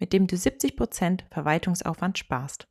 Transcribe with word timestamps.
mit 0.00 0.12
dem 0.12 0.26
du 0.26 0.34
70% 0.34 1.20
Verwaltungsaufwand 1.30 2.18
sparst. 2.18 2.66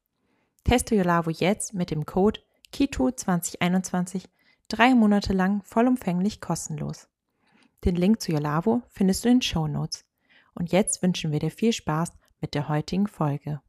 Teste 0.65 0.95
Yolavo 0.95 1.29
jetzt 1.29 1.73
mit 1.73 1.91
dem 1.91 2.05
Code 2.05 2.41
KITO2021 2.73 4.25
drei 4.67 4.93
Monate 4.93 5.33
lang 5.33 5.63
vollumfänglich 5.63 6.41
kostenlos. 6.41 7.07
Den 7.85 7.95
Link 7.95 8.21
zu 8.21 8.33
Yolavo 8.33 8.81
findest 8.89 9.23
du 9.23 9.29
in 9.29 9.35
den 9.35 9.41
Show 9.41 9.67
Notes. 9.67 10.05
Und 10.53 10.71
jetzt 10.71 11.01
wünschen 11.01 11.31
wir 11.31 11.39
dir 11.39 11.51
viel 11.51 11.71
Spaß 11.71 12.11
mit 12.41 12.53
der 12.53 12.67
heutigen 12.67 13.07
Folge. 13.07 13.61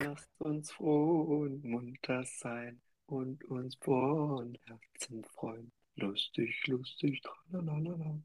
Lasst 0.00 0.30
uns 0.40 0.72
froh 0.72 1.42
und 1.42 1.64
munter 1.64 2.24
sein 2.24 2.80
und 3.06 3.44
uns 3.44 3.76
von 3.76 4.58
Herzen 4.66 5.24
freuen. 5.24 5.72
Lustig, 5.96 6.66
lustig, 6.66 7.22
tralalala. 7.22 8.20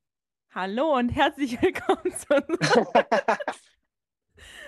Hallo 0.55 0.95
und 0.95 1.09
herzlich 1.09 1.59
willkommen 1.63 2.11
zu 2.11 2.27
unserer... 2.35 2.85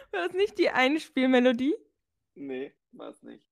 War 0.10 0.28
das 0.28 0.34
nicht 0.34 0.58
die 0.58 0.72
Einspielmelodie? 0.72 1.76
Nee, 2.34 2.74
war 2.92 3.10
es 3.10 3.22
nicht. 3.22 3.46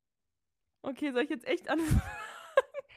Okay, 0.81 1.11
soll 1.11 1.25
ich 1.25 1.30
jetzt 1.30 1.45
echt 1.45 1.69
anfangen? 1.69 2.02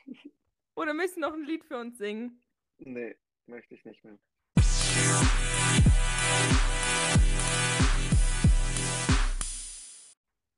Oder 0.74 0.94
möchtest 0.94 1.18
du 1.18 1.20
noch 1.20 1.34
ein 1.34 1.44
Lied 1.44 1.66
für 1.66 1.76
uns 1.76 1.98
singen? 1.98 2.42
Nee, 2.78 3.14
möchte 3.44 3.74
ich 3.74 3.84
nicht 3.84 4.02
mehr. 4.04 4.18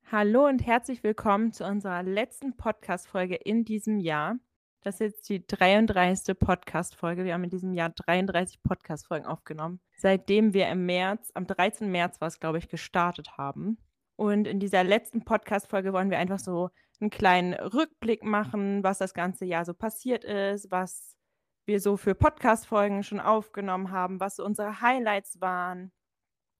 Hallo 0.09 0.47
und 0.47 0.65
herzlich 0.65 1.03
willkommen 1.03 1.51
zu 1.51 1.65
unserer 1.65 2.03
letzten 2.03 2.55
Podcast-Folge 2.55 3.35
in 3.35 3.65
diesem 3.65 3.99
Jahr. 3.99 4.39
Das 4.81 4.95
ist 4.95 5.01
jetzt 5.01 5.29
die 5.29 5.45
33. 5.45 6.39
Podcast-Folge. 6.39 7.25
Wir 7.25 7.33
haben 7.33 7.43
in 7.43 7.49
diesem 7.49 7.73
Jahr 7.73 7.89
33 7.89 8.63
Podcast-Folgen 8.63 9.25
aufgenommen, 9.25 9.81
seitdem 9.97 10.53
wir 10.53 10.69
im 10.69 10.85
März, 10.85 11.31
am 11.33 11.45
13. 11.45 11.91
März 11.91 12.21
war 12.21 12.29
es, 12.29 12.39
glaube 12.39 12.59
ich, 12.59 12.69
gestartet 12.69 13.37
haben. 13.37 13.77
Und 14.15 14.47
in 14.47 14.61
dieser 14.61 14.85
letzten 14.85 15.25
Podcast-Folge 15.25 15.91
wollen 15.91 16.09
wir 16.09 16.17
einfach 16.17 16.39
so 16.39 16.69
einen 17.01 17.09
kleinen 17.09 17.55
Rückblick 17.55 18.23
machen, 18.23 18.81
was 18.81 18.99
das 18.99 19.13
ganze 19.13 19.43
Jahr 19.43 19.65
so 19.65 19.73
passiert 19.73 20.23
ist, 20.23 20.71
was 20.71 21.17
wir 21.65 21.81
so 21.81 21.97
für 21.97 22.15
Podcast-Folgen 22.15 23.03
schon 23.03 23.19
aufgenommen 23.19 23.91
haben, 23.91 24.21
was 24.21 24.37
so 24.37 24.45
unsere 24.45 24.79
Highlights 24.79 25.41
waren 25.41 25.91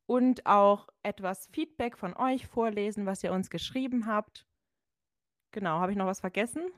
und 0.07 0.45
auch 0.45 0.89
etwas 1.03 1.47
Feedback 1.53 1.97
von 1.97 2.15
euch 2.17 2.47
vorlesen, 2.47 3.05
was 3.05 3.23
ihr 3.23 3.31
uns 3.31 3.49
geschrieben 3.49 4.07
habt. 4.07 4.45
Genau, 5.51 5.79
habe 5.79 5.93
ich 5.93 5.97
noch 5.97 6.05
was 6.05 6.19
vergessen? 6.19 6.69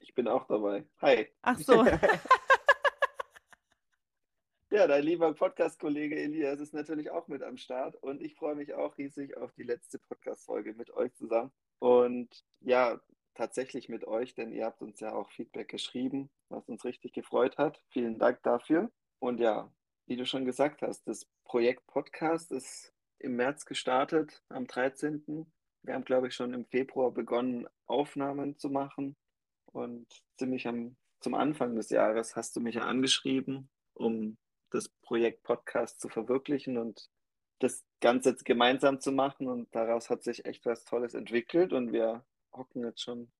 Ich 0.00 0.14
bin 0.14 0.28
auch 0.28 0.46
dabei. 0.46 0.84
Hi. 1.00 1.28
Ach 1.42 1.58
so. 1.58 1.84
ja, 4.70 4.86
dein 4.86 5.02
lieber 5.02 5.34
Podcast-Kollege 5.34 6.16
Elias 6.16 6.60
ist 6.60 6.74
natürlich 6.74 7.10
auch 7.10 7.26
mit 7.28 7.42
am 7.42 7.56
Start 7.56 7.96
und 7.96 8.22
ich 8.22 8.34
freue 8.34 8.54
mich 8.54 8.74
auch 8.74 8.96
riesig 8.98 9.36
auf 9.36 9.52
die 9.52 9.64
letzte 9.64 9.98
Podcast-Folge 9.98 10.74
mit 10.74 10.90
euch 10.90 11.14
zusammen. 11.14 11.52
Und 11.78 12.44
ja, 12.60 13.00
tatsächlich 13.34 13.88
mit 13.88 14.04
euch, 14.04 14.34
denn 14.34 14.52
ihr 14.52 14.66
habt 14.66 14.82
uns 14.82 15.00
ja 15.00 15.12
auch 15.12 15.30
Feedback 15.30 15.68
geschrieben, 15.68 16.30
was 16.48 16.68
uns 16.68 16.84
richtig 16.84 17.12
gefreut 17.12 17.56
hat. 17.56 17.80
Vielen 17.90 18.18
Dank 18.18 18.42
dafür. 18.42 18.90
Und 19.20 19.40
ja, 19.40 19.72
wie 20.06 20.16
du 20.16 20.26
schon 20.26 20.44
gesagt 20.44 20.82
hast, 20.82 21.06
das 21.06 21.26
Projekt 21.44 21.86
Podcast 21.86 22.50
ist 22.50 22.92
im 23.18 23.36
März 23.36 23.64
gestartet, 23.64 24.42
am 24.48 24.66
13. 24.66 25.46
Wir 25.82 25.94
haben, 25.94 26.04
glaube 26.04 26.28
ich, 26.28 26.34
schon 26.34 26.52
im 26.52 26.66
Februar 26.66 27.12
begonnen, 27.12 27.68
Aufnahmen 27.86 28.58
zu 28.58 28.70
machen. 28.70 29.16
Und 29.78 30.06
ziemlich 30.36 30.66
am, 30.66 30.96
zum 31.20 31.34
Anfang 31.34 31.76
des 31.76 31.90
Jahres 31.90 32.34
hast 32.34 32.56
du 32.56 32.60
mich 32.60 32.74
ja 32.74 32.82
angeschrieben, 32.82 33.70
um 33.94 34.36
das 34.70 34.88
Projekt 34.88 35.44
Podcast 35.44 36.00
zu 36.00 36.08
verwirklichen 36.08 36.78
und 36.78 37.08
das 37.60 37.84
Ganze 38.00 38.30
jetzt 38.30 38.44
gemeinsam 38.44 39.00
zu 39.00 39.12
machen. 39.12 39.46
Und 39.46 39.72
daraus 39.74 40.10
hat 40.10 40.24
sich 40.24 40.44
echt 40.46 40.66
was 40.66 40.84
Tolles 40.84 41.14
entwickelt. 41.14 41.72
Und 41.72 41.92
wir 41.92 42.24
hocken 42.52 42.84
jetzt 42.84 43.02
schon 43.02 43.30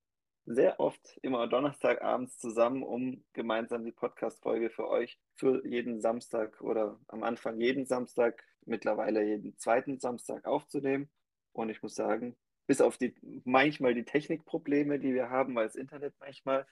sehr 0.46 0.78
oft 0.80 1.18
immer 1.22 1.46
Donnerstagabends 1.48 2.38
zusammen, 2.38 2.82
um 2.82 3.24
gemeinsam 3.32 3.84
die 3.84 3.92
Podcast-Folge 3.92 4.70
für 4.70 4.88
euch 4.88 5.18
für 5.34 5.66
jeden 5.66 6.00
Samstag 6.00 6.60
oder 6.60 6.98
am 7.08 7.22
Anfang 7.22 7.60
jeden 7.60 7.84
Samstag, 7.84 8.44
mittlerweile 8.64 9.24
jeden 9.24 9.58
zweiten 9.58 9.98
Samstag 9.98 10.46
aufzunehmen. 10.46 11.10
Und 11.52 11.68
ich 11.68 11.82
muss 11.82 11.96
sagen, 11.96 12.36
bis 12.68 12.80
auf 12.82 12.98
die 12.98 13.14
manchmal 13.44 13.94
die 13.94 14.04
Technikprobleme, 14.04 15.00
die 15.00 15.14
wir 15.14 15.30
haben, 15.30 15.56
weil 15.56 15.66
das 15.66 15.74
Internet 15.74 16.14
manchmal 16.20 16.66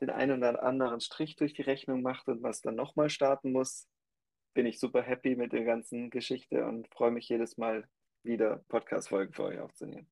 den 0.00 0.10
einen 0.10 0.38
oder 0.38 0.62
anderen 0.62 1.00
Strich 1.00 1.36
durch 1.36 1.52
die 1.52 1.62
Rechnung 1.62 2.02
macht 2.02 2.26
und 2.28 2.42
was 2.42 2.62
dann 2.62 2.74
nochmal 2.74 3.10
starten 3.10 3.52
muss, 3.52 3.86
bin 4.54 4.66
ich 4.66 4.80
super 4.80 5.02
happy 5.02 5.36
mit 5.36 5.52
der 5.52 5.64
ganzen 5.64 6.10
Geschichte 6.10 6.64
und 6.64 6.88
freue 6.88 7.10
mich 7.10 7.28
jedes 7.28 7.58
Mal 7.58 7.86
wieder 8.22 8.64
Podcast-Folgen 8.68 9.34
für 9.34 9.44
euch 9.44 9.60
aufzunehmen. 9.60 10.08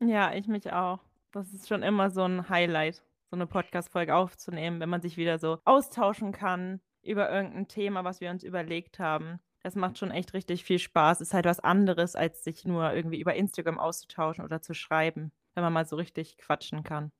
Ja, 0.00 0.34
ich 0.34 0.48
mich 0.48 0.72
auch. 0.72 1.00
Das 1.32 1.52
ist 1.52 1.68
schon 1.68 1.82
immer 1.82 2.10
so 2.10 2.24
ein 2.24 2.48
Highlight, 2.48 3.02
so 3.30 3.36
eine 3.36 3.46
Podcast-Folge 3.46 4.14
aufzunehmen, 4.14 4.80
wenn 4.80 4.88
man 4.88 5.02
sich 5.02 5.18
wieder 5.18 5.38
so 5.38 5.58
austauschen 5.66 6.32
kann 6.32 6.80
über 7.02 7.30
irgendein 7.30 7.68
Thema, 7.68 8.04
was 8.04 8.22
wir 8.22 8.30
uns 8.30 8.42
überlegt 8.42 8.98
haben. 8.98 9.38
Das 9.62 9.76
macht 9.76 9.98
schon 9.98 10.10
echt 10.10 10.34
richtig 10.34 10.64
viel 10.64 10.78
Spaß. 10.78 11.20
Ist 11.20 11.34
halt 11.34 11.46
was 11.46 11.60
anderes, 11.60 12.16
als 12.16 12.42
sich 12.42 12.64
nur 12.64 12.92
irgendwie 12.92 13.20
über 13.20 13.34
Instagram 13.34 13.78
auszutauschen 13.78 14.44
oder 14.44 14.60
zu 14.60 14.74
schreiben, 14.74 15.32
wenn 15.54 15.62
man 15.62 15.72
mal 15.72 15.86
so 15.86 15.96
richtig 15.96 16.36
quatschen 16.38 16.82
kann. 16.82 17.12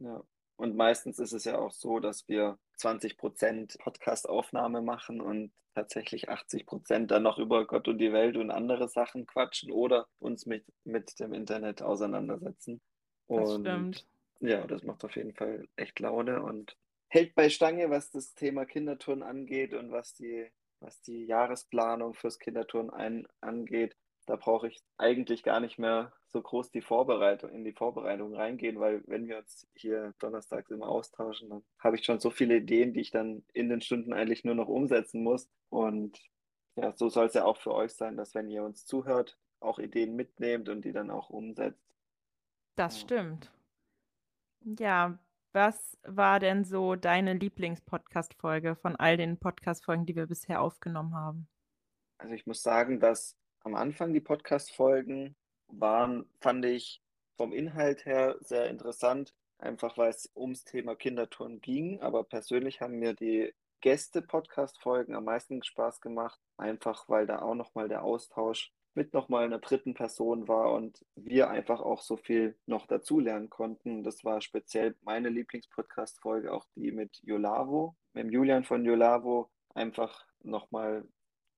Ja, 0.00 0.22
und 0.56 0.76
meistens 0.76 1.18
ist 1.20 1.32
es 1.32 1.44
ja 1.44 1.58
auch 1.58 1.72
so, 1.72 2.00
dass 2.00 2.28
wir 2.28 2.58
20 2.76 3.16
Prozent 3.16 3.78
Podcast-Aufnahme 3.78 4.82
machen 4.82 5.20
und 5.20 5.52
tatsächlich 5.74 6.28
80 6.28 6.66
Prozent 6.66 7.10
dann 7.12 7.22
noch 7.22 7.38
über 7.38 7.64
Gott 7.66 7.86
und 7.86 7.98
die 7.98 8.12
Welt 8.12 8.36
und 8.36 8.50
andere 8.50 8.88
Sachen 8.88 9.26
quatschen 9.26 9.70
oder 9.70 10.08
uns 10.18 10.46
mit, 10.46 10.64
mit 10.82 11.20
dem 11.20 11.32
Internet 11.32 11.82
auseinandersetzen. 11.82 12.80
Das 13.28 13.54
stimmt. 13.54 14.06
Ja, 14.40 14.66
das 14.66 14.82
macht 14.82 15.04
auf 15.04 15.14
jeden 15.14 15.34
Fall 15.34 15.68
echt 15.76 16.00
Laune 16.00 16.42
und 16.42 16.76
hält 17.08 17.34
bei 17.36 17.48
Stange, 17.50 17.90
was 17.90 18.10
das 18.10 18.34
Thema 18.34 18.66
Kinderturnen 18.66 19.22
angeht 19.22 19.74
und 19.74 19.92
was 19.92 20.14
die, 20.14 20.50
was 20.80 21.00
die 21.02 21.24
Jahresplanung 21.24 22.14
fürs 22.14 22.38
Kinderturnen 22.38 22.90
ein, 22.90 23.26
angeht. 23.40 23.96
Da 24.26 24.36
brauche 24.36 24.68
ich 24.68 24.82
eigentlich 24.98 25.42
gar 25.42 25.60
nicht 25.60 25.78
mehr 25.78 26.12
so 26.26 26.42
groß 26.42 26.70
die 26.70 26.82
Vorbereitung, 26.82 27.50
in 27.50 27.64
die 27.64 27.72
Vorbereitung 27.72 28.34
reingehen, 28.34 28.78
weil 28.78 29.02
wenn 29.06 29.26
wir 29.26 29.38
uns 29.38 29.66
hier 29.74 30.12
donnerstags 30.18 30.70
immer 30.70 30.88
austauschen, 30.88 31.48
dann 31.48 31.64
habe 31.78 31.96
ich 31.96 32.04
schon 32.04 32.20
so 32.20 32.30
viele 32.30 32.56
Ideen, 32.56 32.92
die 32.92 33.00
ich 33.00 33.10
dann 33.10 33.44
in 33.54 33.70
den 33.70 33.80
Stunden 33.80 34.12
eigentlich 34.12 34.44
nur 34.44 34.54
noch 34.54 34.68
umsetzen 34.68 35.22
muss. 35.22 35.48
Und 35.70 36.20
ja, 36.76 36.92
so 36.94 37.08
soll 37.08 37.26
es 37.26 37.34
ja 37.34 37.44
auch 37.44 37.56
für 37.56 37.74
euch 37.74 37.92
sein, 37.94 38.16
dass 38.16 38.34
wenn 38.34 38.50
ihr 38.50 38.62
uns 38.62 38.84
zuhört, 38.84 39.38
auch 39.60 39.78
Ideen 39.78 40.14
mitnehmt 40.14 40.68
und 40.68 40.84
die 40.84 40.92
dann 40.92 41.10
auch 41.10 41.30
umsetzt. 41.30 41.82
Das 42.76 42.96
ja. 42.96 43.00
stimmt. 43.00 43.50
Ja, 44.78 45.18
was 45.52 45.96
war 46.04 46.40
denn 46.40 46.64
so 46.64 46.94
deine 46.94 47.34
Lieblings-Podcast-Folge 47.34 48.76
von 48.76 48.96
all 48.96 49.16
den 49.16 49.38
Podcast-Folgen, 49.38 50.06
die 50.06 50.16
wir 50.16 50.26
bisher 50.26 50.60
aufgenommen 50.60 51.14
haben? 51.14 51.48
Also 52.18 52.34
ich 52.34 52.46
muss 52.46 52.62
sagen, 52.62 53.00
dass 53.00 53.36
am 53.60 53.74
Anfang 53.74 54.12
die 54.12 54.20
Podcast-Folgen 54.20 55.36
waren, 55.68 56.28
fand 56.40 56.64
ich 56.64 57.02
vom 57.36 57.52
Inhalt 57.52 58.04
her 58.04 58.36
sehr 58.40 58.68
interessant, 58.68 59.34
einfach 59.58 59.96
weil 59.96 60.10
es 60.10 60.30
ums 60.34 60.64
Thema 60.64 60.96
Kinderturnen 60.96 61.60
ging. 61.60 62.00
Aber 62.00 62.24
persönlich 62.24 62.80
haben 62.80 62.98
mir 62.98 63.14
die 63.14 63.52
Gäste-Podcast-Folgen 63.80 65.14
am 65.14 65.24
meisten 65.24 65.62
Spaß 65.62 66.00
gemacht, 66.00 66.40
einfach 66.56 67.08
weil 67.08 67.26
da 67.26 67.40
auch 67.40 67.54
nochmal 67.54 67.88
der 67.88 68.02
Austausch 68.02 68.72
mit 68.98 69.14
nochmal 69.14 69.44
einer 69.44 69.60
dritten 69.60 69.94
Person 69.94 70.48
war 70.48 70.72
und 70.72 71.06
wir 71.14 71.48
einfach 71.50 71.80
auch 71.80 72.02
so 72.02 72.16
viel 72.16 72.56
noch 72.66 72.88
dazulernen 72.88 73.48
konnten. 73.48 74.02
Das 74.02 74.24
war 74.24 74.40
speziell 74.40 74.96
meine 75.02 75.28
Lieblingspodcast-Folge, 75.28 76.52
auch 76.52 76.66
die 76.74 76.90
mit 76.90 77.20
Jolavo, 77.22 77.94
mit 78.12 78.32
Julian 78.32 78.64
von 78.64 78.84
Jolavo, 78.84 79.50
einfach 79.72 80.26
nochmal 80.42 81.04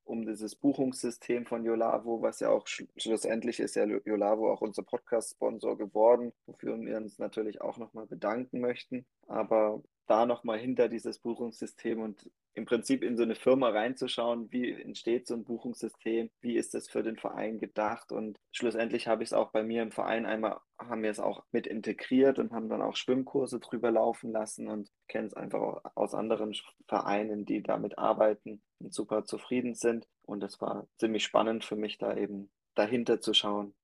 um 0.05 0.27
dieses 0.27 0.55
Buchungssystem 0.55 1.47
von 1.47 1.65
Jolavo, 1.65 2.21
was 2.21 2.41
ja 2.41 2.51
auch 2.51 2.67
schlussendlich 2.67 3.59
ist 3.59 3.75
ja 3.75 3.87
Jolavo 3.87 4.53
auch 4.53 4.61
unser 4.61 4.83
Podcast-Sponsor 4.83 5.79
geworden, 5.79 6.33
wofür 6.45 6.79
wir 6.79 6.99
uns 6.99 7.19
natürlich 7.19 7.63
auch 7.63 7.79
nochmal 7.79 8.07
bedanken 8.07 8.61
möchten. 8.61 9.07
Aber 9.29 9.83
da 10.11 10.27
nochmal 10.27 10.59
hinter 10.59 10.89
dieses 10.89 11.21
Buchungssystem 11.21 12.01
und 12.01 12.29
im 12.55 12.65
Prinzip 12.65 13.05
in 13.05 13.17
so 13.17 13.23
eine 13.23 13.37
Firma 13.37 13.69
reinzuschauen, 13.69 14.51
wie 14.51 14.73
entsteht 14.73 15.29
so 15.29 15.35
ein 15.35 15.45
Buchungssystem, 15.45 16.31
wie 16.41 16.57
ist 16.57 16.75
das 16.75 16.89
für 16.89 17.05
den 17.05 17.17
Verein 17.17 17.61
gedacht 17.61 18.11
und 18.11 18.39
schlussendlich 18.51 19.07
habe 19.07 19.23
ich 19.23 19.29
es 19.29 19.33
auch 19.33 19.53
bei 19.53 19.63
mir 19.63 19.83
im 19.83 19.93
Verein 19.93 20.27
einmal, 20.27 20.59
haben 20.79 21.05
wir 21.05 21.11
es 21.11 21.21
auch 21.21 21.45
mit 21.53 21.69
integriert 21.69 22.41
und 22.41 22.51
haben 22.53 22.69
dann 22.69 22.83
auch 22.83 22.97
Schwimmkurse 22.97 23.61
drüber 23.61 23.93
laufen 23.93 24.33
lassen 24.33 24.67
und 24.67 24.91
kennen 25.07 25.29
es 25.29 25.35
einfach 25.35 25.61
auch 25.61 25.81
aus 25.95 26.15
anderen 26.15 26.55
Vereinen, 26.89 27.47
die 27.47 27.63
damit 27.63 27.97
arbeiten 27.97 28.63
und 28.81 28.93
super 28.93 29.25
zufrieden 29.25 29.75
sind 29.77 30.09
und 30.23 30.41
das 30.41 30.61
war 30.61 30.89
ziemlich 30.99 31.23
spannend 31.23 31.65
für 31.65 31.77
mich 31.77 31.99
da 31.99 32.17
eben 32.17 32.51
dahinter 32.75 33.21
zu 33.21 33.33
schauen. 33.33 33.75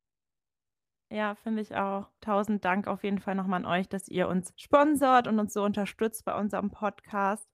Ja, 1.11 1.37
finde 1.37 1.63
ich 1.63 1.77
auch. 1.77 2.09
Tausend 2.21 2.65
Dank 2.65 2.89
auf 2.89 3.05
jeden 3.05 3.21
Fall 3.21 3.37
nochmal 3.37 3.65
an 3.65 3.81
euch, 3.81 3.89
dass 3.89 4.09
ihr 4.09 4.29
uns 4.29 4.53
sponsort 4.57 5.29
und 5.29 5.39
uns 5.39 5.53
so 5.53 5.63
unterstützt 5.63 6.25
bei 6.25 6.35
unserem 6.35 6.71
Podcast. 6.71 7.49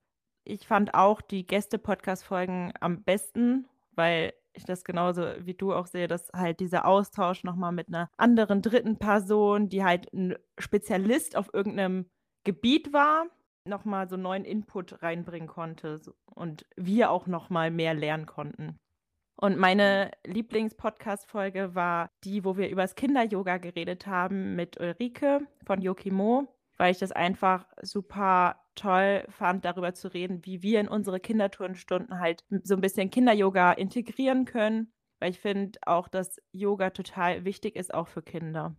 Ich 0.44 0.66
fand 0.66 0.94
auch 0.94 1.20
die 1.20 1.46
Gäste-Podcast-Folgen 1.46 2.72
am 2.80 3.02
besten, 3.04 3.68
weil 3.94 4.32
ich 4.54 4.64
das 4.64 4.84
genauso 4.84 5.22
wie 5.40 5.54
du 5.54 5.72
auch 5.72 5.86
sehe, 5.86 6.08
dass 6.08 6.30
halt 6.34 6.60
dieser 6.60 6.86
Austausch 6.86 7.44
nochmal 7.44 7.72
mit 7.72 7.88
einer 7.88 8.10
anderen 8.16 8.62
dritten 8.62 8.98
Person, 8.98 9.68
die 9.68 9.84
halt 9.84 10.12
ein 10.12 10.34
Spezialist 10.58 11.36
auf 11.36 11.52
irgendeinem 11.52 12.06
Gebiet 12.44 12.92
war, 12.92 13.26
nochmal 13.66 14.08
so 14.08 14.16
neuen 14.16 14.44
Input 14.44 15.02
reinbringen 15.02 15.48
konnte 15.48 16.00
und 16.26 16.66
wir 16.76 17.10
auch 17.10 17.26
nochmal 17.26 17.70
mehr 17.70 17.94
lernen 17.94 18.26
konnten. 18.26 18.78
Und 19.42 19.58
meine 19.58 20.12
Lieblings-Podcast-Folge 20.24 21.74
war 21.74 22.12
die, 22.22 22.44
wo 22.44 22.56
wir 22.56 22.68
über 22.68 22.82
das 22.82 22.94
Kinder-Yoga 22.94 23.56
geredet 23.58 24.06
haben 24.06 24.54
mit 24.54 24.78
Ulrike 24.78 25.40
von 25.66 25.82
Yokimo, 25.82 26.46
weil 26.76 26.92
ich 26.92 27.00
das 27.00 27.10
einfach 27.10 27.66
super 27.82 28.60
toll 28.76 29.24
fand, 29.30 29.64
darüber 29.64 29.94
zu 29.94 30.06
reden, 30.14 30.46
wie 30.46 30.62
wir 30.62 30.78
in 30.78 30.86
unsere 30.86 31.18
Kinderturnstunden 31.18 32.20
halt 32.20 32.44
so 32.62 32.76
ein 32.76 32.80
bisschen 32.80 33.10
Kinder-Yoga 33.10 33.72
integrieren 33.72 34.44
können, 34.44 34.92
weil 35.18 35.30
ich 35.30 35.40
finde 35.40 35.76
auch, 35.86 36.06
dass 36.06 36.40
Yoga 36.52 36.90
total 36.90 37.44
wichtig 37.44 37.74
ist, 37.74 37.92
auch 37.92 38.06
für 38.06 38.22
Kinder. 38.22 38.76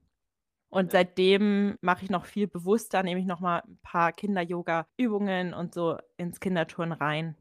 Und 0.69 0.93
seitdem 0.93 1.77
mache 1.81 2.05
ich 2.05 2.09
noch 2.09 2.23
viel 2.23 2.47
bewusster, 2.47 3.03
nehme 3.03 3.19
ich 3.19 3.25
noch 3.25 3.41
mal 3.41 3.63
ein 3.67 3.79
paar 3.83 4.13
Kinder-Yoga-Übungen 4.13 5.53
und 5.53 5.73
so 5.73 5.97
ins 6.15 6.39
Kinderturnen 6.39 6.93
rein. 6.93 7.35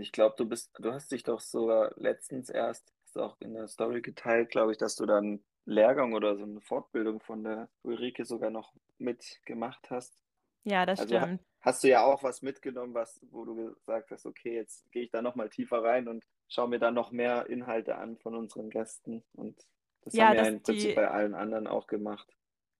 Ich 0.00 0.12
glaube, 0.12 0.34
du 0.38 0.46
bist, 0.46 0.70
du 0.78 0.92
hast 0.92 1.10
dich 1.12 1.22
doch 1.22 1.40
sogar 1.40 1.92
letztens 1.96 2.50
erst, 2.50 2.92
hast 3.02 3.16
du 3.16 3.20
auch 3.22 3.36
in 3.40 3.54
der 3.54 3.68
Story 3.68 4.02
geteilt, 4.02 4.50
glaube 4.50 4.72
ich, 4.72 4.78
dass 4.78 4.96
du 4.96 5.06
dann 5.06 5.44
Lehrgang 5.64 6.14
oder 6.14 6.36
so 6.36 6.44
eine 6.44 6.60
Fortbildung 6.60 7.20
von 7.20 7.44
der 7.44 7.68
Ulrike 7.82 8.24
sogar 8.24 8.50
noch 8.50 8.72
mitgemacht 8.98 9.90
hast. 9.90 10.18
Ja, 10.64 10.86
das 10.86 11.00
Also 11.00 11.14
stimmt. 11.16 11.40
hast 11.60 11.84
du 11.84 11.88
ja 11.88 12.04
auch 12.04 12.22
was 12.22 12.42
mitgenommen, 12.42 12.94
was, 12.94 13.20
wo 13.30 13.44
du 13.44 13.74
gesagt 13.74 14.10
hast, 14.10 14.26
okay, 14.26 14.54
jetzt 14.54 14.90
gehe 14.92 15.04
ich 15.04 15.10
da 15.10 15.22
nochmal 15.22 15.50
tiefer 15.50 15.82
rein 15.82 16.08
und 16.08 16.24
schaue 16.48 16.68
mir 16.68 16.78
da 16.78 16.90
noch 16.90 17.10
mehr 17.12 17.46
Inhalte 17.48 17.96
an 17.96 18.16
von 18.18 18.34
unseren 18.34 18.70
Gästen. 18.70 19.24
Und 19.34 19.56
das 20.02 20.14
Ja, 20.14 20.28
haben 20.28 20.32
wir 20.32 20.38
dass 20.40 20.48
im 20.48 20.62
Prinzip 20.62 20.90
die- 20.90 20.94
bei 20.94 21.08
allen 21.10 21.34
anderen 21.34 21.66
auch 21.66 21.86
gemacht. 21.86 22.34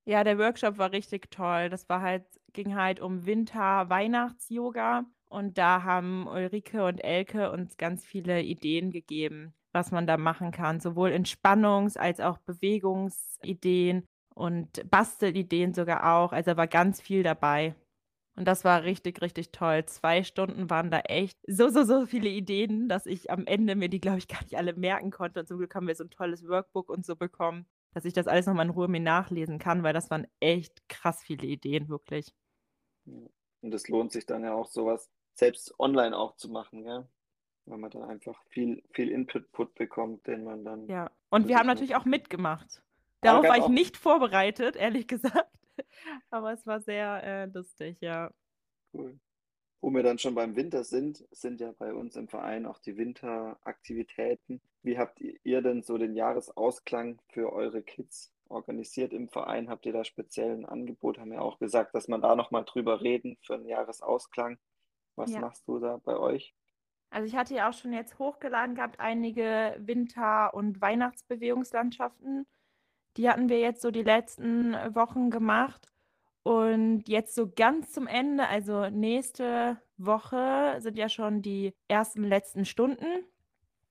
Ja, 0.05 0.23
der 0.23 0.37
Workshop 0.39 0.77
war 0.77 0.91
richtig 0.91 1.29
toll. 1.31 1.69
Das 1.69 1.87
war 1.89 2.01
halt, 2.01 2.25
ging 2.53 2.75
halt 2.75 2.99
um 2.99 3.25
Winter-Weihnachts-Yoga. 3.25 5.05
Und 5.29 5.57
da 5.57 5.83
haben 5.83 6.27
Ulrike 6.27 6.85
und 6.85 6.99
Elke 7.03 7.51
uns 7.51 7.77
ganz 7.77 8.05
viele 8.05 8.41
Ideen 8.41 8.91
gegeben, 8.91 9.53
was 9.71 9.91
man 9.91 10.07
da 10.07 10.17
machen 10.17 10.51
kann. 10.51 10.79
Sowohl 10.79 11.09
Entspannungs- 11.11 11.97
als 11.97 12.19
auch 12.19 12.39
Bewegungsideen 12.39 14.05
und 14.33 14.89
Bastelideen 14.89 15.73
sogar 15.73 16.15
auch. 16.15 16.31
Also 16.31 16.57
war 16.57 16.67
ganz 16.67 16.99
viel 17.01 17.23
dabei. 17.23 17.75
Und 18.35 18.47
das 18.47 18.63
war 18.63 18.83
richtig, 18.83 19.21
richtig 19.21 19.51
toll. 19.51 19.85
Zwei 19.85 20.23
Stunden 20.23 20.69
waren 20.69 20.89
da 20.91 20.99
echt 21.01 21.37
so, 21.45 21.69
so, 21.69 21.83
so 21.83 22.05
viele 22.05 22.29
Ideen, 22.29 22.87
dass 22.87 23.05
ich 23.05 23.29
am 23.31 23.45
Ende 23.45 23.75
mir 23.75 23.89
die, 23.89 23.99
glaube 23.99 24.17
ich, 24.17 24.27
gar 24.27 24.41
nicht 24.43 24.57
alle 24.57 24.73
merken 24.73 25.11
konnte. 25.11 25.41
Und 25.41 25.47
zum 25.47 25.57
Glück 25.57 25.75
haben 25.75 25.87
wir 25.87 25.95
so 25.95 26.05
ein 26.05 26.09
tolles 26.09 26.47
Workbook 26.47 26.89
und 26.89 27.05
so 27.05 27.15
bekommen, 27.15 27.67
dass 27.93 28.05
ich 28.05 28.13
das 28.13 28.27
alles 28.27 28.45
nochmal 28.47 28.65
in 28.65 28.71
Ruhe 28.71 28.87
mir 28.87 29.01
nachlesen 29.01 29.59
kann, 29.59 29.83
weil 29.83 29.93
das 29.93 30.09
waren 30.09 30.25
echt 30.39 30.87
krass 30.89 31.21
viele 31.21 31.45
Ideen, 31.47 31.89
wirklich. 31.89 32.33
Und 33.61 33.73
es 33.73 33.87
lohnt 33.89 34.11
sich 34.13 34.25
dann 34.25 34.43
ja 34.43 34.53
auch 34.53 34.67
sowas 34.67 35.09
selbst 35.39 35.73
online 35.79 36.15
auch 36.15 36.35
zu 36.35 36.49
machen, 36.49 36.83
gell? 36.83 37.07
Weil 37.65 37.77
man 37.77 37.91
dann 37.91 38.03
einfach 38.03 38.41
viel, 38.49 38.83
viel 38.91 39.09
Input 39.09 39.75
bekommt, 39.75 40.27
den 40.27 40.43
man 40.43 40.63
dann. 40.63 40.87
Ja. 40.87 41.11
Und 41.29 41.47
wir 41.47 41.57
haben 41.57 41.67
natürlich 41.67 41.95
auch 41.95 42.05
mitgemacht. 42.05 42.83
Ja, 43.23 43.33
Darauf 43.33 43.47
war 43.47 43.57
ich 43.57 43.67
nicht 43.67 43.97
vorbereitet, 43.97 44.75
ehrlich 44.75 45.07
gesagt. 45.07 45.49
Aber 46.29 46.53
es 46.53 46.65
war 46.65 46.81
sehr 46.81 47.23
äh, 47.23 47.45
lustig, 47.45 47.97
ja. 48.01 48.31
Cool. 48.93 49.19
Wo 49.81 49.91
wir 49.91 50.03
dann 50.03 50.19
schon 50.19 50.35
beim 50.35 50.55
Winter 50.55 50.83
sind, 50.83 51.25
sind 51.31 51.61
ja 51.61 51.71
bei 51.77 51.93
uns 51.93 52.15
im 52.17 52.27
Verein 52.27 52.65
auch 52.65 52.79
die 52.79 52.97
Winteraktivitäten. 52.97 54.61
Wie 54.81 54.97
habt 54.97 55.21
ihr 55.21 55.61
denn 55.61 55.83
so 55.83 55.97
den 55.97 56.15
Jahresausklang 56.15 57.21
für 57.29 57.53
eure 57.53 57.81
Kids 57.81 58.33
organisiert 58.49 59.13
im 59.13 59.29
Verein? 59.29 59.69
Habt 59.69 59.85
ihr 59.85 59.93
da 59.93 60.03
speziell 60.03 60.51
ein 60.51 60.65
Angebot? 60.65 61.17
Haben 61.17 61.31
ja 61.31 61.39
auch 61.39 61.59
gesagt, 61.59 61.95
dass 61.95 62.09
man 62.09 62.21
da 62.21 62.35
nochmal 62.35 62.65
drüber 62.65 63.01
reden 63.01 63.37
für 63.41 63.53
einen 63.53 63.67
Jahresausklang. 63.67 64.57
Was 65.19 65.31
Ja. 65.31 65.41
machst 65.41 65.67
du 65.67 65.79
da 65.79 65.97
bei 65.97 66.17
euch? 66.17 66.55
Also 67.11 67.27
ich 67.27 67.35
hatte 67.35 67.55
ja 67.55 67.69
auch 67.69 67.73
schon 67.73 67.91
jetzt 67.93 68.19
hochgeladen 68.19 68.75
gehabt, 68.75 68.99
einige 68.99 69.75
Winter- 69.79 70.53
und 70.53 70.79
Weihnachtsbewegungslandschaften. 70.81 72.45
Die 73.17 73.29
hatten 73.29 73.49
wir 73.49 73.59
jetzt 73.59 73.81
so 73.81 73.91
die 73.91 74.03
letzten 74.03 74.73
Wochen 74.95 75.29
gemacht. 75.29 75.87
Und 76.43 77.03
jetzt 77.09 77.35
so 77.35 77.51
ganz 77.51 77.91
zum 77.91 78.07
Ende, 78.07 78.47
also 78.47 78.89
nächste 78.89 79.81
Woche 79.97 80.77
sind 80.79 80.97
ja 80.97 81.09
schon 81.09 81.41
die 81.41 81.73
ersten 81.87 82.23
letzten 82.23 82.65
Stunden. 82.65 83.25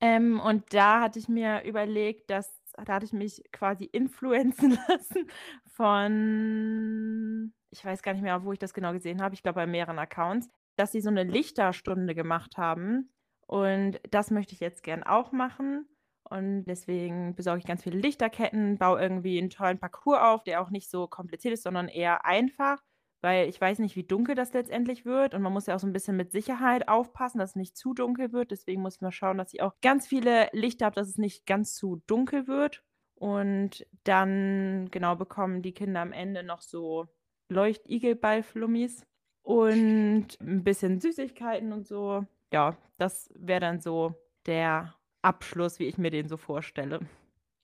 Ähm, 0.00 0.40
und 0.40 0.72
da 0.72 1.00
hatte 1.00 1.18
ich 1.18 1.28
mir 1.28 1.64
überlegt, 1.64 2.30
dass 2.30 2.58
da 2.84 2.94
hatte 2.94 3.06
ich 3.06 3.12
mich 3.12 3.42
quasi 3.52 3.84
influenzen 3.84 4.70
lassen 4.88 5.28
von, 5.66 7.52
ich 7.70 7.84
weiß 7.84 8.02
gar 8.02 8.12
nicht 8.12 8.22
mehr, 8.22 8.44
wo 8.44 8.52
ich 8.52 8.58
das 8.60 8.72
genau 8.74 8.92
gesehen 8.92 9.20
habe, 9.22 9.34
ich 9.34 9.42
glaube 9.42 9.56
bei 9.56 9.66
mehreren 9.66 9.98
Accounts, 9.98 10.48
dass 10.78 10.92
sie 10.92 11.00
so 11.00 11.10
eine 11.10 11.24
Lichterstunde 11.24 12.14
gemacht 12.14 12.56
haben. 12.56 13.10
Und 13.46 14.00
das 14.10 14.30
möchte 14.30 14.54
ich 14.54 14.60
jetzt 14.60 14.82
gern 14.82 15.02
auch 15.02 15.32
machen. 15.32 15.88
Und 16.30 16.64
deswegen 16.66 17.34
besorge 17.34 17.60
ich 17.60 17.66
ganz 17.66 17.82
viele 17.82 17.98
Lichterketten, 17.98 18.76
baue 18.76 19.00
irgendwie 19.00 19.38
einen 19.38 19.50
tollen 19.50 19.78
Parcours 19.78 20.20
auf, 20.20 20.44
der 20.44 20.60
auch 20.60 20.70
nicht 20.70 20.90
so 20.90 21.06
kompliziert 21.06 21.54
ist, 21.54 21.62
sondern 21.62 21.88
eher 21.88 22.26
einfach, 22.26 22.82
weil 23.22 23.48
ich 23.48 23.58
weiß 23.58 23.78
nicht, 23.78 23.96
wie 23.96 24.04
dunkel 24.04 24.34
das 24.34 24.52
letztendlich 24.52 25.06
wird. 25.06 25.34
Und 25.34 25.42
man 25.42 25.52
muss 25.52 25.66
ja 25.66 25.74
auch 25.74 25.80
so 25.80 25.86
ein 25.86 25.92
bisschen 25.94 26.16
mit 26.16 26.30
Sicherheit 26.30 26.88
aufpassen, 26.88 27.38
dass 27.38 27.50
es 27.50 27.56
nicht 27.56 27.76
zu 27.76 27.94
dunkel 27.94 28.32
wird. 28.32 28.50
Deswegen 28.50 28.82
muss 28.82 29.00
mal 29.00 29.10
schauen, 29.10 29.38
dass 29.38 29.54
ich 29.54 29.62
auch 29.62 29.74
ganz 29.80 30.06
viele 30.06 30.50
Lichter 30.52 30.86
habe, 30.86 30.96
dass 30.96 31.08
es 31.08 31.18
nicht 31.18 31.46
ganz 31.46 31.74
zu 31.74 32.02
dunkel 32.06 32.46
wird. 32.46 32.84
Und 33.14 33.86
dann, 34.04 34.88
genau, 34.90 35.16
bekommen 35.16 35.62
die 35.62 35.72
Kinder 35.72 36.00
am 36.00 36.12
Ende 36.12 36.42
noch 36.42 36.60
so 36.60 37.08
Leuchtigelball-Flummis 37.48 39.06
und 39.48 40.38
ein 40.42 40.62
bisschen 40.62 41.00
Süßigkeiten 41.00 41.72
und 41.72 41.86
so. 41.86 42.26
Ja, 42.52 42.76
das 42.98 43.30
wäre 43.34 43.60
dann 43.60 43.80
so 43.80 44.14
der 44.44 44.94
Abschluss, 45.22 45.78
wie 45.78 45.86
ich 45.86 45.96
mir 45.96 46.10
den 46.10 46.28
so 46.28 46.36
vorstelle. 46.36 47.00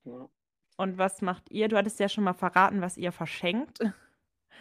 Ja. 0.05 0.31
Und 0.79 0.97
was 0.97 1.21
macht 1.21 1.51
ihr? 1.51 1.69
Du 1.69 1.77
hattest 1.77 2.01
ja 2.01 2.09
schon 2.09 2.25
mal 2.25 2.33
verraten, 2.33 2.81
was 2.81 2.97
ihr 2.97 3.13
verschenkt. 3.13 3.81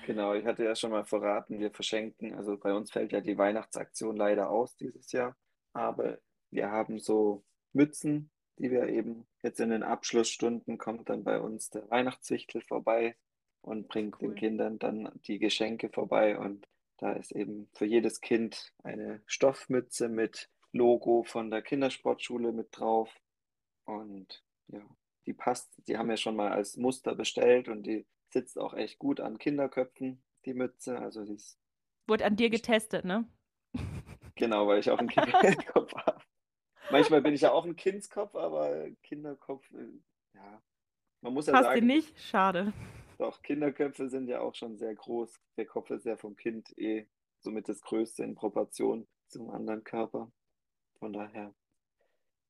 Genau, 0.05 0.33
ich 0.33 0.43
hatte 0.45 0.65
ja 0.65 0.75
schon 0.75 0.91
mal 0.91 1.05
verraten, 1.05 1.59
wir 1.59 1.71
verschenken, 1.71 2.35
also 2.35 2.57
bei 2.57 2.73
uns 2.73 2.91
fällt 2.91 3.13
ja 3.13 3.21
die 3.21 3.37
Weihnachtsaktion 3.37 4.17
leider 4.17 4.49
aus 4.49 4.75
dieses 4.75 5.13
Jahr, 5.13 5.33
aber 5.71 6.17
wir 6.51 6.71
haben 6.71 6.99
so 6.99 7.45
Mützen, 7.71 8.29
die 8.57 8.69
wir 8.69 8.89
eben 8.89 9.25
jetzt 9.43 9.61
in 9.61 9.69
den 9.69 9.81
Abschlussstunden 9.81 10.77
kommt 10.77 11.07
dann 11.09 11.23
bei 11.23 11.39
uns 11.39 11.69
der 11.69 11.89
Weihnachtswichtel 11.89 12.59
vorbei 12.59 13.15
und 13.61 13.87
bringt 13.87 14.19
den 14.19 14.31
Cool. 14.31 14.35
Kindern 14.35 14.77
dann 14.77 15.09
die 15.25 15.39
Geschenke 15.39 15.87
vorbei 15.87 16.37
und 16.37 16.67
da 17.03 17.11
ist 17.11 17.33
eben 17.33 17.67
für 17.73 17.85
jedes 17.85 18.21
Kind 18.21 18.71
eine 18.81 19.21
Stoffmütze 19.25 20.07
mit 20.07 20.49
Logo 20.71 21.23
von 21.23 21.51
der 21.51 21.61
Kindersportschule 21.61 22.53
mit 22.53 22.69
drauf 22.71 23.13
und 23.83 24.41
ja, 24.67 24.79
die 25.25 25.33
passt, 25.33 25.69
die 25.85 25.97
haben 25.97 26.07
wir 26.07 26.15
schon 26.15 26.37
mal 26.37 26.53
als 26.53 26.77
Muster 26.77 27.13
bestellt 27.13 27.67
und 27.67 27.83
die 27.83 28.05
sitzt 28.29 28.57
auch 28.57 28.73
echt 28.73 28.99
gut 28.99 29.19
an 29.19 29.37
Kinderköpfen, 29.37 30.23
die 30.45 30.53
Mütze. 30.53 30.97
Also 30.97 31.25
die 31.25 31.33
ist, 31.33 31.59
Wurde 32.07 32.23
an 32.23 32.37
dir 32.37 32.49
getestet, 32.49 33.03
ne? 33.03 33.27
genau, 34.35 34.65
weil 34.67 34.79
ich 34.79 34.89
auch 34.89 34.99
einen 34.99 35.09
Kinderkopf 35.09 35.93
habe. 36.05 36.23
Manchmal 36.89 37.21
bin 37.21 37.33
ich 37.33 37.41
ja 37.41 37.51
auch 37.51 37.65
ein 37.65 37.75
Kindskopf, 37.75 38.33
aber 38.33 38.89
Kinderkopf, 39.03 39.69
äh, 39.73 39.99
ja, 40.35 40.61
man 41.19 41.33
muss 41.33 41.47
ja 41.47 41.53
Passt 41.53 41.65
sagen, 41.65 41.85
nicht? 41.85 42.17
Schade. 42.17 42.71
Doch, 43.17 43.41
Kinderköpfe 43.41 44.09
sind 44.09 44.27
ja 44.27 44.41
auch 44.41 44.55
schon 44.55 44.77
sehr 44.77 44.95
groß. 44.95 45.39
Der 45.57 45.65
Kopf 45.65 45.89
ist 45.91 46.05
ja 46.05 46.17
vom 46.17 46.35
Kind 46.35 46.77
eh 46.77 47.07
somit 47.39 47.67
das 47.69 47.81
Größte 47.81 48.23
in 48.23 48.35
Proportion 48.35 49.07
zum 49.27 49.49
anderen 49.49 49.83
Körper. 49.83 50.31
Von 50.99 51.13
daher, 51.13 51.53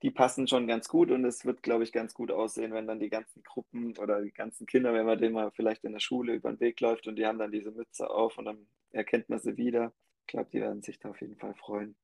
die 0.03 0.12
passen 0.12 0.48
schon 0.48 0.67
ganz 0.67 0.88
gut 0.89 1.12
und 1.12 1.25
es 1.25 1.46
wird, 1.46 1.63
glaube 1.63 1.84
ich, 1.84 1.91
ganz 1.91 2.13
gut 2.13 2.32
aussehen, 2.32 2.74
wenn 2.74 2.88
dann 2.88 3.00
die 3.00 3.10
ganzen 3.10 3.41
Gruppen 3.43 3.98
oder 3.98 4.22
die 4.22 4.32
ganzen 4.34 4.67
Kinder, 4.67 4.93
wenn 4.93 5.05
man 5.05 5.17
denen 5.20 5.34
mal 5.34 5.51
vielleicht 5.51 5.84
in 5.86 5.93
der 5.93 6.00
Schule 6.00 6.34
über 6.36 6.51
den 6.51 6.60
Weg 6.60 6.79
läuft 6.82 7.08
und 7.08 7.15
die 7.15 7.25
haben 7.25 7.39
dann 7.39 7.51
diese 7.51 7.72
Mütze 7.72 8.10
auf 8.10 8.38
und 8.38 8.46
dann 8.46 8.67
erkennt 8.91 9.29
man 9.29 9.39
sie 9.39 9.58
wieder. 9.58 9.93
Ich 10.22 10.27
glaube, 10.27 10.50
die 10.51 10.62
werden 10.62 10.84
sich 10.84 11.00
da 11.00 11.10
auf 11.10 11.22
jeden 11.22 11.38
Fall 11.38 11.55
freuen. 11.55 11.96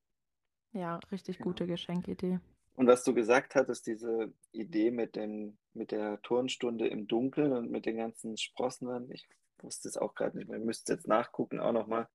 Ja, 0.72 0.98
richtig 1.12 1.38
Genau. 1.38 1.50
gute 1.50 1.68
Geschenkidee. 1.68 2.40
Und 2.80 2.88
was 2.88 3.04
du 3.04 3.14
gesagt 3.14 3.56
hattest, 3.56 3.88
diese 3.88 4.32
Idee 4.54 4.90
mit 4.90 5.18
dem, 5.18 5.58
mit 5.74 5.92
der 5.92 6.22
Turnstunde 6.22 6.88
im 6.88 7.10
Dunkeln 7.10 7.52
und 7.52 7.70
mit 7.70 7.86
den 7.86 7.98
ganzen 7.98 8.38
Sprossen, 8.38 9.12
ich 9.12 9.28
wusste 9.62 9.90
es 9.90 9.98
auch 9.98 10.16
gerade 10.16 10.38
nicht 10.38 10.50
mehr, 10.50 10.60
müsste 10.60 10.94
jetzt 10.94 11.06
nachgucken 11.06 11.60
auch 11.60 11.74
nochmal, 11.74 12.08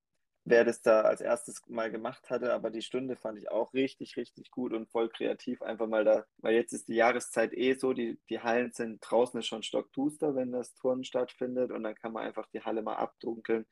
wer 0.45 0.65
das 0.65 0.81
da 0.81 1.03
als 1.03 1.21
erstes 1.21 1.61
mal 1.69 1.91
gemacht 1.91 2.31
hatte, 2.31 2.55
aber 2.55 2.71
die 2.71 2.81
Stunde 2.81 3.15
fand 3.17 3.37
ich 3.37 3.51
auch 3.51 3.75
richtig, 3.75 4.17
richtig 4.17 4.51
gut 4.51 4.73
und 4.73 4.89
voll 4.89 5.11
kreativ, 5.11 5.61
einfach 5.61 5.87
mal 5.87 6.03
da, 6.03 6.25
weil 6.39 6.55
jetzt 6.55 6.73
ist 6.73 6.89
die 6.89 6.95
Jahreszeit 6.95 7.53
eh 7.53 7.75
so, 7.75 7.93
die, 7.93 8.19
die 8.31 8.41
Hallen 8.41 8.73
sind 8.73 9.01
draußen 9.03 9.41
ist 9.41 9.47
schon 9.47 9.63
stockduster, 9.63 10.35
wenn 10.35 10.51
das 10.51 10.75
Turnen 10.77 11.05
stattfindet 11.05 11.73
und 11.73 11.83
dann 11.83 11.95
kann 11.95 12.15
man 12.15 12.25
einfach 12.25 12.47
die 12.55 12.63
Halle 12.63 12.81
mal 12.81 12.97
abdunkeln. 12.97 13.67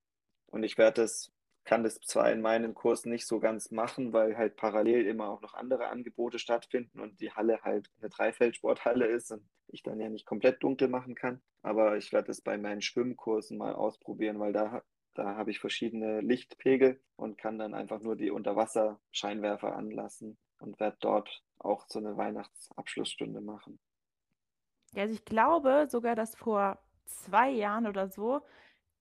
Und 0.48 0.62
ich 0.62 0.76
werde 0.76 1.00
das 1.00 1.32
kann 1.64 1.84
das 1.84 2.00
zwar 2.00 2.30
in 2.32 2.40
meinem 2.40 2.74
Kurs 2.74 3.04
nicht 3.06 3.26
so 3.26 3.38
ganz 3.38 3.70
machen, 3.70 4.12
weil 4.12 4.36
halt 4.36 4.56
parallel 4.56 5.06
immer 5.06 5.28
auch 5.28 5.40
noch 5.40 5.54
andere 5.54 5.88
Angebote 5.88 6.38
stattfinden 6.38 7.00
und 7.00 7.20
die 7.20 7.32
Halle 7.32 7.62
halt 7.62 7.90
eine 8.00 8.10
Dreifeldsporthalle 8.10 9.06
ist 9.06 9.30
und 9.30 9.48
ich 9.68 9.82
dann 9.82 10.00
ja 10.00 10.08
nicht 10.08 10.26
komplett 10.26 10.62
dunkel 10.62 10.88
machen 10.88 11.14
kann. 11.14 11.40
Aber 11.62 11.96
ich 11.96 12.12
werde 12.12 12.28
das 12.28 12.40
bei 12.40 12.58
meinen 12.58 12.82
Schwimmkursen 12.82 13.58
mal 13.58 13.74
ausprobieren, 13.74 14.40
weil 14.40 14.52
da, 14.52 14.82
da 15.14 15.36
habe 15.36 15.50
ich 15.50 15.60
verschiedene 15.60 16.20
Lichtpegel 16.20 17.00
und 17.16 17.38
kann 17.38 17.58
dann 17.58 17.74
einfach 17.74 18.00
nur 18.00 18.16
die 18.16 18.30
Unterwasserscheinwerfer 18.30 19.76
anlassen 19.76 20.36
und 20.58 20.80
werde 20.80 20.96
dort 21.00 21.42
auch 21.58 21.86
so 21.88 22.00
eine 22.00 22.16
Weihnachtsabschlussstunde 22.16 23.40
machen. 23.40 23.78
Ja, 24.94 25.02
also 25.02 25.14
ich 25.14 25.24
glaube 25.24 25.86
sogar, 25.88 26.16
dass 26.16 26.34
vor 26.34 26.78
zwei 27.06 27.50
Jahren 27.50 27.86
oder 27.86 28.08
so, 28.08 28.42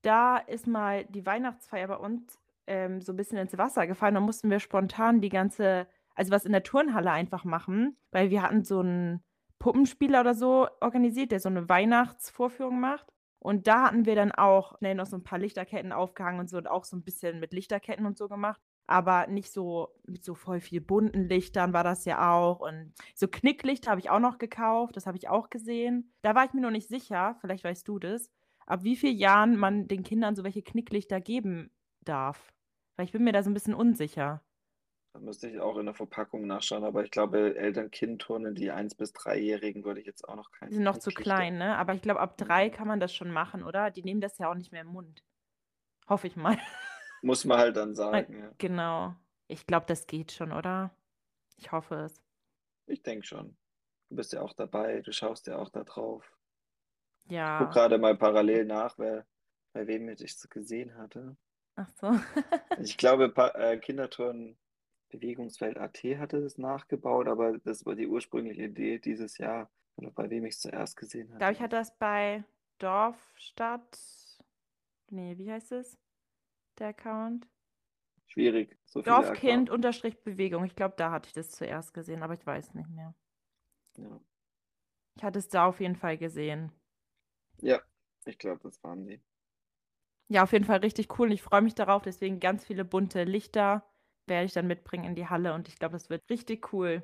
da 0.03 0.37
ist 0.37 0.67
mal 0.67 1.05
die 1.05 1.25
Weihnachtsfeier 1.25 1.87
bei 1.87 1.97
uns 1.97 2.40
ähm, 2.71 3.01
so 3.01 3.11
ein 3.11 3.17
bisschen 3.17 3.37
ins 3.37 3.57
Wasser 3.57 3.85
gefallen. 3.85 4.15
Da 4.15 4.21
mussten 4.21 4.49
wir 4.49 4.59
spontan 4.59 5.19
die 5.19 5.29
ganze, 5.29 5.87
also 6.15 6.31
was 6.31 6.45
in 6.45 6.53
der 6.53 6.63
Turnhalle 6.63 7.11
einfach 7.11 7.43
machen, 7.43 7.97
weil 8.11 8.29
wir 8.29 8.41
hatten 8.41 8.63
so 8.63 8.79
einen 8.79 9.21
Puppenspieler 9.59 10.21
oder 10.21 10.33
so 10.33 10.67
organisiert, 10.79 11.31
der 11.31 11.41
so 11.41 11.49
eine 11.49 11.67
Weihnachtsvorführung 11.67 12.79
macht. 12.79 13.07
Und 13.39 13.67
da 13.67 13.87
hatten 13.87 14.05
wir 14.05 14.15
dann 14.15 14.31
auch 14.31 14.77
schnell 14.77 14.95
noch 14.95 15.05
so 15.05 15.17
ein 15.17 15.23
paar 15.23 15.39
Lichterketten 15.39 15.91
aufgehangen 15.91 16.39
und 16.39 16.49
so 16.49 16.57
und 16.57 16.67
auch 16.69 16.85
so 16.85 16.95
ein 16.95 17.03
bisschen 17.03 17.39
mit 17.39 17.53
Lichterketten 17.53 18.05
und 18.05 18.17
so 18.17 18.29
gemacht. 18.29 18.61
Aber 18.87 19.27
nicht 19.27 19.51
so 19.51 19.89
mit 20.05 20.23
so 20.23 20.33
voll 20.33 20.61
viel 20.61 20.79
bunten 20.79 21.27
Lichtern 21.27 21.73
war 21.73 21.83
das 21.83 22.05
ja 22.05 22.33
auch. 22.33 22.59
Und 22.59 22.93
so 23.15 23.27
Knicklichter 23.27 23.91
habe 23.91 23.99
ich 23.99 24.09
auch 24.09 24.19
noch 24.19 24.37
gekauft, 24.37 24.95
das 24.95 25.07
habe 25.07 25.17
ich 25.17 25.27
auch 25.27 25.49
gesehen. 25.49 26.13
Da 26.21 26.35
war 26.35 26.45
ich 26.45 26.53
mir 26.53 26.61
noch 26.61 26.71
nicht 26.71 26.87
sicher, 26.87 27.35
vielleicht 27.41 27.63
weißt 27.63 27.87
du 27.87 27.99
das, 27.99 28.29
ab 28.65 28.83
wie 28.83 28.95
vielen 28.95 29.17
Jahren 29.17 29.57
man 29.57 29.87
den 29.87 30.03
Kindern 30.03 30.35
so 30.35 30.43
welche 30.43 30.61
Knicklichter 30.61 31.19
geben 31.19 31.71
darf. 32.03 32.53
Weil 33.01 33.05
ich 33.07 33.13
bin 33.13 33.23
mir 33.23 33.33
da 33.33 33.41
so 33.41 33.49
ein 33.49 33.55
bisschen 33.55 33.73
unsicher. 33.73 34.43
Da 35.13 35.19
müsste 35.19 35.49
ich 35.49 35.59
auch 35.59 35.75
in 35.79 35.87
der 35.87 35.95
Verpackung 35.95 36.45
nachschauen, 36.45 36.83
aber 36.83 37.03
ich 37.03 37.09
glaube, 37.09 37.55
Eltern-Kind-Turnen, 37.57 38.53
die 38.53 38.71
1- 38.71 38.95
bis 38.95 39.11
3-Jährigen, 39.15 39.83
würde 39.83 40.01
ich 40.01 40.05
jetzt 40.05 40.29
auch 40.29 40.35
noch 40.35 40.51
keine. 40.51 40.69
Die 40.69 40.75
sind 40.75 40.83
noch 40.83 40.99
zu 40.99 41.09
klein, 41.09 41.57
ne? 41.57 41.79
Aber 41.79 41.95
ich 41.95 42.03
glaube, 42.03 42.19
ab 42.19 42.37
drei 42.37 42.69
kann 42.69 42.87
man 42.87 42.99
das 42.99 43.11
schon 43.11 43.31
machen, 43.31 43.63
oder? 43.63 43.89
Die 43.89 44.03
nehmen 44.03 44.21
das 44.21 44.37
ja 44.37 44.51
auch 44.51 44.53
nicht 44.53 44.71
mehr 44.71 44.81
im 44.81 44.89
Mund. 44.89 45.23
Hoffe 46.07 46.27
ich 46.27 46.35
mal. 46.35 46.59
Muss 47.23 47.43
man 47.43 47.57
halt 47.57 47.75
dann 47.75 47.95
sagen, 47.95 48.37
ja. 48.37 48.51
Genau. 48.59 49.15
Ich 49.47 49.65
glaube, 49.65 49.87
das 49.87 50.05
geht 50.05 50.31
schon, 50.31 50.51
oder? 50.51 50.91
Ich 51.57 51.71
hoffe 51.71 51.95
es. 51.95 52.21
Ich 52.85 53.01
denke 53.01 53.25
schon. 53.25 53.57
Du 54.09 54.15
bist 54.15 54.31
ja 54.31 54.43
auch 54.43 54.53
dabei, 54.53 55.01
du 55.01 55.11
schaust 55.11 55.47
ja 55.47 55.57
auch 55.57 55.69
da 55.69 55.83
drauf. 55.83 56.37
Ich 57.23 57.29
gucke 57.29 57.33
Ja. 57.33 57.63
gerade 57.65 57.97
mal 57.97 58.15
parallel 58.15 58.65
nach, 58.65 58.99
wer, 58.99 59.25
bei 59.73 59.87
wem 59.87 60.07
ich 60.09 60.21
es 60.21 60.47
gesehen 60.47 60.95
hatte. 60.99 61.35
Ach 61.75 61.89
so. 61.89 62.11
Ich 62.81 62.97
glaube, 62.97 63.29
pa 63.29 63.49
äh, 63.49 63.77
Kinderturnen 63.77 64.57
Bewegungsfeld 65.09 65.77
AT 65.77 65.97
hatte 66.17 66.41
das 66.41 66.57
nachgebaut, 66.57 67.27
aber 67.27 67.57
das 67.59 67.85
war 67.85 67.95
die 67.95 68.07
ursprüngliche 68.07 68.63
Idee 68.63 68.97
dieses 68.99 69.37
Jahr. 69.37 69.69
Oder 69.97 70.11
bei 70.11 70.29
wem 70.29 70.45
ich 70.45 70.55
es 70.55 70.61
zuerst 70.61 70.95
gesehen 70.95 71.29
hatte. 71.29 71.39
glaube, 71.39 71.53
ich 71.53 71.61
hatte 71.61 71.75
das 71.75 71.97
bei 71.97 72.43
Dorfstadt. 72.79 73.99
Nee, 75.09 75.37
wie 75.37 75.51
heißt 75.51 75.73
es? 75.73 75.99
Der 76.79 76.87
Account? 76.87 77.47
Schwierig. 78.27 78.77
So 78.85 79.01
Dorfkind 79.01 79.69
unterstrich 79.69 80.23
Bewegung. 80.23 80.63
Ich 80.63 80.75
glaube, 80.75 80.95
da 80.97 81.11
hatte 81.11 81.27
ich 81.27 81.33
das 81.33 81.51
zuerst 81.51 81.93
gesehen, 81.93 82.23
aber 82.23 82.33
ich 82.33 82.45
weiß 82.45 82.73
nicht 82.73 82.89
mehr. 82.89 83.13
Ja. 83.97 84.21
Ich 85.17 85.23
hatte 85.23 85.39
es 85.39 85.49
da 85.49 85.65
auf 85.65 85.81
jeden 85.81 85.97
Fall 85.97 86.17
gesehen. 86.17 86.71
ja, 87.57 87.81
ich 88.25 88.37
glaube, 88.37 88.61
das 88.63 88.81
waren 88.83 89.05
die. 89.05 89.21
Ja, 90.31 90.43
auf 90.43 90.53
jeden 90.53 90.63
Fall 90.63 90.79
richtig 90.79 91.19
cool 91.19 91.27
und 91.27 91.33
ich 91.33 91.41
freue 91.41 91.61
mich 91.61 91.75
darauf. 91.75 92.03
Deswegen 92.03 92.39
ganz 92.39 92.63
viele 92.63 92.85
bunte 92.85 93.25
Lichter 93.25 93.83
werde 94.27 94.45
ich 94.45 94.53
dann 94.53 94.65
mitbringen 94.65 95.03
in 95.03 95.15
die 95.15 95.27
Halle 95.27 95.53
und 95.53 95.67
ich 95.67 95.77
glaube, 95.77 95.91
das 95.91 96.09
wird 96.09 96.21
richtig 96.29 96.71
cool. 96.71 97.03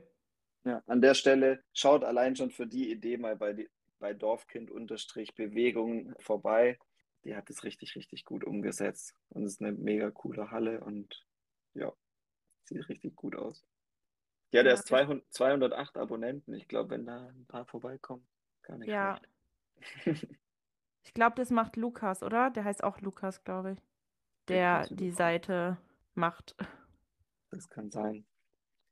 Ja, 0.63 0.81
an 0.88 1.01
der 1.01 1.13
Stelle 1.13 1.62
schaut 1.74 2.05
allein 2.05 2.38
schon 2.38 2.51
für 2.51 2.65
die 2.65 2.89
Idee 2.89 3.17
mal 3.17 3.36
bei, 3.36 3.51
die, 3.51 3.69
bei 4.00 4.13
Dorfkind-Bewegung 4.13 6.13
vorbei. 6.19 6.79
Die 7.25 7.36
hat 7.36 7.50
es 7.50 7.65
richtig, 7.65 7.98
richtig 7.98 8.24
gut 8.24 8.46
umgesetzt. 8.46 9.13
Und 9.27 9.43
es 9.43 9.55
ist 9.55 9.62
eine 9.62 9.74
mega 9.74 10.10
coole 10.10 10.50
Halle 10.50 10.79
und 10.79 11.25
ja, 11.74 11.91
sieht 12.63 12.88
richtig 12.88 13.17
gut 13.17 13.36
aus. 13.36 13.65
Die 14.53 14.60
hat 14.60 14.67
Ja, 14.67 14.72
richtig. 14.72 14.88
200, 14.88 15.34
208 15.34 15.98
Abonnenten. 15.98 16.53
Ich 16.53 16.69
glaube, 16.69 16.91
wenn 16.91 17.05
da 17.05 17.27
ein 17.27 17.46
paar 17.46 17.65
vorbeikommen, 17.65 18.25
gar 18.62 18.77
nicht 18.77 18.89
Ja. 18.89 19.19
Ich 21.08 21.14
glaube, 21.14 21.38
das 21.38 21.52
macht 21.52 21.78
Lukas, 21.78 22.22
oder? 22.22 22.50
Der 22.50 22.66
heißt 22.66 22.84
auch 22.84 23.00
Lukas, 23.00 23.46
glaube 23.46 23.72
ich. 23.72 23.80
Der 24.50 24.86
die 24.90 25.12
auch. 25.12 25.16
Seite 25.16 25.78
macht. 26.16 26.56
Das 27.50 27.70
kann 27.70 27.90
sein. 27.90 28.26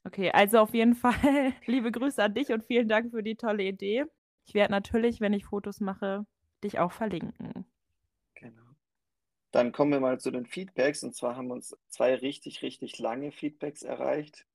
Okay, 0.05 0.31
also 0.31 0.59
auf 0.59 0.73
jeden 0.73 0.95
Fall 0.95 1.53
liebe 1.65 1.91
Grüße 1.91 2.23
an 2.23 2.33
dich 2.33 2.49
und 2.53 2.63
vielen 2.63 2.87
Dank 2.87 3.11
für 3.11 3.21
die 3.21 3.35
tolle 3.35 3.63
Idee. 3.63 4.05
Ich 4.45 4.53
werde 4.53 4.71
natürlich, 4.71 5.19
wenn 5.19 5.33
ich 5.33 5.43
Fotos 5.45 5.81
mache, 5.81 6.25
dich 6.63 6.79
auch 6.79 6.93
verlinken. 6.93 7.65
Genau. 8.35 8.63
Dann 9.51 9.73
kommen 9.73 9.91
wir 9.91 9.99
mal 9.99 10.17
zu 10.17 10.31
den 10.31 10.45
Feedbacks. 10.45 11.03
Und 11.03 11.15
zwar 11.15 11.35
haben 11.35 11.51
uns 11.51 11.75
zwei 11.89 12.15
richtig, 12.15 12.61
richtig 12.61 12.97
lange 12.97 13.33
Feedbacks 13.33 13.83
erreicht. 13.83 14.47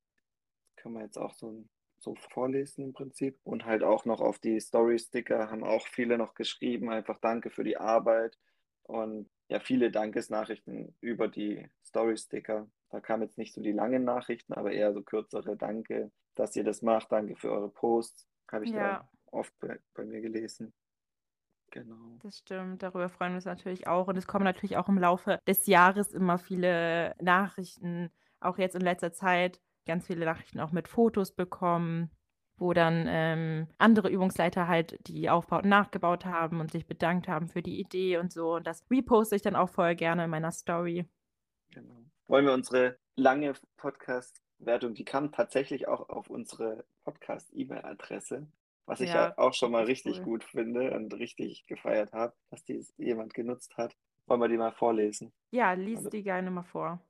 Können 0.76 0.94
wir 0.94 1.02
jetzt 1.02 1.18
auch 1.18 1.34
so, 1.34 1.62
so 2.02 2.14
vorlesen 2.16 2.82
im 2.84 2.92
Prinzip. 2.92 3.38
Und 3.44 3.64
halt 3.66 3.82
auch 3.82 4.04
noch 4.04 4.20
auf 4.20 4.38
die 4.38 4.60
Story-Sticker 4.60 5.50
haben 5.50 5.64
auch 5.64 5.86
viele 5.86 6.18
noch 6.18 6.34
geschrieben. 6.34 6.90
Einfach 6.90 7.18
danke 7.20 7.50
für 7.50 7.64
die 7.64 7.76
Arbeit. 7.78 8.38
Und 8.84 9.30
ja, 9.48 9.60
viele 9.60 9.90
Dankesnachrichten 9.90 10.96
über 11.00 11.28
die 11.28 11.68
Story-Sticker. 11.84 12.68
Da 12.90 13.00
kamen 13.00 13.22
jetzt 13.24 13.38
nicht 13.38 13.54
so 13.54 13.60
die 13.62 13.72
langen 13.72 14.04
Nachrichten, 14.04 14.52
aber 14.54 14.72
eher 14.72 14.92
so 14.92 15.02
kürzere 15.02 15.56
Danke, 15.56 16.10
dass 16.34 16.56
ihr 16.56 16.64
das 16.64 16.82
macht. 16.82 17.12
Danke 17.12 17.36
für 17.36 17.50
eure 17.52 17.70
Posts. 17.70 18.26
Habe 18.50 18.64
ich 18.64 18.72
Ja. 18.72 18.78
da 19.00 19.08
oft 19.26 19.52
bei, 19.60 19.78
bei 19.94 20.04
mir 20.04 20.20
gelesen. 20.20 20.72
Genau. 21.70 22.18
Das 22.22 22.38
stimmt, 22.38 22.82
darüber 22.82 23.08
freuen 23.08 23.32
wir 23.32 23.36
uns 23.36 23.44
natürlich 23.44 23.86
auch. 23.86 24.08
Und 24.08 24.16
es 24.16 24.26
kommen 24.26 24.44
natürlich 24.44 24.76
auch 24.76 24.88
im 24.88 24.98
Laufe 24.98 25.38
des 25.46 25.66
Jahres 25.66 26.12
immer 26.12 26.38
viele 26.38 27.14
Nachrichten, 27.20 28.10
auch 28.40 28.58
jetzt 28.58 28.74
in 28.74 28.80
letzter 28.80 29.12
Zeit 29.12 29.60
ganz 29.86 30.06
viele 30.06 30.24
Nachrichten 30.24 30.60
auch 30.60 30.72
mit 30.72 30.88
Fotos 30.88 31.32
bekommen, 31.32 32.10
wo 32.58 32.72
dann 32.74 33.06
ähm, 33.08 33.66
andere 33.78 34.08
Übungsleiter 34.10 34.68
halt 34.68 34.98
die 35.08 35.30
Aufbauten 35.30 35.68
nachgebaut 35.70 36.26
haben 36.26 36.60
und 36.60 36.70
sich 36.70 36.86
bedankt 36.86 37.26
haben 37.28 37.48
für 37.48 37.62
die 37.62 37.80
Idee 37.80 38.18
und 38.18 38.32
so. 38.32 38.54
Und 38.56 38.66
das 38.66 38.84
reposte 38.90 39.36
ich 39.36 39.42
dann 39.42 39.56
auch 39.56 39.70
voll 39.70 39.94
gerne 39.94 40.24
in 40.24 40.30
meiner 40.30 40.52
Story. 40.52 41.06
Genau. 41.70 42.04
Wollen 42.26 42.44
wir 42.46 42.52
unsere 42.52 42.98
lange 43.16 43.54
Podcast-Wertung, 43.78 44.94
die 44.94 45.04
kam 45.04 45.32
tatsächlich 45.32 45.88
auch 45.88 46.08
auf 46.10 46.28
unsere 46.30 46.84
Podcast-E-Mail-Adresse, 47.04 48.46
was 48.86 49.00
ich 49.00 49.08
Ja, 49.08 49.28
ja 49.28 49.38
auch 49.38 49.54
schon 49.54 49.72
mal 49.72 49.84
richtig 49.84 50.12
richtig 50.12 50.26
cool. 50.26 50.32
gut 50.38 50.44
finde 50.44 50.92
und 50.94 51.12
richtig 51.14 51.66
gefeiert 51.66 52.12
habe, 52.12 52.34
dass 52.50 52.62
die 52.64 52.84
jemand 52.98 53.34
genutzt 53.34 53.76
hat. 53.76 53.96
Wollen 54.26 54.40
wir 54.40 54.48
die 54.48 54.56
mal 54.58 54.72
vorlesen? 54.72 55.32
Ja, 55.50 55.72
lies 55.72 55.98
Also- 55.98 56.10
die 56.10 56.22
gerne 56.22 56.50
mal 56.50 56.62
vor. 56.62 57.00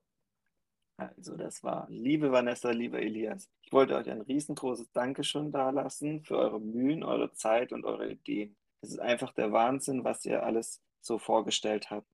Also 1.01 1.37
das 1.37 1.65
war, 1.65 1.87
liebe 1.89 2.31
Vanessa, 2.31 2.71
lieber 2.71 3.01
Elias, 3.01 3.49
ich 3.63 3.73
wollte 3.73 3.97
euch 3.97 4.11
ein 4.11 4.21
riesengroßes 4.21 4.93
Dankeschön 4.93 5.51
dalassen 5.51 6.23
für 6.23 6.37
eure 6.37 6.61
Mühen, 6.61 7.03
eure 7.03 7.33
Zeit 7.33 7.73
und 7.73 7.87
eure 7.87 8.11
Ideen. 8.11 8.55
Es 8.83 8.91
ist 8.91 9.01
einfach 9.01 9.33
der 9.33 9.51
Wahnsinn, 9.51 10.05
was 10.05 10.25
ihr 10.27 10.43
alles 10.43 10.83
so 11.01 11.19
vorgestellt 11.19 11.91
habt. 11.91 12.07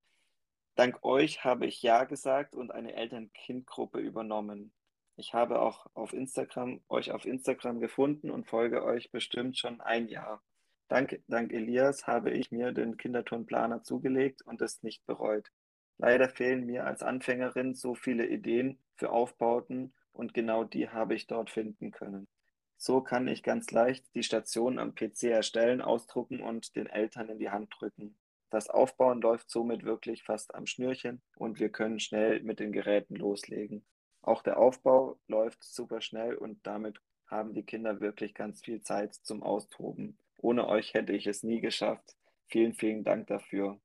Dank 0.76 1.02
euch 1.02 1.42
habe 1.42 1.66
ich 1.66 1.82
Ja 1.82 2.04
gesagt 2.04 2.54
und 2.54 2.70
eine 2.70 2.94
Eltern-Kind-Gruppe 2.94 3.98
übernommen. 3.98 4.72
Ich 5.16 5.34
habe 5.34 5.60
auch 5.60 5.86
auf 5.94 6.12
Instagram, 6.12 6.80
euch 6.88 7.10
auf 7.10 7.24
Instagram 7.24 7.80
gefunden 7.80 8.30
und 8.30 8.46
folge 8.46 8.84
euch 8.84 9.10
bestimmt 9.10 9.58
schon 9.58 9.80
ein 9.80 10.08
Jahr. 10.08 10.42
Dank, 10.88 11.20
dank 11.26 11.52
Elias 11.52 12.06
habe 12.06 12.30
ich 12.30 12.52
mir 12.52 12.70
den 12.70 12.96
Kinderturnplaner 12.96 13.82
zugelegt 13.82 14.42
und 14.42 14.62
es 14.62 14.82
nicht 14.84 15.04
bereut. 15.06 15.50
Leider 15.98 16.28
fehlen 16.28 16.66
mir 16.66 16.86
als 16.86 17.02
Anfängerin 17.02 17.74
so 17.74 17.94
viele 17.94 18.26
Ideen 18.26 18.78
für 18.96 19.10
Aufbauten 19.10 19.94
und 20.12 20.34
genau 20.34 20.64
die 20.64 20.88
habe 20.88 21.14
ich 21.14 21.26
dort 21.26 21.50
finden 21.50 21.90
können. 21.90 22.28
So 22.76 23.00
kann 23.00 23.26
ich 23.26 23.42
ganz 23.42 23.70
leicht 23.70 24.14
die 24.14 24.22
Station 24.22 24.78
am 24.78 24.94
PC 24.94 25.24
erstellen, 25.24 25.80
ausdrucken 25.80 26.40
und 26.40 26.76
den 26.76 26.86
Eltern 26.86 27.30
in 27.30 27.38
die 27.38 27.50
Hand 27.50 27.74
drücken. 27.78 28.18
Das 28.50 28.68
Aufbauen 28.68 29.20
läuft 29.22 29.50
somit 29.50 29.84
wirklich 29.84 30.22
fast 30.22 30.54
am 30.54 30.66
Schnürchen 30.66 31.22
und 31.36 31.58
wir 31.58 31.70
können 31.70 31.98
schnell 31.98 32.42
mit 32.42 32.60
den 32.60 32.72
Geräten 32.72 33.16
loslegen. 33.16 33.84
Auch 34.22 34.42
der 34.42 34.58
Aufbau 34.58 35.18
läuft 35.26 35.64
super 35.64 36.00
schnell 36.00 36.34
und 36.34 36.66
damit 36.66 37.00
haben 37.26 37.54
die 37.54 37.64
Kinder 37.64 38.00
wirklich 38.00 38.34
ganz 38.34 38.62
viel 38.62 38.82
Zeit 38.82 39.14
zum 39.14 39.42
Austoben. 39.42 40.18
Ohne 40.38 40.68
euch 40.68 40.94
hätte 40.94 41.12
ich 41.12 41.26
es 41.26 41.42
nie 41.42 41.60
geschafft. 41.60 42.16
Vielen, 42.48 42.74
vielen 42.74 43.02
Dank 43.02 43.26
dafür. 43.26 43.80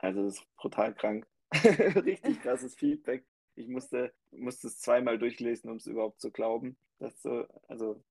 Also 0.00 0.24
das 0.24 0.38
ist 0.38 0.56
brutal 0.56 0.94
krank. 0.94 1.26
Richtig 1.54 2.40
krasses 2.42 2.74
Feedback. 2.74 3.24
Ich 3.54 3.68
musste, 3.68 4.12
musste 4.30 4.68
es 4.68 4.80
zweimal 4.80 5.18
durchlesen, 5.18 5.70
um 5.70 5.76
es 5.76 5.86
überhaupt 5.86 6.20
zu 6.20 6.30
glauben. 6.30 6.76
Dass 6.98 7.20
so, 7.20 7.46
also 7.68 8.02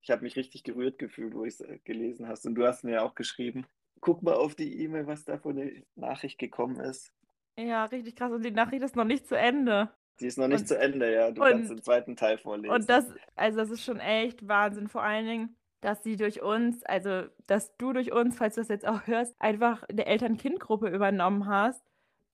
ich 0.00 0.10
habe 0.10 0.22
mich 0.22 0.36
richtig 0.36 0.64
gerührt 0.64 0.98
gefühlt, 0.98 1.34
wo 1.34 1.44
ich 1.44 1.54
es 1.54 1.60
äh, 1.60 1.78
gelesen 1.84 2.28
hast. 2.28 2.46
Und 2.46 2.54
du 2.54 2.66
hast 2.66 2.84
mir 2.84 2.92
ja 2.92 3.02
auch 3.02 3.14
geschrieben, 3.14 3.66
guck 4.00 4.22
mal 4.22 4.34
auf 4.34 4.54
die 4.54 4.82
E-Mail, 4.82 5.06
was 5.06 5.24
da 5.24 5.38
von 5.38 5.56
der 5.56 5.70
Nachricht 5.96 6.38
gekommen 6.38 6.80
ist. 6.80 7.12
Ja, 7.58 7.84
richtig 7.86 8.16
krass. 8.16 8.32
Und 8.32 8.44
die 8.44 8.50
Nachricht 8.50 8.82
ist 8.82 8.96
noch 8.96 9.04
nicht 9.04 9.26
zu 9.26 9.36
Ende. 9.36 9.90
Die 10.20 10.26
ist 10.26 10.38
noch 10.38 10.48
nicht 10.48 10.60
und, 10.60 10.68
zu 10.68 10.78
Ende, 10.78 11.12
ja. 11.12 11.30
Du 11.30 11.42
und, 11.42 11.50
kannst 11.50 11.70
den 11.70 11.82
zweiten 11.82 12.16
Teil 12.16 12.38
vorlesen. 12.38 12.74
Und 12.74 12.88
das, 12.88 13.06
also 13.36 13.58
das 13.58 13.70
ist 13.70 13.84
schon 13.84 14.00
echt 14.00 14.46
Wahnsinn. 14.46 14.88
Vor 14.88 15.02
allen 15.02 15.26
Dingen, 15.26 15.56
dass 15.80 16.02
sie 16.02 16.16
durch 16.16 16.42
uns, 16.42 16.82
also 16.84 17.24
dass 17.46 17.76
du 17.76 17.92
durch 17.92 18.12
uns, 18.12 18.36
falls 18.36 18.56
du 18.56 18.60
das 18.60 18.68
jetzt 18.68 18.86
auch 18.86 19.06
hörst, 19.06 19.34
einfach 19.38 19.82
eine 19.84 20.06
Eltern-Kind-Gruppe 20.06 20.88
übernommen 20.88 21.46
hast. 21.46 21.84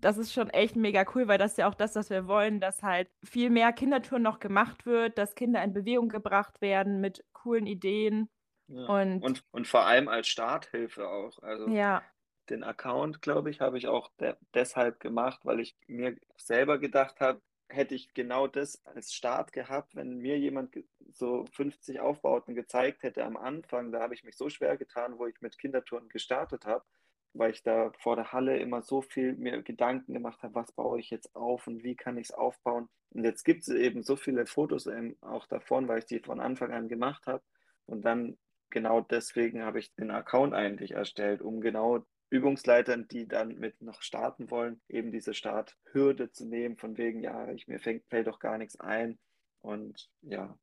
Das 0.01 0.19
ist 0.19 0.33
schon 0.33 0.51
echt 0.51 0.77
mega 0.77 1.05
cool, 1.15 1.29
weil 1.29 1.39
das 1.39 1.53
ist 1.53 1.59
ja 1.59 1.69
auch 1.69 1.75
das, 1.75 1.95
was 1.95 2.11
wir 2.11 2.27
wollen, 2.27 2.61
dass 2.61 2.83
halt 2.83 3.09
viel 3.23 3.51
mehr 3.51 3.73
Kindertouren 3.73 4.23
noch 4.23 4.39
gemacht 4.39 4.87
wird, 4.87 5.19
dass 5.19 5.35
Kinder 5.35 5.63
in 5.63 5.73
Bewegung 5.73 6.09
gebracht 6.09 6.61
werden 6.61 7.01
mit 7.01 7.25
coolen 7.33 7.67
Ideen. 7.67 8.29
Ja. 8.67 8.87
Und, 8.87 9.23
und, 9.23 9.45
und 9.51 9.67
vor 9.67 9.85
allem 9.87 10.09
als 10.09 10.29
Starthilfe 10.29 11.09
auch. 11.09 11.39
Also 11.43 11.69
ja. 11.69 12.03
den 12.51 12.65
Account, 12.65 13.23
glaube 13.23 13.51
ich, 13.51 13.61
habe 13.61 13.79
ich 13.79 13.89
auch 13.89 14.11
de 14.21 14.35
deshalb 14.53 15.01
gemacht, 15.01 15.41
weil 15.45 15.61
ich 15.61 15.77
mir 15.87 16.17
selber 16.37 16.79
gedacht 16.79 17.21
habe, 17.21 17.41
hätte 17.69 17.95
ich 17.95 18.15
genau 18.15 18.47
das 18.47 18.85
als 18.87 19.13
Start 19.13 19.53
gehabt, 19.53 19.97
wenn 19.97 20.19
mir 20.19 20.39
jemand 20.39 20.77
so 21.13 21.47
50 21.53 22.01
Aufbauten 22.01 22.55
gezeigt 22.55 23.03
hätte 23.03 23.25
am 23.25 23.37
Anfang, 23.37 23.93
da 23.93 24.01
habe 24.01 24.15
ich 24.15 24.25
mich 24.25 24.37
so 24.37 24.49
schwer 24.49 24.77
getan, 24.77 25.19
wo 25.19 25.27
ich 25.27 25.41
mit 25.41 25.59
Kindertouren 25.59 26.09
gestartet 26.09 26.67
habe, 26.67 26.85
weil 27.33 27.51
ich 27.51 27.63
da 27.63 27.93
vor 27.99 28.17
der 28.17 28.33
Halle 28.33 28.59
immer 28.59 28.83
so 28.83 29.03
viel 29.03 29.35
mir 29.35 29.63
Gedanken 29.63 30.13
gemacht 30.13 30.43
habe, 30.43 30.55
was 30.55 30.73
baue 30.73 31.01
ich 31.01 31.11
jetzt 31.11 31.35
auf 31.35 31.67
und 31.67 31.83
wie 31.83 31.97
kann 31.97 32.17
ich 32.17 32.29
es 32.29 32.35
aufbauen. 32.35 32.89
Und 33.11 33.25
jetzt 33.25 33.45
gibt 33.45 33.63
es 33.63 33.69
eben 33.69 34.03
so 34.03 34.17
viele 34.17 34.47
Fotos 34.47 34.89
auch 35.21 35.47
davon, 35.47 35.89
weil 35.89 36.01
ich 36.01 36.07
die 36.07 36.21
von 36.21 36.41
Anfang 36.41 36.73
an 36.73 36.89
gemacht 36.89 37.27
habe. 37.27 37.43
Und 37.87 38.05
dann 38.05 38.39
genau 38.71 39.01
deswegen 39.01 39.63
habe 39.63 39.79
ich 39.79 39.95
den 39.95 40.11
Account 40.11 40.55
eigentlich 40.55 40.93
erstellt, 40.93 41.43
um 41.43 41.61
genau 41.61 42.05
Übungsleitern, 42.35 43.07
die 43.09 43.29
dann 43.29 43.59
mit 43.59 43.81
noch 43.81 44.03
starten 44.03 44.51
wollen, 44.51 44.81
eben 44.89 45.13
diese 45.13 45.35
Starthürde 45.35 46.33
zu 46.33 46.47
nehmen, 46.47 46.77
von 46.77 46.99
wegen, 46.99 47.21
ja, 47.21 47.49
ich, 47.53 47.69
mir 47.69 47.79
fängt, 47.79 48.05
fällt 48.09 48.27
doch 48.27 48.41
gar 48.41 48.59
nichts 48.59 48.79
ein. 48.81 49.19
Und 49.61 50.11
ja, 50.23 50.59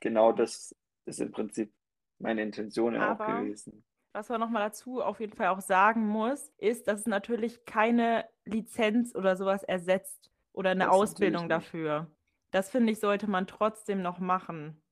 genau 0.00 0.32
das 0.32 0.74
ist 1.04 1.20
im 1.20 1.30
Prinzip 1.30 1.72
meine 2.18 2.42
Intention 2.42 2.96
auch 2.96 3.18
gewesen. 3.18 3.84
Was 4.12 4.30
man 4.30 4.40
nochmal 4.40 4.62
dazu 4.62 5.02
auf 5.02 5.20
jeden 5.20 5.36
Fall 5.36 5.48
auch 5.48 5.60
sagen 5.60 6.06
muss, 6.06 6.50
ist, 6.56 6.88
dass 6.88 7.00
es 7.00 7.06
natürlich 7.06 7.66
keine 7.66 8.26
Lizenz 8.46 9.14
oder 9.14 9.36
sowas 9.36 9.62
ersetzt 9.62 10.30
oder 10.52 10.70
eine 10.70 10.84
das 10.84 10.94
Ausbildung 10.94 11.50
dafür. 11.50 12.10
Das 12.50 12.70
finde 12.70 12.92
ich, 12.92 13.00
sollte 13.00 13.28
man 13.28 13.46
trotzdem 13.46 14.00
noch 14.00 14.18
machen. 14.18 14.82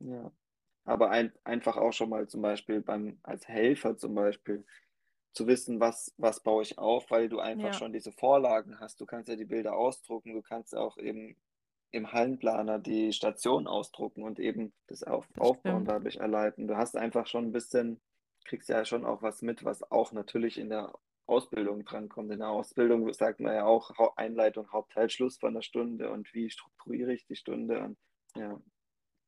Ja. 0.00 0.32
Aber 0.84 1.10
ein, 1.10 1.32
einfach 1.44 1.76
auch 1.76 1.92
schon 1.92 2.08
mal 2.08 2.26
zum 2.26 2.42
Beispiel 2.42 2.80
beim, 2.80 3.20
als 3.22 3.46
Helfer 3.46 3.96
zum 3.96 4.16
Beispiel, 4.16 4.66
zu 5.32 5.46
wissen, 5.46 5.80
was, 5.80 6.14
was 6.18 6.42
baue 6.42 6.62
ich 6.62 6.78
auf, 6.78 7.10
weil 7.10 7.28
du 7.28 7.40
einfach 7.40 7.68
ja. 7.68 7.72
schon 7.72 7.92
diese 7.92 8.12
Vorlagen 8.12 8.78
hast. 8.80 9.00
Du 9.00 9.06
kannst 9.06 9.28
ja 9.28 9.36
die 9.36 9.44
Bilder 9.44 9.76
ausdrucken, 9.76 10.34
du 10.34 10.42
kannst 10.42 10.76
auch 10.76 10.98
eben 10.98 11.36
im 11.90 12.12
Hallenplaner 12.12 12.78
die 12.78 13.12
Station 13.12 13.66
ausdrucken 13.66 14.22
und 14.22 14.38
eben 14.38 14.72
das 14.86 15.02
auf, 15.02 15.26
das 15.28 15.42
Aufbauen 15.42 15.84
dadurch 15.84 16.16
erleiten. 16.16 16.66
Du 16.66 16.76
hast 16.76 16.96
einfach 16.96 17.26
schon 17.26 17.46
ein 17.46 17.52
bisschen, 17.52 18.00
kriegst 18.44 18.68
ja 18.68 18.84
schon 18.84 19.04
auch 19.04 19.22
was 19.22 19.42
mit, 19.42 19.64
was 19.64 19.90
auch 19.90 20.12
natürlich 20.12 20.58
in 20.58 20.70
der 20.70 20.92
Ausbildung 21.26 21.84
drankommt. 21.84 22.32
In 22.32 22.40
der 22.40 22.48
Ausbildung 22.48 23.12
sagt 23.12 23.40
man 23.40 23.54
ja 23.54 23.64
auch 23.64 23.90
Einleitung, 24.16 24.72
Hauptteil, 24.72 25.10
Schluss 25.10 25.38
von 25.38 25.54
der 25.54 25.62
Stunde 25.62 26.10
und 26.10 26.32
wie 26.34 26.50
strukturiere 26.50 27.12
ich 27.12 27.26
die 27.26 27.36
Stunde 27.36 27.80
und 27.80 27.98
ja, 28.36 28.60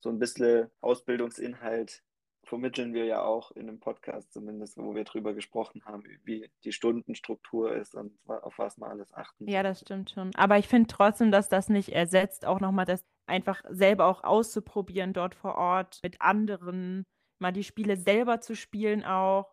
so 0.00 0.08
ein 0.08 0.18
bisschen 0.18 0.70
Ausbildungsinhalt 0.80 2.02
vermitteln 2.44 2.94
wir 2.94 3.04
ja 3.04 3.22
auch 3.22 3.50
in 3.52 3.68
einem 3.68 3.80
Podcast 3.80 4.33
zumindest, 4.33 4.76
wo 4.76 4.94
wir 4.94 5.04
drüber 5.04 5.35
gesprochen 5.35 5.85
haben, 5.85 6.04
wie 6.24 6.50
die 6.64 6.72
Stundenstruktur 6.72 7.74
ist 7.74 7.94
und 7.94 8.18
auf 8.26 8.59
was 8.59 8.78
man 8.78 8.90
alles 8.90 9.12
achten 9.12 9.48
Ja, 9.48 9.62
das 9.62 9.80
stimmt 9.80 10.11
schon. 10.11 10.30
Aber 10.35 10.59
ich 10.59 10.68
finde 10.68 10.88
trotzdem, 10.88 11.30
dass 11.30 11.48
das 11.48 11.68
nicht 11.68 11.90
ersetzt, 11.90 12.46
auch 12.46 12.61
nochmal 12.61 12.85
das 12.85 13.04
einfach 13.26 13.62
selber 13.68 14.07
auch 14.07 14.22
auszuprobieren 14.24 15.12
dort 15.12 15.35
vor 15.35 15.57
Ort 15.57 16.00
mit 16.02 16.20
anderen, 16.20 17.04
mal 17.38 17.52
die 17.52 17.64
Spiele 17.64 17.96
selber 17.96 18.40
zu 18.40 18.54
spielen 18.54 19.04
auch 19.04 19.52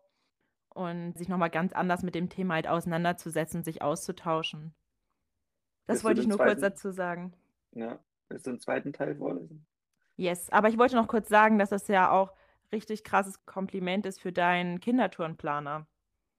und 0.74 1.16
sich 1.18 1.28
nochmal 1.28 1.50
ganz 1.50 1.72
anders 1.72 2.02
mit 2.02 2.14
dem 2.14 2.28
Thema 2.28 2.54
halt 2.54 2.68
auseinanderzusetzen 2.68 3.58
und 3.58 3.64
sich 3.64 3.82
auszutauschen. 3.82 4.74
Das 5.86 5.96
Willst 5.96 6.04
wollte 6.04 6.20
ich 6.20 6.26
nur 6.26 6.36
zweiten? 6.38 6.50
kurz 6.50 6.60
dazu 6.60 6.90
sagen. 6.90 7.34
Ja, 7.72 7.98
willst 8.28 8.46
du 8.46 8.50
den 8.50 8.60
zweiten 8.60 8.92
Teil 8.92 9.16
vorlesen? 9.16 9.66
Yes, 10.16 10.50
aber 10.50 10.68
ich 10.68 10.78
wollte 10.78 10.96
noch 10.96 11.08
kurz 11.08 11.28
sagen, 11.28 11.58
dass 11.58 11.70
das 11.70 11.88
ja 11.88 12.10
auch 12.10 12.32
richtig 12.72 13.04
krasses 13.04 13.44
Kompliment 13.46 14.06
ist 14.06 14.20
für 14.20 14.32
deinen 14.32 14.80
Kindertourenplaner. 14.80 15.86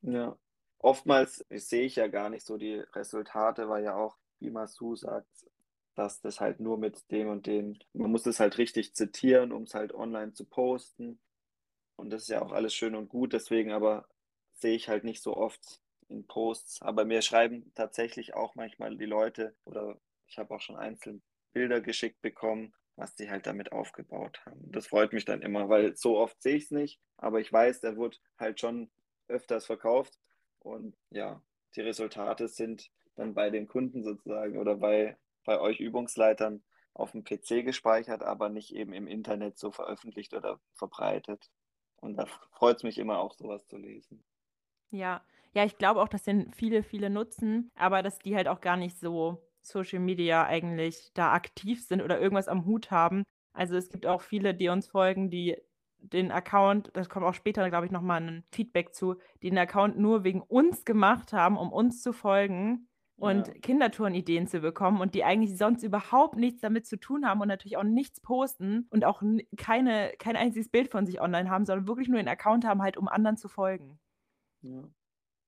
Ja, 0.02 0.38
oftmals 0.80 1.46
sehe 1.50 1.86
ich 1.86 1.96
ja 1.96 2.08
gar 2.08 2.30
nicht 2.30 2.46
so 2.46 2.58
die 2.58 2.80
Resultate, 2.94 3.70
weil 3.70 3.84
ja 3.84 3.96
auch, 3.96 4.18
wie 4.40 4.52
Masu 4.52 4.96
sagt, 4.96 5.48
dass 5.96 6.22
das 6.22 6.40
halt 6.40 6.60
nur 6.60 6.78
mit 6.78 7.10
dem 7.12 7.30
und 7.30 7.48
dem, 7.48 7.78
man 7.94 8.12
muss 8.12 8.26
es 8.26 8.40
halt 8.40 8.58
richtig 8.58 8.96
zitieren, 8.96 9.52
um 9.52 9.64
es 9.64 9.76
halt 9.76 9.94
online 9.94 10.34
zu 10.34 10.46
posten. 10.46 11.20
Und 11.96 12.10
das 12.10 12.24
ist 12.24 12.30
ja 12.30 12.42
auch 12.42 12.52
alles 12.52 12.74
schön 12.74 12.96
und 12.96 13.10
gut, 13.10 13.34
deswegen 13.34 13.72
aber 13.72 14.08
sehe 14.56 14.76
ich 14.76 14.90
halt 14.90 15.04
nicht 15.04 15.22
so 15.22 15.38
oft 15.38 15.82
in 16.10 16.26
Posts. 16.26 16.82
Aber 16.82 17.06
mir 17.06 17.22
schreiben 17.22 17.72
tatsächlich 17.76 18.34
auch 18.34 18.56
manchmal 18.56 18.98
die 18.98 19.06
Leute 19.06 19.56
oder 19.66 20.00
ich 20.28 20.38
habe 20.38 20.54
auch 20.56 20.62
schon 20.62 20.76
einzelne 20.76 21.22
Bilder 21.54 21.82
geschickt 21.82 22.22
bekommen, 22.22 22.74
was 22.96 23.16
die 23.16 23.30
halt 23.30 23.48
damit 23.48 23.72
aufgebaut 23.72 24.42
haben. 24.46 24.72
Das 24.72 24.88
freut 24.88 25.14
mich 25.14 25.26
dann 25.26 25.42
immer, 25.42 25.70
weil 25.70 25.96
so 25.96 26.18
oft 26.18 26.42
sehe 26.42 26.56
ich 26.56 26.66
es 26.66 26.72
nicht, 26.72 27.02
aber 27.18 27.40
ich 27.40 27.52
weiß, 27.52 27.82
der 27.82 27.98
wird 27.98 28.22
halt 28.38 28.60
schon 28.60 28.92
öfters 29.28 29.66
verkauft 29.66 30.20
und 30.60 30.96
ja, 31.10 31.42
die 31.76 31.82
Resultate 31.82 32.48
sind 32.48 32.92
dann 33.16 33.34
bei 33.34 33.50
den 33.50 33.68
Kunden 33.68 34.04
sozusagen 34.04 34.58
oder 34.58 34.76
bei, 34.76 35.18
bei 35.46 35.60
euch 35.60 35.80
Übungsleitern 35.80 36.64
auf 36.94 37.12
dem 37.12 37.24
PC 37.24 37.64
gespeichert, 37.64 38.24
aber 38.24 38.50
nicht 38.50 38.76
eben 38.76 38.94
im 38.94 39.08
Internet 39.08 39.58
so 39.58 39.72
veröffentlicht 39.72 40.34
oder 40.34 40.60
verbreitet. 40.74 41.50
Und 41.98 42.18
da 42.18 42.26
freut 42.52 42.78
es 42.78 42.84
mich 42.84 42.98
immer 42.98 43.20
auch, 43.20 43.34
sowas 43.34 43.66
zu 43.66 43.78
lesen. 43.78 44.24
Ja, 44.92 45.24
ja, 45.54 45.66
ich 45.66 45.78
glaube 45.78 46.02
auch, 46.02 46.08
dass 46.08 46.24
den 46.24 46.52
viele, 46.54 46.84
viele 46.84 47.10
nutzen, 47.10 47.72
aber 47.76 48.04
dass 48.04 48.20
die 48.20 48.36
halt 48.36 48.48
auch 48.48 48.62
gar 48.62 48.78
nicht 48.78 49.00
so 49.00 49.42
Social 49.66 50.00
Media 50.00 50.46
eigentlich 50.46 51.12
da 51.14 51.34
aktiv 51.34 51.86
sind 51.86 52.02
oder 52.02 52.20
irgendwas 52.20 52.48
am 52.48 52.66
Hut 52.66 52.92
haben. 52.92 53.24
Also 53.54 53.76
es 53.76 53.90
gibt 53.90 54.06
auch 54.06 54.22
viele, 54.22 54.54
die 54.54 54.70
uns 54.70 54.88
folgen, 54.88 55.30
die 55.30 55.58
den 55.98 56.32
Account, 56.32 56.92
das 56.94 57.08
kommt 57.10 57.26
auch 57.26 57.34
später, 57.34 57.70
glaube 57.70 57.86
ich, 57.86 57.92
nochmal 57.92 58.22
ein 58.22 58.44
Feedback 58.52 58.94
zu, 58.94 59.16
die 59.42 59.50
den 59.50 59.58
Account 59.58 59.98
nur 59.98 60.24
wegen 60.24 60.42
uns 60.42 60.84
gemacht 60.86 61.32
haben, 61.34 61.58
um 61.58 61.72
uns 61.72 62.02
zu 62.02 62.12
folgen 62.12 62.90
und 63.16 63.48
ja. 63.48 63.54
Kindertouren-Ideen 63.62 64.48
zu 64.48 64.60
bekommen 64.60 65.00
und 65.00 65.16
die 65.16 65.24
eigentlich 65.24 65.58
sonst 65.58 65.84
überhaupt 65.84 66.36
nichts 66.36 66.62
damit 66.62 66.86
zu 66.86 67.00
tun 67.00 67.26
haben 67.26 67.40
und 67.42 67.48
natürlich 67.48 67.78
auch 67.78 67.84
nichts 67.84 68.20
posten 68.20 68.88
und 68.90 69.06
auch 69.06 69.22
keine, 69.56 70.12
kein 70.20 70.36
einziges 70.36 70.70
Bild 70.70 70.90
von 70.90 71.06
sich 71.06 71.22
online 71.22 71.50
haben, 71.50 71.66
sondern 71.66 71.88
wirklich 71.88 72.10
nur 72.10 72.18
den 72.18 72.28
Account 72.28 72.66
haben, 72.66 72.82
halt 72.82 72.98
um 72.98 73.08
anderen 73.08 73.38
zu 73.38 73.48
folgen. 73.48 74.00
Ja. 74.62 74.84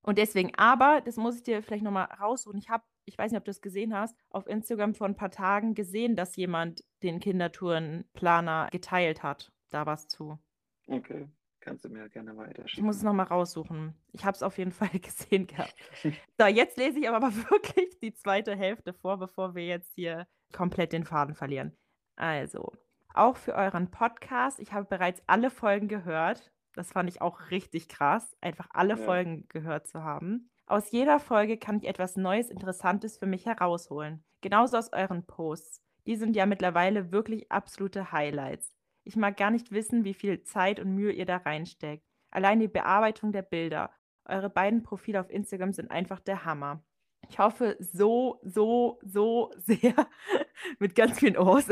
Und 0.03 0.17
deswegen, 0.19 0.53
aber, 0.55 1.01
das 1.01 1.17
muss 1.17 1.35
ich 1.35 1.43
dir 1.43 1.63
vielleicht 1.63 1.83
nochmal 1.83 2.05
raussuchen, 2.05 2.59
ich 2.59 2.69
habe 2.69 2.83
ich 3.05 3.17
weiß 3.17 3.31
nicht, 3.31 3.39
ob 3.39 3.45
du 3.45 3.51
es 3.51 3.61
gesehen 3.61 3.95
hast, 3.95 4.15
auf 4.29 4.47
Instagram 4.47 4.95
vor 4.95 5.07
ein 5.07 5.15
paar 5.15 5.31
Tagen 5.31 5.75
gesehen, 5.75 6.15
dass 6.15 6.35
jemand 6.35 6.83
den 7.03 7.19
Kindertourenplaner 7.19 8.69
geteilt 8.71 9.23
hat. 9.23 9.51
Da 9.69 9.85
was 9.85 10.07
zu. 10.07 10.39
Okay, 10.87 11.27
kannst 11.59 11.85
du 11.85 11.89
mir 11.89 12.09
gerne 12.09 12.37
weiter 12.37 12.63
Ich 12.65 12.81
muss 12.81 12.97
es 12.97 13.03
nochmal 13.03 13.25
raussuchen. 13.25 13.95
Ich 14.11 14.25
habe 14.25 14.35
es 14.35 14.43
auf 14.43 14.57
jeden 14.57 14.71
Fall 14.71 14.89
gesehen 14.99 15.47
gehabt. 15.47 15.75
so, 16.37 16.45
jetzt 16.45 16.77
lese 16.77 16.99
ich 16.99 17.09
aber 17.09 17.33
wirklich 17.49 17.99
die 17.99 18.13
zweite 18.13 18.55
Hälfte 18.55 18.93
vor, 18.93 19.17
bevor 19.17 19.55
wir 19.55 19.65
jetzt 19.65 19.93
hier 19.95 20.27
komplett 20.51 20.93
den 20.93 21.03
Faden 21.03 21.35
verlieren. 21.35 21.75
Also, 22.15 22.71
auch 23.13 23.37
für 23.37 23.55
euren 23.55 23.91
Podcast. 23.91 24.59
Ich 24.59 24.73
habe 24.73 24.85
bereits 24.85 25.21
alle 25.27 25.49
Folgen 25.49 25.87
gehört. 25.87 26.51
Das 26.73 26.91
fand 26.91 27.09
ich 27.09 27.21
auch 27.21 27.51
richtig 27.51 27.87
krass, 27.87 28.35
einfach 28.41 28.67
alle 28.71 28.97
ja. 28.97 29.05
Folgen 29.05 29.47
gehört 29.47 29.87
zu 29.87 30.03
haben. 30.03 30.49
Aus 30.67 30.89
jeder 30.91 31.19
Folge 31.19 31.57
kann 31.57 31.77
ich 31.77 31.87
etwas 31.87 32.15
Neues, 32.15 32.49
Interessantes 32.49 33.19
für 33.19 33.27
mich 33.27 33.45
herausholen. 33.45 34.23
Genauso 34.41 34.77
aus 34.77 34.91
euren 34.93 35.23
Posts. 35.27 35.79
Die 36.07 36.15
sind 36.15 36.35
ja 36.35 36.47
mittlerweile 36.47 37.11
wirklich 37.11 37.51
absolute 37.51 38.11
Highlights. 38.11 38.75
Ich 39.03 39.15
mag 39.15 39.37
gar 39.37 39.51
nicht 39.51 39.71
wissen, 39.71 40.03
wie 40.05 40.15
viel 40.15 40.41
Zeit 40.41 40.79
und 40.79 40.95
Mühe 40.95 41.11
ihr 41.11 41.27
da 41.27 41.37
reinsteckt. 41.37 42.03
Allein 42.31 42.59
die 42.59 42.67
Bearbeitung 42.67 43.31
der 43.31 43.43
Bilder. 43.43 43.91
Eure 44.25 44.49
beiden 44.49 44.81
Profile 44.81 45.21
auf 45.21 45.29
Instagram 45.29 45.71
sind 45.71 45.91
einfach 45.91 46.19
der 46.19 46.45
Hammer. 46.45 46.83
Ich 47.29 47.37
hoffe 47.37 47.77
so, 47.79 48.39
so, 48.41 48.99
so 49.03 49.51
sehr, 49.57 49.93
mit 50.79 50.95
ganz 50.95 51.19
vielen 51.19 51.37
O's, 51.37 51.67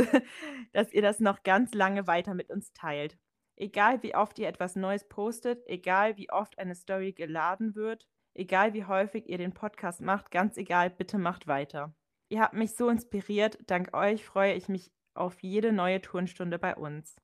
dass 0.71 0.93
ihr 0.93 1.01
das 1.01 1.19
noch 1.19 1.41
ganz 1.41 1.73
lange 1.73 2.05
weiter 2.05 2.35
mit 2.35 2.51
uns 2.51 2.73
teilt. 2.73 3.17
Egal 3.55 4.03
wie 4.03 4.15
oft 4.15 4.37
ihr 4.37 4.47
etwas 4.47 4.75
Neues 4.75 5.07
postet, 5.07 5.63
egal 5.67 6.17
wie 6.17 6.29
oft 6.29 6.59
eine 6.59 6.75
Story 6.75 7.13
geladen 7.13 7.73
wird, 7.75 8.07
egal 8.33 8.73
wie 8.73 8.85
häufig 8.85 9.29
ihr 9.29 9.37
den 9.37 9.53
Podcast 9.53 10.01
macht, 10.01 10.31
ganz 10.31 10.57
egal, 10.57 10.89
bitte 10.89 11.17
macht 11.17 11.47
weiter. 11.47 11.93
Ihr 12.29 12.41
habt 12.41 12.53
mich 12.53 12.75
so 12.75 12.89
inspiriert, 12.89 13.59
dank 13.67 13.93
euch 13.93 14.25
freue 14.25 14.53
ich 14.53 14.69
mich 14.69 14.91
auf 15.13 15.41
jede 15.43 15.71
neue 15.71 16.01
Turnstunde 16.01 16.57
bei 16.57 16.75
uns. 16.75 17.15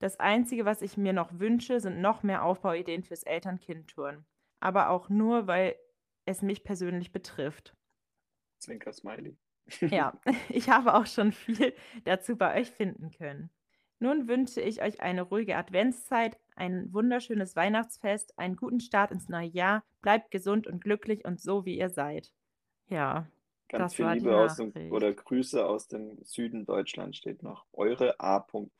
Das 0.00 0.18
Einzige, 0.18 0.64
was 0.64 0.82
ich 0.82 0.96
mir 0.96 1.12
noch 1.12 1.38
wünsche, 1.38 1.78
sind 1.78 2.00
noch 2.00 2.22
mehr 2.22 2.42
Aufbauideen 2.42 3.04
fürs 3.04 3.22
Eltern-Kind-Turnen. 3.22 4.24
Aber 4.58 4.90
auch 4.90 5.08
nur, 5.08 5.46
weil 5.46 5.76
es 6.24 6.42
mich 6.42 6.64
persönlich 6.64 7.12
betrifft. 7.12 7.76
Zwinker 8.58 8.92
Smiley. 8.92 9.36
Ja, 9.80 10.18
ich 10.48 10.68
habe 10.70 10.94
auch 10.94 11.06
schon 11.06 11.32
viel 11.32 11.74
dazu 12.04 12.36
bei 12.36 12.60
euch 12.60 12.70
finden 12.70 13.10
können. 13.10 13.50
Nun 14.00 14.28
wünsche 14.28 14.62
ich 14.62 14.82
euch 14.82 15.02
eine 15.02 15.22
ruhige 15.22 15.56
Adventszeit, 15.56 16.38
ein 16.56 16.90
wunderschönes 16.92 17.54
Weihnachtsfest, 17.54 18.38
einen 18.38 18.56
guten 18.56 18.80
Start 18.80 19.10
ins 19.10 19.28
neue 19.28 19.48
Jahr. 19.48 19.84
Bleibt 20.00 20.30
gesund 20.30 20.66
und 20.66 20.82
glücklich 20.82 21.26
und 21.26 21.38
so, 21.38 21.66
wie 21.66 21.78
ihr 21.78 21.90
seid. 21.90 22.32
Ja, 22.88 23.26
Ganz 23.68 23.92
das 23.92 23.94
viel 23.94 24.08
Liebe 24.08 24.36
aus 24.36 24.56
dem, 24.56 24.72
oder 24.90 25.12
Grüße 25.12 25.64
aus 25.64 25.86
dem 25.86 26.18
Süden 26.22 26.64
Deutschlands 26.64 27.18
steht 27.18 27.42
noch. 27.42 27.66
Eure 27.72 28.18
A. 28.18 28.38
-Punkt. 28.38 28.70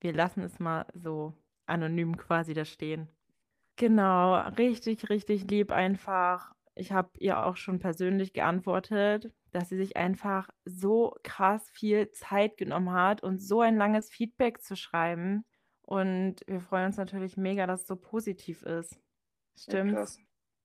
Wir 0.00 0.12
lassen 0.12 0.42
es 0.42 0.60
mal 0.60 0.86
so 0.94 1.34
anonym 1.66 2.16
quasi 2.16 2.54
da 2.54 2.64
stehen. 2.64 3.08
Genau, 3.74 4.36
richtig, 4.58 5.10
richtig 5.10 5.50
lieb 5.50 5.72
einfach. 5.72 6.54
Ich 6.76 6.92
habe 6.92 7.10
ihr 7.18 7.44
auch 7.44 7.56
schon 7.56 7.80
persönlich 7.80 8.32
geantwortet, 8.32 9.32
dass 9.52 9.68
sie 9.68 9.76
sich 9.76 9.96
einfach 9.96 10.48
so 10.64 11.16
krass 11.22 11.68
viel 11.70 12.10
Zeit 12.12 12.56
genommen 12.56 12.92
hat 12.92 13.22
und 13.22 13.38
so 13.38 13.60
ein 13.60 13.76
langes 13.76 14.10
Feedback 14.10 14.62
zu 14.62 14.76
schreiben. 14.76 15.44
Und 15.82 16.36
wir 16.46 16.60
freuen 16.60 16.86
uns 16.86 16.96
natürlich 16.98 17.36
mega, 17.36 17.66
dass 17.66 17.82
es 17.82 17.86
so 17.86 17.96
positiv 17.96 18.62
ist. 18.62 19.00
Ja, 19.66 19.82
Stimmt's? 19.82 19.94
krass. 19.94 20.22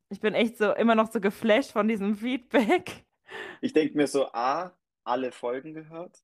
Ich 0.09 0.19
bin 0.19 0.33
echt 0.35 0.57
so 0.57 0.73
immer 0.73 0.95
noch 0.95 1.11
so 1.11 1.19
geflasht 1.19 1.71
von 1.71 1.87
diesem 1.87 2.15
Feedback. 2.15 3.05
Ich 3.61 3.73
denke 3.73 3.97
mir 3.97 4.05
so, 4.07 4.27
A, 4.33 4.77
alle 5.03 5.31
Folgen 5.31 5.73
gehört. 5.73 6.23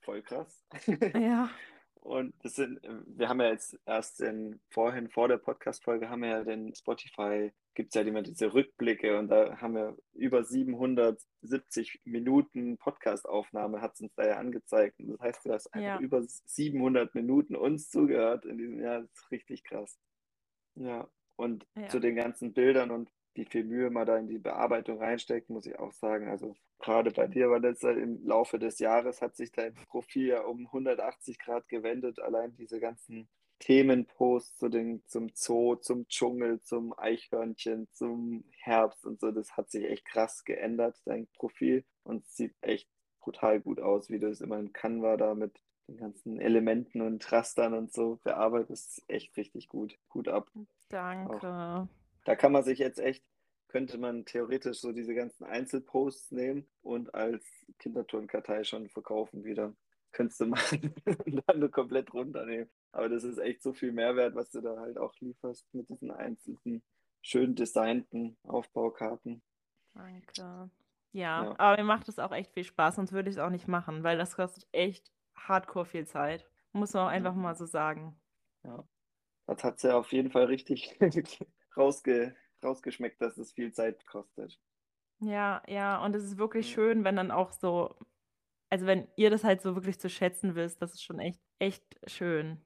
Voll 0.00 0.22
krass. 0.22 0.64
Ja, 1.14 1.50
Und 2.00 2.34
das 2.42 2.54
sind, 2.56 2.80
wir 3.06 3.28
haben 3.28 3.40
ja 3.40 3.48
jetzt 3.50 3.78
erst 3.86 4.20
in, 4.20 4.60
vorhin 4.68 5.08
vor 5.08 5.28
der 5.28 5.36
Podcast-Folge 5.38 6.08
haben 6.08 6.22
wir 6.22 6.28
ja 6.30 6.44
den 6.44 6.74
Spotify, 6.74 7.52
gibt 7.74 7.90
es 7.90 7.94
ja 7.94 8.02
immer 8.02 8.22
diese 8.22 8.52
Rückblicke 8.52 9.18
und 9.18 9.28
da 9.28 9.58
haben 9.60 9.74
wir 9.74 9.96
über 10.12 10.44
770 10.44 12.00
Minuten 12.04 12.76
Podcast-Aufnahme, 12.78 13.80
hat 13.80 13.94
es 13.94 14.00
uns 14.00 14.14
da 14.14 14.26
ja 14.26 14.36
angezeigt. 14.36 14.98
Und 15.00 15.08
das 15.08 15.20
heißt, 15.20 15.46
du 15.46 15.52
hast 15.52 15.72
einfach 15.72 15.86
Ja. 15.86 16.00
über 16.00 16.22
700 16.22 17.14
Minuten 17.14 17.56
uns 17.56 17.88
zugehört 17.90 18.44
in 18.44 18.58
diesem 18.58 18.80
Jahr. 18.80 19.02
Das 19.02 19.10
ist 19.12 19.30
richtig 19.30 19.64
krass. 19.64 19.98
Ja, 20.74 21.08
und 21.36 21.66
ja, 21.76 21.88
zu 21.88 22.00
den 22.00 22.16
ganzen 22.16 22.52
Bildern 22.52 22.90
und 22.90 23.10
wie 23.34 23.44
viel 23.44 23.64
Mühe 23.64 23.90
man 23.90 24.06
da 24.06 24.18
in 24.18 24.28
die 24.28 24.38
Bearbeitung 24.38 24.98
reinsteckt, 24.98 25.48
muss 25.50 25.66
ich 25.66 25.78
auch 25.78 25.92
sagen. 25.92 26.28
Also 26.28 26.56
gerade 26.80 27.10
bei 27.12 27.26
dir, 27.28 27.48
Vanessa, 27.50 27.92
im 27.92 28.24
Laufe 28.26 28.58
des 28.58 28.78
Jahres 28.80 29.22
hat 29.22 29.36
sich 29.36 29.52
dein 29.52 29.74
Profil 29.74 30.26
ja 30.26 30.42
um 30.42 30.66
180 30.66 31.38
Grad 31.38 31.68
gewendet. 31.68 32.18
Allein 32.18 32.54
diese 32.56 32.80
ganzen 32.80 33.28
Themenposts 33.60 34.56
zu 34.58 34.68
den, 34.68 35.02
zum 35.06 35.30
Zoo, 35.34 35.76
zum 35.76 36.08
Dschungel, 36.08 36.60
zum 36.62 36.98
Eichhörnchen, 36.98 37.88
zum 37.92 38.44
Herbst 38.50 39.04
und 39.06 39.20
so, 39.20 39.30
das 39.30 39.56
hat 39.56 39.70
sich 39.70 39.84
echt 39.84 40.04
krass 40.06 40.44
geändert, 40.44 40.96
dein 41.04 41.28
Profil. 41.34 41.84
Und 42.02 42.24
es 42.24 42.36
sieht 42.36 42.54
echt 42.62 42.88
brutal 43.20 43.60
gut 43.60 43.80
aus, 43.80 44.10
wie 44.10 44.18
du 44.18 44.28
es 44.28 44.40
immer 44.40 44.58
in 44.58 44.72
Canva 44.72 45.16
da 45.16 45.34
mit 45.34 45.60
den 45.88 45.98
ganzen 45.98 46.40
Elementen 46.40 47.02
und 47.02 47.30
Rastern 47.30 47.74
und 47.74 47.92
so 47.92 48.18
bearbeitest. 48.24 49.04
Echt 49.08 49.36
richtig 49.36 49.68
gut. 49.68 49.96
Gut 50.08 50.28
ab. 50.28 50.50
Auch. 50.54 50.64
danke. 50.88 51.88
Da 52.24 52.36
kann 52.36 52.52
man 52.52 52.64
sich 52.64 52.78
jetzt 52.78 52.98
echt, 52.98 53.24
könnte 53.68 53.98
man 53.98 54.24
theoretisch 54.24 54.80
so 54.80 54.92
diese 54.92 55.14
ganzen 55.14 55.44
Einzelposts 55.44 56.30
nehmen 56.32 56.66
und 56.82 57.14
als 57.14 57.44
Kinderturnkartei 57.78 58.64
schon 58.64 58.88
verkaufen 58.88 59.44
wieder. 59.44 59.74
Könntest 60.12 60.40
du 60.40 60.46
machen 60.46 60.94
und 61.26 61.42
dann 61.46 61.60
nur 61.60 61.70
komplett 61.70 62.12
runternehmen. 62.12 62.70
Aber 62.92 63.08
das 63.08 63.24
ist 63.24 63.38
echt 63.38 63.62
so 63.62 63.72
viel 63.72 63.92
Mehrwert, 63.92 64.34
was 64.34 64.50
du 64.50 64.60
da 64.60 64.76
halt 64.78 64.98
auch 64.98 65.14
lieferst 65.20 65.66
mit 65.74 65.88
diesen 65.90 66.10
einzelnen, 66.10 66.82
schön 67.22 67.54
designten 67.54 68.38
Aufbaukarten. 68.44 69.42
Danke. 69.94 70.70
Ja, 71.12 71.52
Ja, 71.52 71.58
aber 71.58 71.76
mir 71.78 71.84
macht 71.84 72.08
es 72.08 72.18
auch 72.18 72.32
echt 72.32 72.52
viel 72.52 72.64
Spaß, 72.64 72.96
sonst 72.96 73.12
würde 73.12 73.28
ich 73.30 73.36
es 73.36 73.42
auch 73.42 73.50
nicht 73.50 73.66
machen, 73.68 74.04
weil 74.04 74.16
das 74.18 74.36
kostet 74.36 74.68
echt 74.72 75.12
hardcore 75.34 75.84
viel 75.86 76.06
Zeit. 76.06 76.46
Muss 76.72 76.92
man 76.92 77.04
auch 77.06 77.08
einfach 77.10 77.34
ja, 77.34 77.34
mal 77.34 77.54
so 77.56 77.66
sagen. 77.66 78.20
ja. 78.64 78.88
Das 79.46 79.64
hat 79.64 79.80
sie 79.80 79.94
auf 79.94 80.12
jeden 80.12 80.30
Fall 80.32 80.46
richtig 80.46 80.98
rausge 81.76 82.36
rausgeschmeckt, 82.64 83.20
dass 83.22 83.38
es 83.38 83.52
viel 83.52 83.72
Zeit 83.72 84.06
kostet. 84.06 84.60
Ja, 85.22 85.62
ja, 85.68 86.02
und 86.04 86.14
es 86.16 86.24
ist 86.24 86.38
wirklich 86.38 86.70
Ja. 86.70 86.70
schön, 86.70 87.04
wenn 87.04 87.16
dann 87.16 87.30
auch 87.30 87.52
so, 87.52 87.94
also 88.70 88.86
wenn 88.86 89.08
ihr 89.16 89.30
das 89.30 89.44
halt 89.44 89.62
so 89.62 89.74
wirklich 89.76 90.00
zu 90.00 90.10
schätzen 90.10 90.54
wisst, 90.56 90.82
das 90.82 90.94
ist 90.94 91.02
schon 91.04 91.20
echt, 91.20 91.42
echt 91.58 91.84
schön. 92.10 92.64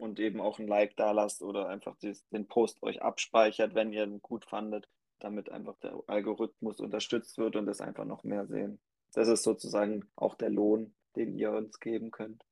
Und 0.00 0.18
eben 0.18 0.40
auch 0.40 0.58
ein 0.58 0.66
Like 0.66 0.96
da 0.96 1.12
lasst 1.12 1.42
oder 1.42 1.68
einfach 1.68 1.96
den 2.32 2.48
Post 2.48 2.82
euch 2.82 3.02
abspeichert, 3.02 3.74
wenn 3.74 3.92
ihr 3.92 4.04
ihn 4.04 4.22
gut 4.22 4.46
fandet, 4.46 4.88
damit 5.18 5.50
einfach 5.50 5.76
der 5.78 5.94
Algorithmus 6.06 6.80
unterstützt 6.80 7.38
wird 7.38 7.56
und 7.56 7.68
es 7.68 7.80
einfach 7.80 8.06
noch 8.06 8.24
mehr 8.24 8.46
sehen. 8.46 8.80
Das 9.12 9.28
ist 9.28 9.42
sozusagen 9.42 10.08
auch 10.16 10.34
der 10.34 10.50
Lohn, 10.50 10.94
den 11.16 11.34
ihr 11.36 11.52
uns 11.52 11.80
geben 11.80 12.10
könnt. 12.10 12.44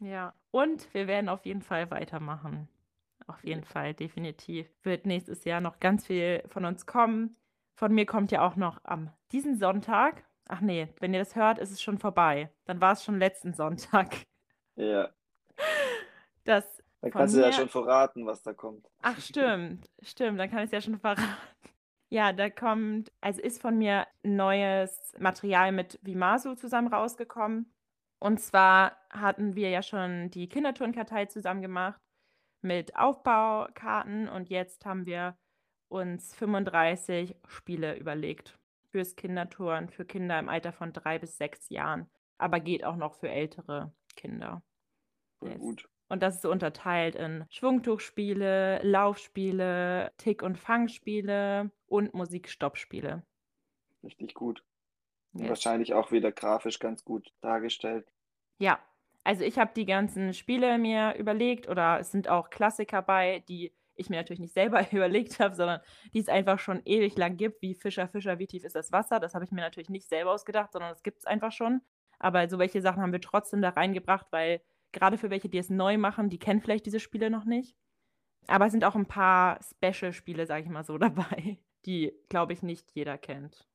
Ja, 0.00 0.34
und 0.50 0.92
wir 0.94 1.06
werden 1.06 1.28
auf 1.28 1.44
jeden 1.44 1.62
Fall 1.62 1.90
weitermachen. 1.90 2.68
Auf 3.26 3.44
jeden 3.44 3.64
Fall, 3.64 3.94
definitiv. 3.94 4.66
Wird 4.82 5.06
nächstes 5.06 5.44
Jahr 5.44 5.60
noch 5.60 5.78
ganz 5.78 6.06
viel 6.06 6.42
von 6.48 6.64
uns 6.64 6.86
kommen. 6.86 7.36
Von 7.74 7.94
mir 7.94 8.06
kommt 8.06 8.32
ja 8.32 8.46
auch 8.46 8.56
noch 8.56 8.80
am 8.82 9.12
diesen 9.30 9.56
Sonntag. 9.56 10.24
Ach 10.48 10.60
nee, 10.60 10.88
wenn 10.98 11.14
ihr 11.14 11.20
das 11.20 11.36
hört, 11.36 11.58
ist 11.58 11.70
es 11.70 11.80
schon 11.80 11.98
vorbei. 11.98 12.50
Dann 12.64 12.80
war 12.80 12.92
es 12.92 13.04
schon 13.04 13.18
letzten 13.18 13.54
Sonntag. 13.54 14.16
Ja, 14.76 15.10
Das 16.44 16.79
dann 17.00 17.10
kannst 17.10 17.34
du 17.34 17.40
ja 17.40 17.52
schon 17.52 17.68
verraten, 17.68 18.26
was 18.26 18.42
da 18.42 18.52
kommt. 18.52 18.86
Ach, 19.02 19.18
stimmt, 19.20 19.90
stimmt, 20.02 20.38
dann 20.38 20.50
kann 20.50 20.60
ich 20.60 20.66
es 20.66 20.72
ja 20.72 20.80
schon 20.80 20.98
verraten. 20.98 21.22
Ja, 22.12 22.32
da 22.32 22.50
kommt, 22.50 23.12
also 23.20 23.40
ist 23.40 23.62
von 23.62 23.78
mir 23.78 24.04
neues 24.24 25.14
Material 25.20 25.70
mit 25.70 25.96
Vimasu 26.02 26.56
zusammen 26.56 26.92
rausgekommen. 26.92 27.72
Und 28.18 28.40
zwar 28.40 28.96
hatten 29.10 29.54
wir 29.54 29.70
ja 29.70 29.80
schon 29.80 30.28
die 30.30 30.48
Kinderturnkartei 30.48 31.26
zusammen 31.26 31.62
gemacht 31.62 32.00
mit 32.62 32.96
Aufbaukarten 32.96 34.28
und 34.28 34.50
jetzt 34.50 34.84
haben 34.84 35.06
wir 35.06 35.38
uns 35.88 36.34
35 36.34 37.36
Spiele 37.46 37.96
überlegt 37.96 38.58
fürs 38.90 39.14
Kinderturnen, 39.14 39.88
für 39.88 40.04
Kinder 40.04 40.38
im 40.38 40.48
Alter 40.48 40.72
von 40.72 40.92
drei 40.92 41.18
bis 41.20 41.36
sechs 41.36 41.68
Jahren, 41.68 42.10
aber 42.38 42.58
geht 42.58 42.84
auch 42.84 42.96
noch 42.96 43.14
für 43.14 43.28
ältere 43.28 43.94
Kinder. 44.16 44.62
Yes. 45.42 45.58
gut. 45.58 45.88
Und 46.10 46.22
das 46.22 46.34
ist 46.34 46.42
so 46.42 46.50
unterteilt 46.50 47.14
in 47.14 47.46
Schwungtuchspiele, 47.50 48.80
Laufspiele, 48.82 50.12
Tick- 50.18 50.42
und 50.42 50.58
Fangspiele 50.58 51.70
und 51.86 52.12
Musikstoppspiele. 52.12 53.22
Richtig 54.02 54.34
gut. 54.34 54.62
Yes. 55.32 55.48
wahrscheinlich 55.48 55.94
auch 55.94 56.10
wieder 56.10 56.32
grafisch 56.32 56.80
ganz 56.80 57.04
gut 57.04 57.32
dargestellt. 57.40 58.06
Ja, 58.58 58.80
also 59.22 59.44
ich 59.44 59.58
habe 59.58 59.70
die 59.76 59.86
ganzen 59.86 60.34
Spiele 60.34 60.78
mir 60.78 61.14
überlegt 61.14 61.68
oder 61.68 62.00
es 62.00 62.10
sind 62.10 62.28
auch 62.28 62.50
Klassiker 62.50 63.02
bei, 63.02 63.44
die 63.48 63.72
ich 63.94 64.10
mir 64.10 64.16
natürlich 64.16 64.40
nicht 64.40 64.54
selber 64.54 64.84
überlegt 64.92 65.38
habe, 65.38 65.54
sondern 65.54 65.80
die 66.12 66.18
es 66.18 66.28
einfach 66.28 66.58
schon 66.58 66.82
ewig 66.84 67.16
lang 67.16 67.36
gibt, 67.36 67.62
wie 67.62 67.76
Fischer, 67.76 68.08
Fischer, 68.08 68.40
wie 68.40 68.48
tief 68.48 68.64
ist 68.64 68.74
das 68.74 68.90
Wasser? 68.90 69.20
Das 69.20 69.34
habe 69.34 69.44
ich 69.44 69.52
mir 69.52 69.60
natürlich 69.60 69.90
nicht 69.90 70.08
selber 70.08 70.32
ausgedacht, 70.32 70.72
sondern 70.72 70.90
das 70.90 71.04
gibt 71.04 71.18
es 71.18 71.26
einfach 71.26 71.52
schon. 71.52 71.82
Aber 72.18 72.48
so 72.48 72.58
welche 72.58 72.82
Sachen 72.82 73.00
haben 73.00 73.12
wir 73.12 73.20
trotzdem 73.20 73.62
da 73.62 73.68
reingebracht, 73.70 74.26
weil 74.30 74.60
gerade 74.92 75.18
für 75.18 75.30
welche, 75.30 75.48
die 75.48 75.58
es 75.58 75.70
neu 75.70 75.98
machen, 75.98 76.30
die 76.30 76.38
kennen 76.38 76.60
vielleicht 76.60 76.86
diese 76.86 77.00
Spiele 77.00 77.30
noch 77.30 77.44
nicht. 77.44 77.76
Aber 78.46 78.66
es 78.66 78.72
sind 78.72 78.84
auch 78.84 78.96
ein 78.96 79.06
paar 79.06 79.60
Special-Spiele, 79.62 80.46
sage 80.46 80.64
ich 80.64 80.70
mal 80.70 80.84
so, 80.84 80.98
dabei, 80.98 81.58
die, 81.86 82.12
glaube 82.28 82.52
ich, 82.52 82.62
nicht 82.62 82.90
jeder 82.92 83.18
kennt. 83.18 83.66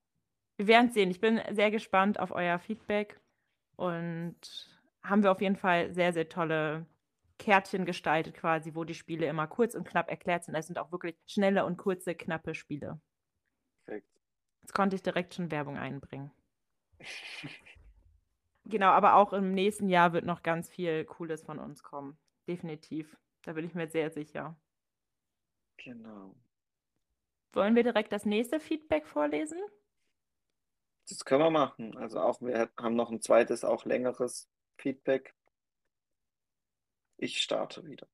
Wir 0.58 0.68
werden 0.68 0.88
es 0.88 0.94
sehen. 0.94 1.12
Ich 1.12 1.20
bin 1.20 1.42
sehr 1.52 1.72
gespannt 1.72 2.20
auf 2.20 2.32
euer 2.32 2.60
Feedback 2.60 3.20
und 3.76 4.36
haben 5.04 5.24
wir 5.24 5.32
auf 5.32 5.42
jeden 5.42 5.58
Fall 5.58 5.94
sehr, 5.94 6.14
sehr 6.14 6.30
tolle 6.30 6.86
Kärtchen 7.38 7.86
gestaltet, 7.86 8.36
quasi, 8.36 8.76
wo 8.76 8.86
die 8.86 8.94
Spiele 8.94 9.28
immer 9.28 9.48
kurz 9.48 9.76
und 9.76 9.88
knapp 9.88 10.10
erklärt 10.10 10.46
sind. 10.46 10.56
Es 10.56 10.68
sind 10.68 10.80
auch 10.80 10.92
wirklich 10.92 11.16
schnelle 11.28 11.66
und 11.66 11.78
kurze, 11.78 12.16
knappe 12.16 12.56
Spiele. 12.56 13.02
Perfekt. 13.86 14.08
Jetzt 14.62 14.74
konnte 14.74 14.96
ich 14.96 15.04
direkt 15.04 15.34
schon 15.34 15.52
Werbung 15.52 15.78
einbringen. 15.78 16.32
Genau, 18.66 18.88
aber 18.88 19.16
auch 19.16 19.34
im 19.34 19.54
nächsten 19.54 19.90
Jahr 19.90 20.14
wird 20.14 20.26
noch 20.26 20.42
ganz 20.42 20.70
viel 20.70 21.06
Cooles 21.06 21.44
von 21.44 21.60
uns 21.60 21.84
kommen. 21.84 22.18
Definitiv. 22.48 23.18
Da 23.44 23.54
bin 23.54 23.66
ich 23.66 23.76
mir 23.76 23.88
sehr 23.88 24.10
sicher. 24.10 24.56
Genau. 25.78 26.36
Wollen 27.54 27.76
wir 27.76 27.84
direkt 27.84 28.12
das 28.12 28.26
nächste 28.26 28.60
Feedback 28.60 29.06
vorlesen? 29.06 29.60
Das 31.08 31.24
können 31.24 31.44
wir 31.44 31.52
machen. 31.52 31.96
Also 31.98 32.20
auch 32.20 32.42
wir 32.42 32.70
haben 32.78 32.96
noch 32.96 33.12
ein 33.12 33.22
zweites, 33.22 33.64
auch 33.64 33.86
längeres 33.86 34.50
Feedback. 34.78 35.36
Ich 37.18 37.42
starte 37.42 37.86
wieder. 37.86 38.08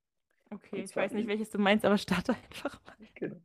Okay, 0.51 0.81
ich 0.83 0.95
weiß 0.95 1.13
nicht, 1.13 1.27
welches 1.27 1.49
du 1.49 1.57
meinst, 1.57 1.85
aber 1.85 1.97
starte 1.97 2.33
einfach 2.49 2.79
mal. 2.85 2.95
Genau. 3.15 3.40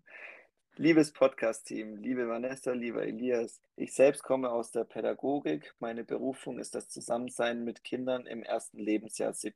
Liebes 0.79 1.11
Podcast-Team, 1.11 1.97
liebe 1.97 2.29
Vanessa, 2.29 2.73
lieber 2.73 3.03
Elias, 3.03 3.62
ich 3.77 3.95
selbst 3.95 4.23
komme 4.23 4.51
aus 4.51 4.73
der 4.73 4.85
Pädagogik. 4.85 5.75
Meine 5.79 6.05
Berufung 6.05 6.59
ist 6.59 6.75
das 6.75 6.91
Zusammensein 6.91 7.65
mit 7.65 7.83
Kindern 7.83 8.27
im 8.27 8.43
ersten 8.43 8.79
Lebensjahr 8.79 9.33
SIP. 9.33 9.55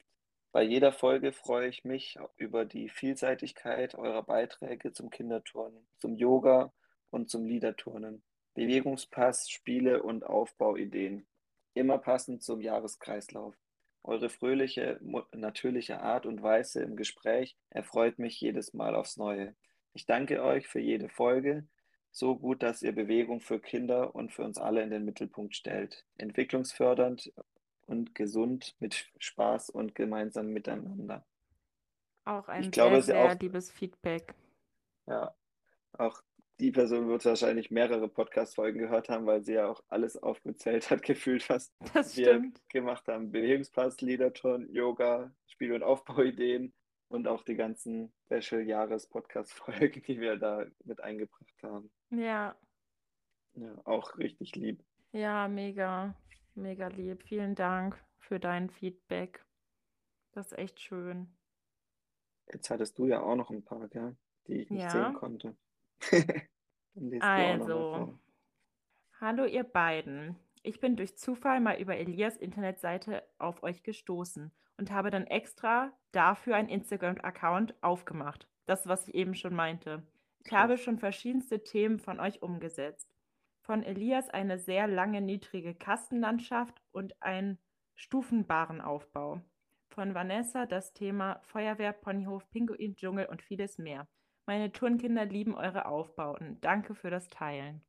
Bei 0.51 0.63
jeder 0.63 0.93
Folge 0.93 1.33
freue 1.33 1.69
ich 1.69 1.85
mich 1.85 2.19
über 2.39 2.65
die 2.65 2.89
Vielseitigkeit 2.89 3.97
eurer 3.97 4.23
Beiträge 4.23 4.95
zum 4.95 5.11
Kinderturnen, 5.11 5.87
zum 5.99 6.17
Yoga 6.17 6.73
und 7.11 7.29
zum 7.29 7.45
Liederturnen. 7.45 8.23
Bewegungspass, 8.55 9.51
Spiele 9.51 10.03
und 10.03 10.25
Aufbauideen. 10.25 11.27
Immer 11.75 11.99
passend 11.99 12.43
zum 12.43 12.63
Jahreskreislauf. 12.63 13.55
Eure 14.03 14.31
fröhliche, 14.31 14.99
natürliche 15.33 16.01
Art 16.01 16.25
und 16.25 16.43
Weise 16.43 16.81
im 16.83 16.97
Gespräch 16.97 17.59
erfreut 17.69 18.19
mich 18.19 18.41
jedes 18.41 18.73
Mal 18.73 18.95
aufs 18.95 19.19
Neue. 19.19 19.55
Ich 19.93 20.07
danke 20.07 20.43
euch 20.43 20.69
für 20.69 20.81
jede 20.81 21.09
Folge. 21.09 21.67
So 22.13 22.37
gut, 22.37 22.63
dass 22.63 22.83
ihr 22.83 22.93
Bewegung 22.93 23.41
für 23.41 23.61
Kinder 23.61 24.15
und 24.15 24.33
für 24.33 24.43
uns 24.43 24.59
alle 24.59 24.83
in 24.83 24.91
den 24.91 25.05
Mittelpunkt 25.05 25.55
stellt. 25.55 26.05
Entwicklungsfördernd 26.17 27.33
und 27.87 28.15
gesund 28.15 28.75
mit 28.81 29.11
Spaß 29.19 29.71
und 29.71 29.95
gemeinsam 29.95 30.49
miteinander. 30.49 31.25
Auch 32.25 32.49
ein 32.49 32.65
ich 32.65 32.71
glaube, 32.71 33.03
sehr, 33.03 33.15
sehr 33.15 33.25
auch, 33.25 33.41
liebes 33.41 33.71
Feedback. 33.71 34.35
Ja, 35.07 35.35
auch 35.93 36.23
die 36.61 36.71
Person 36.71 37.09
wird 37.09 37.25
wahrscheinlich 37.25 37.71
mehrere 37.71 38.09
Podcast-Folgen 38.09 38.79
gehört 38.79 39.09
haben, 39.09 39.27
weil 39.27 39.43
sie 39.43 39.55
ja 39.55 39.69
auch 39.69 39.83
alles 39.89 40.17
aufgezählt 40.17 40.91
hat, 40.91 41.03
gefühlt, 41.03 41.49
was 41.49 41.73
das 41.95 42.17
wir 42.17 42.27
stimmt. 42.27 42.61
gemacht 42.69 43.09
haben. 43.09 43.33
Bewegungspass, 43.33 44.01
Liederton, 44.01 44.71
Yoga, 44.73 45.33
Spiel- 45.47 45.73
und 45.73 45.83
Aufbauideen 45.83 46.73
und 47.11 47.27
auch 47.27 47.43
die 47.43 47.57
ganzen 47.57 48.13
Special-Jahres-Podcast-Folgen, 48.27 50.03
die 50.07 50.21
wir 50.21 50.37
da 50.37 50.65
mit 50.85 51.03
eingebracht 51.03 51.63
haben. 51.63 51.91
Ja. 52.11 52.57
Ja, 53.55 53.75
auch 53.85 54.17
richtig 54.17 54.55
lieb. 54.55 54.85
Ja, 55.13 55.49
mega, 55.49 56.15
mega 56.55 56.87
lieb. 56.87 57.25
Vielen 57.25 57.57
Dank 57.57 58.03
für 58.21 58.39
dein 58.39 58.71
Feedback. 58.71 59.45
Das 60.33 60.53
ist 60.53 60.59
echt 60.59 60.81
schön. 60.81 61.37
Jetzt 62.53 62.71
hattest 62.71 62.97
du 62.97 63.07
ja 63.07 63.21
auch 63.21 63.35
noch 63.35 63.51
ein 63.51 63.65
paar, 63.65 63.89
gell? 63.89 64.17
die 64.47 64.63
ich 64.63 64.71
nicht 64.71 64.83
ja. 64.83 64.91
sehen 64.91 65.15
konnte. 65.15 65.57
also, 67.21 68.17
hallo 69.21 69.45
ihr 69.47 69.65
beiden. 69.65 70.37
Ich 70.63 70.81
bin 70.81 70.97
durch 70.97 71.17
Zufall 71.17 71.61
mal 71.61 71.81
über 71.81 71.97
Elias 71.97 72.37
Internetseite 72.37 73.23
auf 73.39 73.63
euch 73.63 73.83
gestoßen 73.83 74.53
und 74.77 74.91
habe 74.91 75.11
dann 75.11 75.27
extra 75.27 75.93
dafür 76.13 76.57
einen 76.57 76.69
Instagram-Account 76.69 77.83
aufgemacht. 77.83 78.47
Das, 78.67 78.87
was 78.87 79.09
ich 79.09 79.15
eben 79.15 79.35
schon 79.35 79.55
meinte. 79.55 80.03
Ich 80.45 80.53
habe 80.53 80.79
schon 80.79 80.99
verschiedenste 80.99 81.65
Themen 81.65 81.99
von 81.99 82.21
euch 82.21 82.43
umgesetzt. 82.43 83.15
Von 83.63 83.83
Elias 83.83 84.29
eine 84.31 84.59
sehr 84.59 84.87
lange 84.87 85.21
niedrige 85.21 85.75
Kastenlandschaft 85.75 86.83
und 86.93 87.23
einen 87.23 87.59
stufenbaren 87.95 88.81
Aufbau. 88.81 89.41
Von 89.89 90.15
Vanessa 90.15 90.67
das 90.67 90.93
Thema 90.93 91.41
Feuerwehr, 91.43 91.93
Ponyhof, 91.93 92.49
Pinguin, 92.51 92.97
Dschungel 92.97 93.27
und 93.27 93.43
vieles 93.43 93.79
mehr. 93.79 94.09
Meine 94.47 94.73
Turnkinder 94.73 95.25
lieben 95.25 95.55
eure 95.55 95.87
Aufbauten. 95.87 96.61
Danke 96.61 96.95
für 96.95 97.11
das 97.11 97.29
Teilen. 97.29 97.83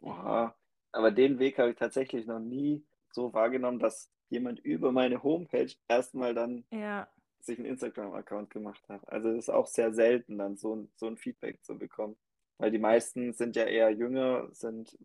Oha, 0.00 0.54
aber 0.94 1.10
den 1.10 1.38
Weg 1.38 1.58
habe 1.58 1.70
ich 1.70 1.76
tatsächlich 1.76 2.26
noch 2.26 2.40
nie 2.40 2.84
so 3.10 3.32
wahrgenommen, 3.32 3.78
dass 3.78 4.10
jemand 4.28 4.60
über 4.60 4.92
meine 4.92 5.22
Homepage 5.22 5.72
erstmal 5.88 6.34
dann 6.34 6.64
ja. 6.70 7.08
sich 7.40 7.58
einen 7.58 7.66
Instagram-Account 7.66 8.50
gemacht 8.50 8.82
hat. 8.88 9.06
Also 9.08 9.30
es 9.30 9.44
ist 9.44 9.50
auch 9.50 9.66
sehr 9.66 9.92
selten, 9.92 10.38
dann 10.38 10.56
so, 10.56 10.88
so 10.96 11.06
ein 11.06 11.16
Feedback 11.16 11.62
zu 11.62 11.78
bekommen. 11.78 12.16
Weil 12.58 12.70
die 12.70 12.78
meisten 12.78 13.32
sind 13.32 13.56
ja 13.56 13.64
eher 13.64 13.90
jünger, 13.90 14.48
sind, 14.52 14.96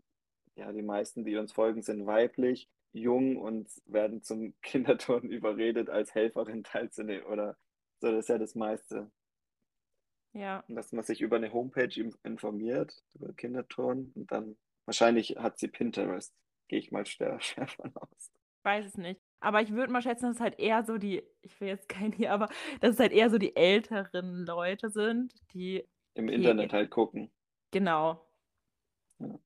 ja, 0.56 0.72
die 0.72 0.84
meisten, 0.84 1.26
die 1.26 1.36
uns 1.38 1.52
folgen, 1.52 1.82
sind 1.82 2.06
weiblich, 2.06 2.70
jung 2.92 3.38
und 3.38 3.70
werden 3.86 4.22
zum 4.22 4.54
Kinderturnen 4.62 5.32
überredet, 5.32 5.90
als 5.90 6.14
Helferin 6.14 6.64
teilzunehmen 6.64 7.26
oder 7.26 7.58
so, 8.00 8.12
das 8.12 8.26
ist 8.26 8.30
ja 8.30 8.38
das 8.38 8.56
meiste. 8.56 9.12
Ja. 10.34 10.64
Dass 10.68 10.92
man 10.92 11.04
sich 11.04 11.22
über 11.22 11.38
eine 11.38 11.52
Homepage 11.52 12.12
informiert, 12.24 13.04
über 13.16 13.34
Kinderturnen 13.34 14.12
und 14.16 14.32
dann 14.32 14.58
wahrscheinlich 14.90 15.38
hat 15.38 15.60
sie 15.60 15.68
Pinterest, 15.68 16.36
gehe 16.68 16.80
ich 16.80 16.92
mal 16.92 17.06
schwer, 17.06 17.40
schwer 17.42 17.68
von 17.68 17.96
aus 17.96 18.32
weiß 18.64 18.86
es 18.86 18.98
nicht. 18.98 19.22
Aber 19.40 19.62
ich 19.62 19.72
würde 19.72 19.92
mal 19.92 20.02
schätzen, 20.02 20.26
dass 20.26 20.36
es 20.36 20.42
halt 20.42 20.60
eher 20.60 20.84
so 20.84 20.98
die, 20.98 21.24
ich 21.42 21.60
will 21.62 21.70
jetzt 21.70 21.88
keinen 21.90 22.12
hier, 22.12 22.32
aber 22.34 22.50
dass 22.82 22.96
es 22.96 23.00
halt 23.00 23.12
eher 23.12 23.30
so 23.30 23.38
die 23.38 23.56
älteren 23.56 24.46
Leute 24.46 24.90
sind, 24.90 25.34
die 25.54 25.88
im 26.16 26.30
Internet 26.30 26.74
halt 26.74 26.90
gucken. 26.90 27.32
Genau. 27.72 28.28
Ja. 29.20 29.40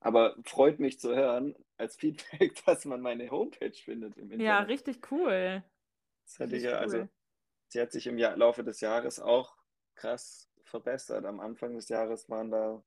Aber 0.00 0.34
freut 0.44 0.80
mich 0.80 0.98
zu 0.98 1.14
hören 1.14 1.54
als 1.76 1.96
Feedback, 1.96 2.54
dass 2.66 2.84
man 2.84 3.00
meine 3.00 3.30
Homepage 3.30 3.72
findet 3.72 4.16
im 4.16 4.24
Internet. 4.24 4.46
Ja, 4.46 4.60
richtig 4.60 5.10
cool. 5.12 5.62
Das 6.24 6.38
hätte 6.38 6.56
ich 6.56 6.64
ja, 6.64 6.72
also 6.72 6.98
cool. 6.98 7.08
sie 7.68 7.80
hat 7.80 7.92
sich 7.92 8.06
im 8.06 8.18
Jahr, 8.18 8.36
Laufe 8.36 8.64
des 8.64 8.80
Jahres 8.80 9.20
auch 9.20 9.56
krass 9.94 10.50
verbessert. 10.64 11.24
Am 11.26 11.40
Anfang 11.40 11.74
des 11.74 11.88
Jahres 11.88 12.28
waren 12.28 12.50
da 12.50 12.82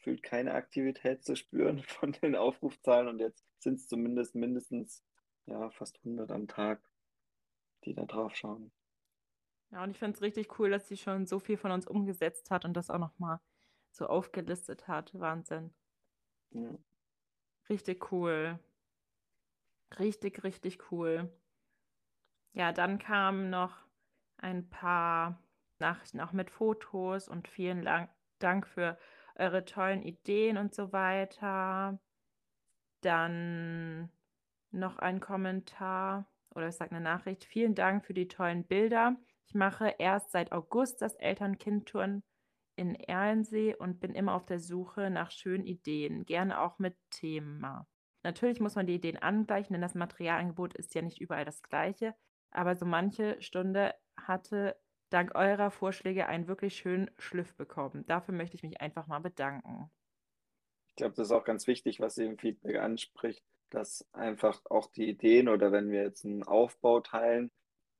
gefühlt 0.00 0.22
keine 0.22 0.54
Aktivität 0.54 1.22
zu 1.24 1.36
spüren 1.36 1.82
von 1.86 2.12
den 2.12 2.34
Aufrufzahlen 2.34 3.08
und 3.08 3.18
jetzt 3.18 3.44
sind 3.58 3.74
es 3.74 3.86
zumindest 3.86 4.34
mindestens 4.34 5.04
ja, 5.46 5.70
fast 5.70 5.98
100 5.98 6.30
am 6.30 6.48
Tag, 6.48 6.80
die 7.84 7.94
da 7.94 8.06
drauf 8.06 8.34
schauen. 8.34 8.72
Ja, 9.70 9.84
und 9.84 9.90
ich 9.90 9.98
finde 9.98 10.16
es 10.16 10.22
richtig 10.22 10.58
cool, 10.58 10.70
dass 10.70 10.88
sie 10.88 10.96
schon 10.96 11.26
so 11.26 11.38
viel 11.38 11.56
von 11.56 11.70
uns 11.70 11.86
umgesetzt 11.86 12.50
hat 12.50 12.64
und 12.64 12.74
das 12.74 12.90
auch 12.90 12.98
nochmal 12.98 13.40
so 13.90 14.06
aufgelistet 14.06 14.88
hat. 14.88 15.12
Wahnsinn. 15.18 15.72
Ja. 16.50 16.76
Richtig 17.68 18.10
cool. 18.10 18.58
Richtig, 19.98 20.42
richtig 20.44 20.90
cool. 20.90 21.30
Ja, 22.52 22.72
dann 22.72 22.98
kamen 22.98 23.50
noch 23.50 23.76
ein 24.38 24.68
paar 24.68 25.40
Nachrichten 25.78 26.20
auch 26.20 26.32
mit 26.32 26.50
Fotos 26.50 27.28
und 27.28 27.46
vielen 27.46 27.88
Dank 28.38 28.66
für 28.66 28.98
eure 29.40 29.64
tollen 29.64 30.02
Ideen 30.02 30.56
und 30.58 30.74
so 30.74 30.92
weiter. 30.92 31.98
Dann 33.00 34.10
noch 34.70 34.98
ein 34.98 35.20
Kommentar 35.20 36.30
oder 36.54 36.68
ich 36.68 36.76
sage 36.76 36.92
eine 36.92 37.00
Nachricht. 37.00 37.44
Vielen 37.44 37.74
Dank 37.74 38.04
für 38.04 38.14
die 38.14 38.28
tollen 38.28 38.64
Bilder. 38.64 39.16
Ich 39.46 39.54
mache 39.54 39.94
erst 39.98 40.30
seit 40.30 40.52
August 40.52 41.02
das 41.02 41.14
Eltern-Kind-Touren 41.14 42.22
in 42.76 42.94
Erlensee 42.94 43.74
und 43.74 44.00
bin 44.00 44.14
immer 44.14 44.34
auf 44.34 44.46
der 44.46 44.60
Suche 44.60 45.10
nach 45.10 45.30
schönen 45.30 45.66
Ideen, 45.66 46.24
gerne 46.24 46.60
auch 46.60 46.78
mit 46.78 46.96
Thema. 47.10 47.86
Natürlich 48.22 48.60
muss 48.60 48.74
man 48.74 48.86
die 48.86 48.94
Ideen 48.94 49.16
angleichen, 49.16 49.72
denn 49.74 49.82
das 49.82 49.94
Materialangebot 49.94 50.74
ist 50.74 50.94
ja 50.94 51.02
nicht 51.02 51.20
überall 51.20 51.44
das 51.44 51.62
gleiche, 51.62 52.14
aber 52.50 52.76
so 52.76 52.86
manche 52.86 53.40
Stunde 53.40 53.94
hatte 54.16 54.76
dank 55.10 55.34
eurer 55.34 55.70
Vorschläge 55.70 56.26
einen 56.26 56.46
wirklich 56.46 56.76
schönen 56.76 57.10
Schliff 57.18 57.54
bekommen. 57.54 58.04
Dafür 58.06 58.34
möchte 58.34 58.56
ich 58.56 58.62
mich 58.62 58.80
einfach 58.80 59.06
mal 59.06 59.18
bedanken. 59.18 59.90
Ich 60.88 60.96
glaube, 60.96 61.14
das 61.16 61.28
ist 61.28 61.32
auch 61.32 61.44
ganz 61.44 61.66
wichtig, 61.66 62.00
was 62.00 62.14
sie 62.14 62.24
im 62.24 62.38
Feedback 62.38 62.76
anspricht, 62.76 63.44
dass 63.70 64.06
einfach 64.12 64.60
auch 64.66 64.90
die 64.90 65.08
Ideen 65.08 65.48
oder 65.48 65.72
wenn 65.72 65.90
wir 65.90 66.02
jetzt 66.02 66.24
einen 66.24 66.42
Aufbau 66.42 67.00
teilen 67.00 67.50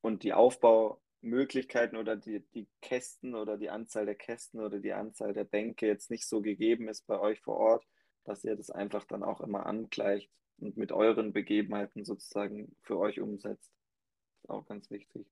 und 0.01 0.23
die 0.23 0.33
Aufbaumöglichkeiten 0.33 1.96
oder 1.96 2.16
die, 2.16 2.40
die 2.55 2.68
Kästen 2.81 3.35
oder 3.35 3.57
die 3.57 3.70
Anzahl 3.70 4.07
der 4.07 4.16
Kästen 4.16 4.61
oder 4.61 4.79
die 4.79 4.92
Anzahl 4.92 5.33
der 5.33 5.44
Bänke 5.44 5.87
jetzt 5.87 6.11
nicht 6.11 6.27
so 6.27 6.40
gegeben 6.40 6.88
ist 6.88 7.07
bei 7.07 7.18
euch 7.18 7.40
vor 7.40 7.57
Ort, 7.57 7.87
dass 8.25 8.44
ihr 8.44 8.57
das 8.57 8.70
einfach 8.70 9.05
dann 9.05 9.23
auch 9.23 9.40
immer 9.40 9.66
angleicht 9.66 10.31
und 10.59 10.77
mit 10.77 10.92
euren 10.92 11.33
Begebenheiten 11.33 12.05
sozusagen 12.05 12.77
für 12.83 12.99
euch 12.99 13.20
umsetzt. 13.20 13.73
Das 13.73 14.44
ist 14.44 14.51
auch 14.51 14.66
ganz 14.66 14.90
wichtig. 14.90 15.27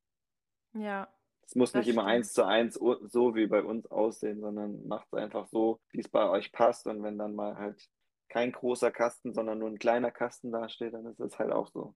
Ja, 0.74 1.08
es 1.48 1.54
muss 1.54 1.72
nicht 1.72 1.88
immer 1.88 2.04
eins 2.04 2.34
zu 2.34 2.44
eins 2.44 2.74
so 2.74 3.34
wie 3.34 3.46
bei 3.46 3.62
uns 3.62 3.86
aussehen, 3.86 4.42
sondern 4.42 4.86
macht 4.86 5.06
es 5.10 5.14
einfach 5.14 5.46
so, 5.46 5.80
wie 5.88 6.00
es 6.00 6.08
bei 6.08 6.28
euch 6.28 6.52
passt. 6.52 6.86
Und 6.86 7.02
wenn 7.02 7.16
dann 7.16 7.34
mal 7.34 7.56
halt 7.56 7.88
kein 8.28 8.52
großer 8.52 8.90
Kasten, 8.90 9.32
sondern 9.32 9.58
nur 9.58 9.70
ein 9.70 9.78
kleiner 9.78 10.10
Kasten 10.10 10.52
dasteht, 10.52 10.92
dann 10.92 11.06
ist 11.06 11.20
es 11.20 11.38
halt 11.38 11.50
auch 11.50 11.68
so. 11.68 11.94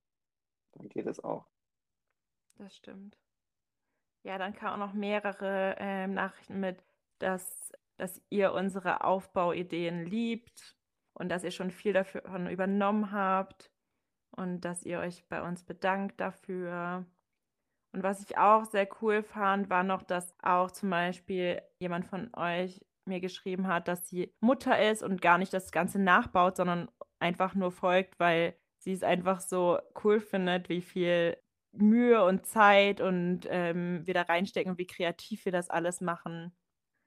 Dann 0.73 0.89
geht 0.89 1.07
es 1.07 1.23
auch. 1.23 1.47
Das 2.55 2.75
stimmt. 2.75 3.19
Ja, 4.23 4.39
dann 4.39 4.55
kamen 4.55 4.81
auch 4.81 4.87
noch 4.87 4.95
mehrere 4.95 5.77
äh, 5.79 6.07
Nachrichten 6.07 6.59
mit, 6.59 6.83
dass, 7.19 7.73
dass 7.99 8.23
ihr 8.31 8.55
unsere 8.55 9.05
Aufbauideen 9.05 10.07
liebt 10.07 10.79
und 11.13 11.29
dass 11.29 11.45
ihr 11.45 11.51
schon 11.51 11.71
viel 11.71 11.93
davon 11.93 12.47
übernommen 12.47 13.13
habt 13.13 13.71
und 14.31 14.63
dass 14.63 14.83
ihr 14.83 15.01
euch 15.01 15.29
bei 15.29 15.43
uns 15.43 15.63
bedankt 15.63 16.21
dafür. 16.23 17.05
Und 17.93 18.03
was 18.03 18.23
ich 18.23 18.39
auch 18.39 18.65
sehr 18.65 18.89
cool 19.01 19.23
fand, 19.23 19.69
war 19.69 19.83
noch, 19.83 20.03
dass 20.03 20.35
auch 20.43 20.71
zum 20.71 20.91
Beispiel 20.91 21.61
jemand 21.79 22.07
von 22.07 22.31
euch 22.35 22.81
mir 23.05 23.21
geschrieben 23.21 23.67
hat, 23.67 23.89
dass 23.89 24.09
sie 24.09 24.33
Mutter 24.41 24.91
ist 24.91 25.03
und 25.03 25.21
gar 25.21 25.39
nicht 25.39 25.53
das 25.53 25.73
Ganze 25.73 25.99
nachbaut, 25.99 26.57
sondern 26.57 26.91
einfach 27.19 27.55
nur 27.55 27.71
folgt, 27.71 28.19
weil 28.19 28.55
sie 28.79 28.93
es 28.93 29.03
einfach 29.03 29.41
so 29.41 29.79
cool 30.03 30.21
findet, 30.21 30.69
wie 30.69 30.81
viel 30.81 31.37
Mühe 31.73 32.25
und 32.25 32.47
Zeit 32.47 33.01
und 33.01 33.41
ähm, 33.49 34.07
wir 34.07 34.15
da 34.15 34.23
reinstecken 34.23 34.73
und 34.73 34.79
wie 34.79 34.87
kreativ 34.87 35.45
wir 35.45 35.53
das 35.53 35.71
alles 35.71 36.01
machen. 36.01 36.53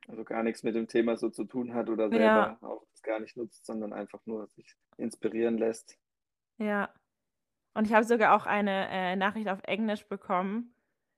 Also 0.08 0.24
gar 0.24 0.43
nichts 0.43 0.63
mit 0.63 0.76
dem 0.76 0.88
Thema 0.88 1.17
so 1.17 1.30
zu 1.30 1.45
tun 1.45 1.74
hat 1.74 1.89
oder 1.89 2.10
selber 2.10 2.26
ja. 2.26 2.58
auch 2.62 2.86
das 2.91 3.02
gar 3.02 3.19
nicht 3.19 3.38
nutzt, 3.38 3.65
sondern 3.65 3.93
einfach 3.93 4.19
nur 4.26 4.48
sich 4.50 4.76
inspirieren 4.98 5.58
lässt. 5.58 5.98
Ja. 6.58 6.93
Und 7.74 7.88
ich 7.88 7.93
habe 7.93 8.06
sogar 8.06 8.36
auch 8.36 8.45
eine 8.45 8.88
äh, 8.89 9.15
Nachricht 9.15 9.50
auf 9.50 9.60
Englisch 9.63 10.08
bekommen, 10.08 10.74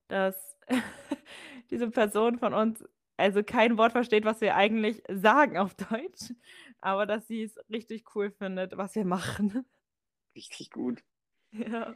dass 0.08 0.58
diese 1.70 1.90
Person 1.90 2.38
von 2.38 2.54
uns 2.54 2.84
also 3.18 3.44
kein 3.44 3.78
Wort 3.78 3.94
versteht, 3.94 4.26
was 4.26 4.42
wir 4.42 4.56
eigentlich 4.56 5.02
sagen 5.10 5.58
auf 5.58 5.74
Deutsch, 5.74 6.34
aber 6.80 7.06
dass 7.06 7.28
sie 7.28 7.44
es 7.44 7.58
richtig 7.70 8.16
cool 8.16 8.32
findet, 8.32 8.78
was 8.78 8.96
wir 8.96 9.06
machen. 9.06 9.66
Richtig 10.36 10.70
gut. 10.72 11.04
Ja. 11.52 11.96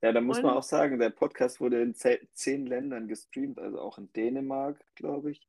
Ja, 0.00 0.12
da 0.12 0.20
muss 0.20 0.38
Und, 0.38 0.44
man 0.44 0.54
auch 0.54 0.62
sagen, 0.62 1.00
der 1.00 1.10
Podcast 1.10 1.60
wurde 1.60 1.82
in 1.82 1.94
zehn 1.94 2.66
Ländern 2.66 3.08
gestreamt, 3.08 3.58
also 3.58 3.80
auch 3.80 3.98
in 3.98 4.12
Dänemark, 4.12 4.80
glaube 4.94 5.32
ich. 5.32 5.48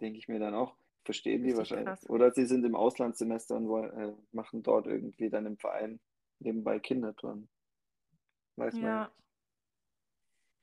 Denke 0.00 0.18
ich 0.18 0.28
mir 0.28 0.38
dann 0.38 0.54
auch. 0.54 0.74
Verstehen 1.04 1.42
die 1.42 1.56
wahrscheinlich. 1.56 1.86
Krass. 1.86 2.08
Oder 2.08 2.30
sie 2.30 2.46
sind 2.46 2.64
im 2.64 2.74
Auslandssemester 2.74 3.56
und 3.56 3.68
wollen, 3.68 3.90
äh, 3.98 4.14
machen 4.30 4.62
dort 4.62 4.86
irgendwie 4.86 5.28
dann 5.28 5.44
im 5.46 5.58
Verein 5.58 6.00
nebenbei 6.38 6.78
Kindertouren. 6.78 7.48
Weiß 8.56 8.74
man 8.74 8.82
ja. 8.82 9.12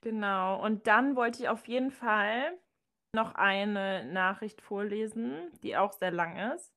Genau. 0.02 0.64
Und 0.64 0.88
dann 0.88 1.16
wollte 1.16 1.44
ich 1.44 1.50
auf 1.50 1.68
jeden 1.68 1.92
Fall 1.92 2.58
noch 3.14 3.36
eine 3.36 4.06
Nachricht 4.06 4.62
vorlesen, 4.62 5.52
die 5.64 5.76
auch 5.78 5.94
sehr 5.94 6.12
lang 6.12 6.54
ist. 6.54 6.74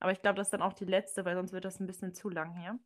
Aber 0.00 0.12
ich 0.12 0.20
glaube, 0.22 0.36
das 0.36 0.48
ist 0.48 0.52
dann 0.52 0.62
auch 0.62 0.72
die 0.72 0.84
letzte, 0.84 1.24
weil 1.24 1.36
sonst 1.36 1.52
wird 1.52 1.64
das 1.64 1.80
ein 1.80 1.86
bisschen 1.86 2.14
zu 2.14 2.28
lang 2.28 2.56
hier. 2.58 2.78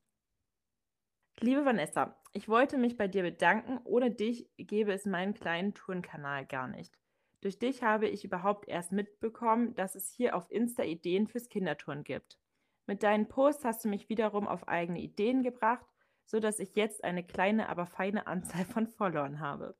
Liebe 1.40 1.64
Vanessa, 1.64 2.20
ich 2.32 2.48
wollte 2.48 2.78
mich 2.78 2.96
bei 2.96 3.06
dir 3.08 3.22
bedanken. 3.22 3.80
Ohne 3.84 4.10
dich 4.10 4.50
gäbe 4.56 4.92
es 4.92 5.06
meinen 5.06 5.34
kleinen 5.34 5.72
Tourenkanal 5.74 6.44
gar 6.46 6.66
nicht. 6.66 6.98
Durch 7.40 7.58
dich 7.58 7.84
habe 7.84 8.08
ich 8.08 8.24
überhaupt 8.24 8.66
erst 8.68 8.90
mitbekommen, 8.90 9.74
dass 9.74 9.94
es 9.94 10.10
hier 10.10 10.34
auf 10.34 10.50
Insta 10.50 10.82
Ideen 10.82 11.28
fürs 11.28 11.48
Kindertouren 11.48 12.02
gibt. 12.02 12.40
Mit 12.86 13.04
deinen 13.04 13.28
Posts 13.28 13.64
hast 13.64 13.84
du 13.84 13.88
mich 13.88 14.08
wiederum 14.08 14.48
auf 14.48 14.66
eigene 14.66 14.98
Ideen 15.00 15.42
gebracht, 15.42 15.86
sodass 16.28 16.60
ich 16.60 16.76
jetzt 16.76 17.02
eine 17.02 17.24
kleine, 17.24 17.68
aber 17.68 17.86
feine 17.86 18.26
Anzahl 18.26 18.64
von 18.64 18.86
Followern 18.86 19.40
habe. 19.40 19.74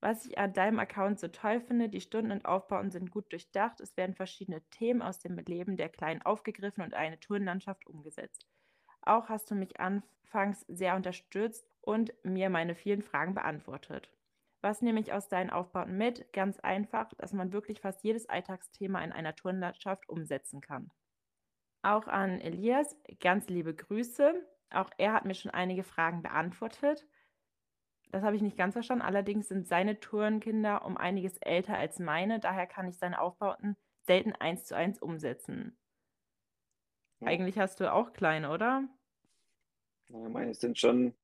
Was 0.00 0.26
ich 0.26 0.36
an 0.36 0.52
deinem 0.52 0.80
Account 0.80 1.20
so 1.20 1.28
toll 1.28 1.60
finde, 1.60 1.88
die 1.88 2.00
Stunden 2.00 2.32
und 2.32 2.44
Aufbauten 2.44 2.90
sind 2.90 3.12
gut 3.12 3.30
durchdacht. 3.30 3.80
Es 3.80 3.96
werden 3.96 4.16
verschiedene 4.16 4.60
Themen 4.70 5.00
aus 5.00 5.20
dem 5.20 5.38
Leben 5.38 5.76
der 5.76 5.88
Kleinen 5.88 6.22
aufgegriffen 6.22 6.82
und 6.82 6.92
eine 6.92 7.20
Tourenlandschaft 7.20 7.86
umgesetzt. 7.86 8.48
Auch 9.02 9.28
hast 9.28 9.48
du 9.50 9.54
mich 9.54 9.78
anfangs 9.78 10.64
sehr 10.66 10.96
unterstützt 10.96 11.64
und 11.80 12.12
mir 12.24 12.50
meine 12.50 12.74
vielen 12.74 13.02
Fragen 13.02 13.34
beantwortet. 13.34 14.10
Was 14.60 14.82
nehme 14.82 14.98
ich 14.98 15.12
aus 15.12 15.28
deinen 15.28 15.50
Aufbauten 15.50 15.96
mit? 15.96 16.32
Ganz 16.32 16.58
einfach, 16.58 17.12
dass 17.18 17.32
man 17.32 17.52
wirklich 17.52 17.80
fast 17.80 18.02
jedes 18.02 18.28
Alltagsthema 18.28 19.04
in 19.04 19.12
einer 19.12 19.36
Turnlandschaft 19.36 20.08
umsetzen 20.08 20.60
kann. 20.60 20.90
Auch 21.82 22.08
an 22.08 22.40
Elias 22.40 22.96
ganz 23.20 23.48
liebe 23.48 23.74
Grüße. 23.74 24.34
Auch 24.74 24.90
er 24.98 25.12
hat 25.12 25.24
mir 25.24 25.34
schon 25.34 25.50
einige 25.50 25.84
Fragen 25.84 26.22
beantwortet. 26.22 27.06
Das 28.10 28.22
habe 28.22 28.36
ich 28.36 28.42
nicht 28.42 28.58
ganz 28.58 28.74
verstanden. 28.74 29.02
Allerdings 29.02 29.48
sind 29.48 29.66
seine 29.66 29.98
Turnkinder 29.98 30.84
um 30.84 30.96
einiges 30.96 31.38
älter 31.38 31.78
als 31.78 31.98
meine. 31.98 32.40
Daher 32.40 32.66
kann 32.66 32.86
ich 32.86 32.98
seine 32.98 33.20
Aufbauten 33.20 33.76
selten 34.02 34.32
eins 34.32 34.64
zu 34.64 34.76
eins 34.76 35.00
umsetzen. 35.00 35.78
Ja. 37.20 37.28
Eigentlich 37.28 37.58
hast 37.58 37.80
du 37.80 37.90
auch 37.90 38.12
kleine, 38.12 38.50
oder? 38.50 38.86
Ja, 40.08 40.28
meine 40.28 40.54
sind 40.54 40.78
schon 40.78 41.14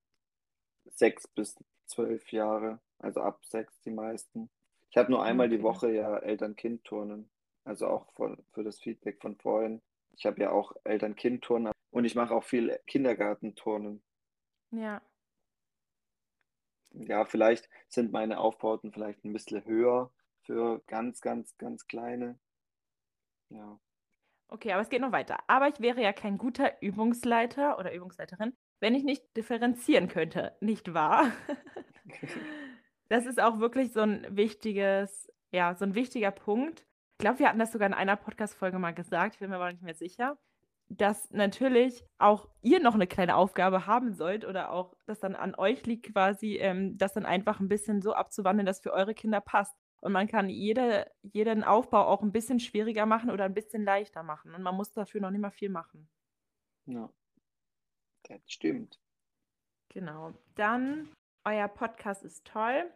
sechs 0.87 1.29
bis 1.29 1.57
zwölf 1.87 2.33
Jahre. 2.33 2.81
Also 2.99 3.21
ab 3.21 3.45
sechs 3.45 3.81
die 3.83 3.91
meisten. 3.91 4.49
Ich 4.91 4.97
habe 4.97 5.11
nur 5.11 5.23
einmal 5.23 5.49
okay. 5.49 5.57
die 5.59 5.63
Woche 5.63 5.93
ja 5.93 6.17
Eltern-Kind-Turnen. 6.19 7.29
Also 7.65 7.87
auch 7.87 8.11
von, 8.13 8.43
für 8.53 8.65
das 8.65 8.79
Feedback 8.79 9.21
von 9.21 9.37
vorhin. 9.37 9.83
Ich 10.13 10.25
habe 10.25 10.41
ja 10.41 10.51
auch 10.51 10.73
Eltern-Kind-Turnen 10.85 11.73
und 11.91 12.05
ich 12.05 12.15
mache 12.15 12.35
auch 12.35 12.45
viel 12.45 12.79
Kindergartenturnen. 12.87 14.03
Ja. 14.71 15.03
Ja, 16.91 17.25
vielleicht 17.25 17.69
sind 17.89 18.13
meine 18.13 18.39
Aufbauten 18.39 18.93
vielleicht 18.93 19.25
ein 19.25 19.33
bisschen 19.33 19.65
höher 19.65 20.13
für 20.43 20.83
ganz, 20.87 21.21
ganz, 21.21 21.57
ganz 21.59 21.87
kleine. 21.87 22.39
Ja. 23.51 23.79
Okay, 24.49 24.73
aber 24.73 24.83
es 24.83 24.89
geht 24.89 25.03
noch 25.03 25.13
weiter. 25.13 25.39
Aber 25.47 25.69
ich 25.69 25.81
wäre 25.81 26.03
ja 26.03 26.13
kein 26.13 26.39
guter 26.39 26.81
Übungsleiter 26.81 27.79
oder 27.79 27.93
Übungsleiterin, 27.93 28.57
wenn 28.81 28.95
ich 28.95 29.05
nicht 29.05 29.37
differenzieren 29.37 30.09
könnte, 30.09 30.57
nicht 30.61 30.95
wahr? 30.95 31.31
das 33.09 33.27
ist 33.27 33.41
auch 33.41 33.61
wirklich 33.61 33.93
so 33.93 34.01
ein 34.01 34.27
wichtiges, 34.31 35.31
ja, 35.53 35.75
so 35.75 35.85
ein 35.85 35.95
wichtiger 35.95 36.31
Punkt. 36.31 36.87
Ich 37.13 37.19
glaube, 37.19 37.41
wir 37.41 37.49
hatten 37.49 37.59
das 37.59 37.73
sogar 37.73 37.87
in 37.87 37.95
einer 37.95 38.17
Podcast-Folge 38.17 38.79
mal 38.79 38.95
gesagt, 38.95 39.35
ich 39.35 39.41
bin 39.41 39.51
mir 39.51 39.57
aber 39.57 39.73
nicht 39.73 39.83
mehr 39.83 39.95
sicher, 39.95 40.39
dass 40.89 41.31
natürlich 41.31 42.05
auch 42.19 42.49
ihr 42.63 42.81
noch 42.81 42.95
eine 42.95 43.07
kleine 43.07 43.37
Aufgabe 43.37 43.87
haben 43.87 44.15
sollt 44.15 44.45
oder 44.45 44.73
auch 44.73 44.95
das 45.07 45.21
dann 45.21 45.37
an 45.37 45.55
euch 45.55 45.85
liegt, 45.87 46.13
quasi, 46.13 46.57
ähm, 46.57 46.97
das 46.97 47.13
dann 47.13 47.27
einfach 47.27 47.61
ein 47.61 47.69
bisschen 47.69 48.01
so 48.01 48.15
abzuwandeln, 48.15 48.67
dass 48.67 48.81
für 48.81 48.93
eure 48.93 49.15
Kinder 49.15 49.41
passt. 49.41 49.77
Und 50.01 50.13
man 50.13 50.29
kann 50.29 50.49
jede, 50.49 51.11
jeden 51.23 51.65
Aufbau 51.65 52.07
auch 52.07 52.23
ein 52.23 52.33
bisschen 52.33 52.61
schwieriger 52.61 53.05
machen 53.05 53.31
oder 53.31 53.45
ein 53.45 53.55
bisschen 53.55 53.85
leichter 53.85 54.23
machen. 54.23 54.55
Und 54.55 54.63
man 54.63 54.77
muss 54.77 54.93
dafür 54.93 55.21
noch 55.21 55.31
nicht 55.31 55.41
mal 55.41 55.51
viel 55.51 55.71
machen. 55.71 56.09
Ja, 56.87 57.11
das 58.29 58.41
stimmt. 58.47 59.01
Genau. 59.89 60.33
Dann, 60.55 61.11
euer 61.45 61.69
Podcast 61.69 62.25
ist 62.25 62.47
toll. 62.47 62.91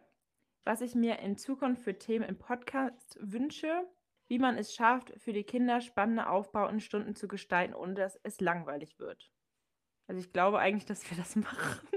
Was 0.63 0.81
ich 0.81 0.95
mir 0.95 1.19
in 1.19 1.37
Zukunft 1.37 1.83
für 1.83 1.97
Themen 1.97 2.23
im 2.23 2.37
Podcast 2.37 3.17
wünsche, 3.19 3.85
wie 4.27 4.39
man 4.39 4.57
es 4.57 4.73
schafft, 4.73 5.13
für 5.17 5.33
die 5.33 5.43
Kinder 5.43 5.81
spannende 5.81 6.29
Aufbauten 6.29 6.79
Stunden 6.79 7.15
zu 7.15 7.27
gestalten, 7.27 7.73
ohne 7.73 7.93
dass 7.93 8.19
es 8.23 8.39
langweilig 8.41 8.99
wird. 8.99 9.31
Also 10.07 10.19
ich 10.19 10.33
glaube 10.33 10.59
eigentlich, 10.59 10.85
dass 10.85 11.09
wir 11.09 11.17
das 11.17 11.35
machen. 11.35 11.87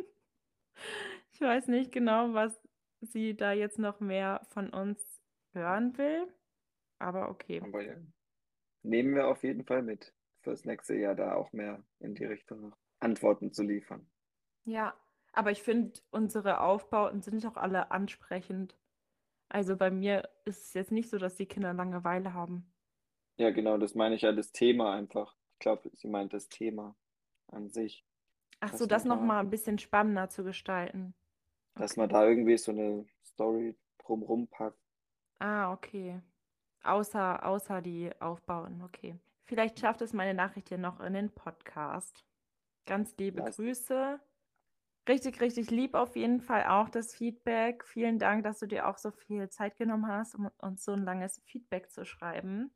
Ich 1.32 1.40
weiß 1.40 1.68
nicht 1.68 1.92
genau, 1.92 2.34
was 2.34 2.60
sie 3.00 3.36
da 3.36 3.52
jetzt 3.52 3.78
noch 3.78 4.00
mehr 4.00 4.46
von 4.50 4.70
uns 4.70 5.22
hören 5.52 5.96
will, 5.98 6.26
aber 6.98 7.28
okay. 7.28 7.60
Aber 7.62 7.82
ja. 7.82 7.96
Nehmen 8.82 9.14
wir 9.14 9.26
auf 9.28 9.42
jeden 9.42 9.64
Fall 9.64 9.82
mit, 9.82 10.14
fürs 10.42 10.64
nächste 10.64 10.94
Jahr 10.94 11.14
da 11.14 11.34
auch 11.34 11.52
mehr 11.52 11.84
in 11.98 12.14
die 12.14 12.24
Richtung 12.24 12.74
Antworten 13.00 13.52
zu 13.52 13.62
liefern. 13.62 14.08
Ja, 14.64 14.94
aber 15.32 15.50
ich 15.50 15.62
finde, 15.62 16.00
unsere 16.10 16.60
Aufbauten 16.60 17.20
sind 17.20 17.44
auch 17.46 17.56
alle 17.56 17.90
ansprechend. 17.90 18.78
Also 19.48 19.76
bei 19.76 19.90
mir 19.90 20.28
ist 20.44 20.66
es 20.66 20.74
jetzt 20.74 20.92
nicht 20.92 21.08
so, 21.08 21.18
dass 21.18 21.36
die 21.36 21.46
Kinder 21.46 21.72
Langeweile 21.72 22.34
haben. 22.34 22.72
Ja, 23.38 23.50
genau, 23.50 23.78
das 23.78 23.94
meine 23.94 24.14
ich 24.14 24.22
ja, 24.22 24.32
das 24.32 24.52
Thema 24.52 24.94
einfach. 24.94 25.36
Ich 25.52 25.58
glaube, 25.60 25.90
sie 25.94 26.08
meint 26.08 26.32
das 26.32 26.48
Thema 26.48 26.96
an 27.48 27.68
sich. 27.68 28.04
Ach 28.60 28.74
so, 28.74 28.86
das 28.86 29.04
nochmal 29.04 29.40
ein 29.40 29.50
bisschen 29.50 29.78
spannender 29.78 30.28
zu 30.28 30.42
gestalten. 30.42 31.14
Dass 31.74 31.92
okay. 31.92 32.00
man 32.00 32.08
da 32.08 32.26
irgendwie 32.26 32.56
so 32.56 32.72
eine 32.72 33.06
Story 33.24 33.76
drumrum 33.98 34.48
packt. 34.48 34.78
Ah, 35.38 35.72
okay. 35.72 36.20
Außer, 36.82 37.44
außer 37.44 37.82
die 37.82 38.10
Aufbauten, 38.20 38.82
okay. 38.82 39.16
Vielleicht 39.44 39.78
schafft 39.78 40.00
es 40.00 40.12
meine 40.12 40.34
Nachricht 40.34 40.68
hier 40.68 40.78
noch 40.78 41.00
in 41.00 41.12
den 41.12 41.30
Podcast. 41.30 42.24
Ganz 42.86 43.16
liebe 43.18 43.40
Lass. 43.40 43.56
Grüße. 43.56 44.20
Richtig, 45.08 45.40
richtig 45.40 45.70
lieb 45.70 45.94
auf 45.94 46.16
jeden 46.16 46.40
Fall 46.40 46.66
auch 46.66 46.88
das 46.88 47.14
Feedback. 47.14 47.84
Vielen 47.84 48.18
Dank, 48.18 48.42
dass 48.42 48.58
du 48.58 48.66
dir 48.66 48.88
auch 48.88 48.98
so 48.98 49.12
viel 49.12 49.48
Zeit 49.48 49.76
genommen 49.76 50.08
hast, 50.08 50.34
um 50.34 50.50
uns 50.58 50.84
so 50.84 50.92
ein 50.92 51.04
langes 51.04 51.40
Feedback 51.44 51.90
zu 51.90 52.04
schreiben. 52.04 52.72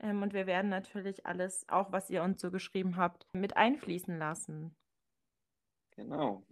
Ähm, 0.00 0.22
und 0.22 0.32
wir 0.32 0.46
werden 0.46 0.70
natürlich 0.70 1.24
alles, 1.24 1.68
auch 1.68 1.92
was 1.92 2.10
ihr 2.10 2.22
uns 2.22 2.40
so 2.40 2.50
geschrieben 2.50 2.96
habt, 2.96 3.26
mit 3.32 3.56
einfließen 3.56 4.18
lassen. 4.18 4.76
Genau. 5.92 6.44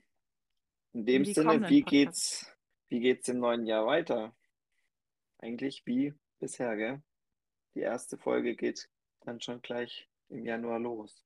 In 0.92 1.06
dem 1.06 1.24
In 1.24 1.34
Sinne, 1.34 1.68
wie 1.68 1.82
geht's, 1.82 2.56
wie 2.88 3.00
geht's 3.00 3.28
im 3.28 3.40
neuen 3.40 3.66
Jahr 3.66 3.86
weiter? 3.86 4.34
Eigentlich 5.38 5.84
wie 5.86 6.14
bisher, 6.38 6.76
gell? 6.76 7.02
Die 7.74 7.80
erste 7.80 8.16
Folge 8.16 8.54
geht 8.54 8.88
dann 9.20 9.40
schon 9.40 9.60
gleich 9.60 10.08
im 10.28 10.44
Januar 10.44 10.78
los. 10.78 11.24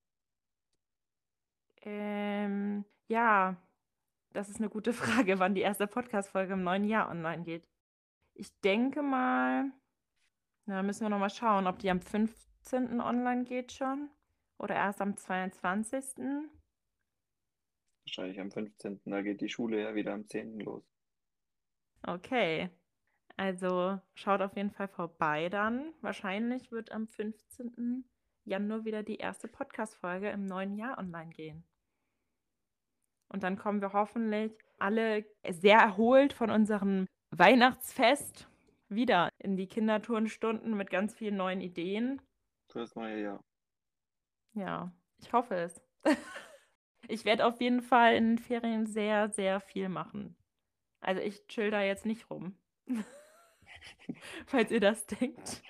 Ähm, 1.83 2.85
ja, 3.09 3.57
das 4.33 4.49
ist 4.49 4.59
eine 4.59 4.69
gute 4.69 4.93
Frage, 4.93 5.39
wann 5.39 5.55
die 5.55 5.61
erste 5.61 5.87
Podcast-Folge 5.87 6.55
im 6.55 6.63
neuen 6.63 6.85
Jahr 6.85 7.11
online 7.11 7.43
geht. 7.43 7.67
Ich 8.35 8.59
denke 8.61 9.03
mal, 9.03 9.71
na, 10.67 10.83
müssen 10.83 11.03
wir 11.03 11.09
noch 11.09 11.19
mal 11.19 11.31
schauen, 11.31 11.67
ob 11.67 11.79
die 11.79 11.91
am 11.91 12.01
15. 12.01 13.01
online 13.01 13.45
geht 13.45 13.73
schon 13.73 14.09
oder 14.59 14.75
erst 14.75 15.01
am 15.01 15.17
22. 15.17 16.05
Wahrscheinlich 18.05 18.41
am 18.41 18.51
15. 18.51 19.01
Da 19.05 19.23
geht 19.23 19.41
die 19.41 19.49
Schule 19.49 19.83
ja 19.83 19.95
wieder 19.95 20.13
am 20.13 20.27
10. 20.27 20.61
los. 20.61 20.85
Okay. 22.03 22.71
Also 23.37 23.99
schaut 24.15 24.43
auf 24.43 24.57
jeden 24.57 24.71
Fall 24.71 24.89
vorbei 24.89 25.49
dann. 25.49 25.95
Wahrscheinlich 26.03 26.71
wird 26.73 26.93
am 26.93 27.09
15. 27.09 28.05
Januar 28.45 28.85
wieder 28.85 29.03
die 29.03 29.17
erste 29.17 29.49
Podcast-Folge 29.49 30.31
im 30.31 30.45
neuen 30.47 30.77
Jahr 30.77 30.99
online 30.99 31.31
gehen. 31.31 31.65
Und 33.31 33.43
dann 33.43 33.57
kommen 33.57 33.81
wir 33.81 33.93
hoffentlich 33.93 34.53
alle 34.79 35.25
sehr 35.49 35.79
erholt 35.79 36.33
von 36.33 36.51
unserem 36.51 37.07
Weihnachtsfest 37.31 38.49
wieder 38.89 39.31
in 39.39 39.57
die 39.57 39.69
Kinderturnstunden 39.69 40.77
mit 40.77 40.91
ganz 40.91 41.15
vielen 41.15 41.37
neuen 41.37 41.61
Ideen. 41.61 42.21
Für 42.71 42.81
das 42.81 42.95
neue 42.97 43.23
Jahr. 43.23 43.45
Ja, 44.55 44.93
ich 45.19 45.33
hoffe 45.33 45.55
es. 45.55 45.81
ich 47.09 47.25
werde 47.25 47.47
auf 47.47 47.61
jeden 47.61 47.83
Fall 47.83 48.17
in 48.17 48.37
den 48.37 48.39
Ferien 48.39 48.87
sehr, 48.87 49.31
sehr 49.31 49.61
viel 49.61 49.89
machen. 49.89 50.37
Also 51.01 51.21
ich 51.21 51.47
chill 51.47 51.71
da 51.71 51.83
jetzt 51.83 52.05
nicht 52.05 52.29
rum. 52.31 52.59
Falls 54.47 54.71
ihr 54.71 54.81
das 54.81 55.07
denkt. 55.07 55.63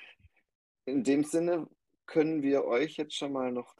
In 0.87 1.05
dem 1.05 1.25
Sinne 1.25 1.69
können 2.07 2.43
wir 2.43 2.65
euch 2.65 2.97
jetzt 2.97 3.15
schon 3.15 3.33
mal 3.33 3.53
noch 3.53 3.77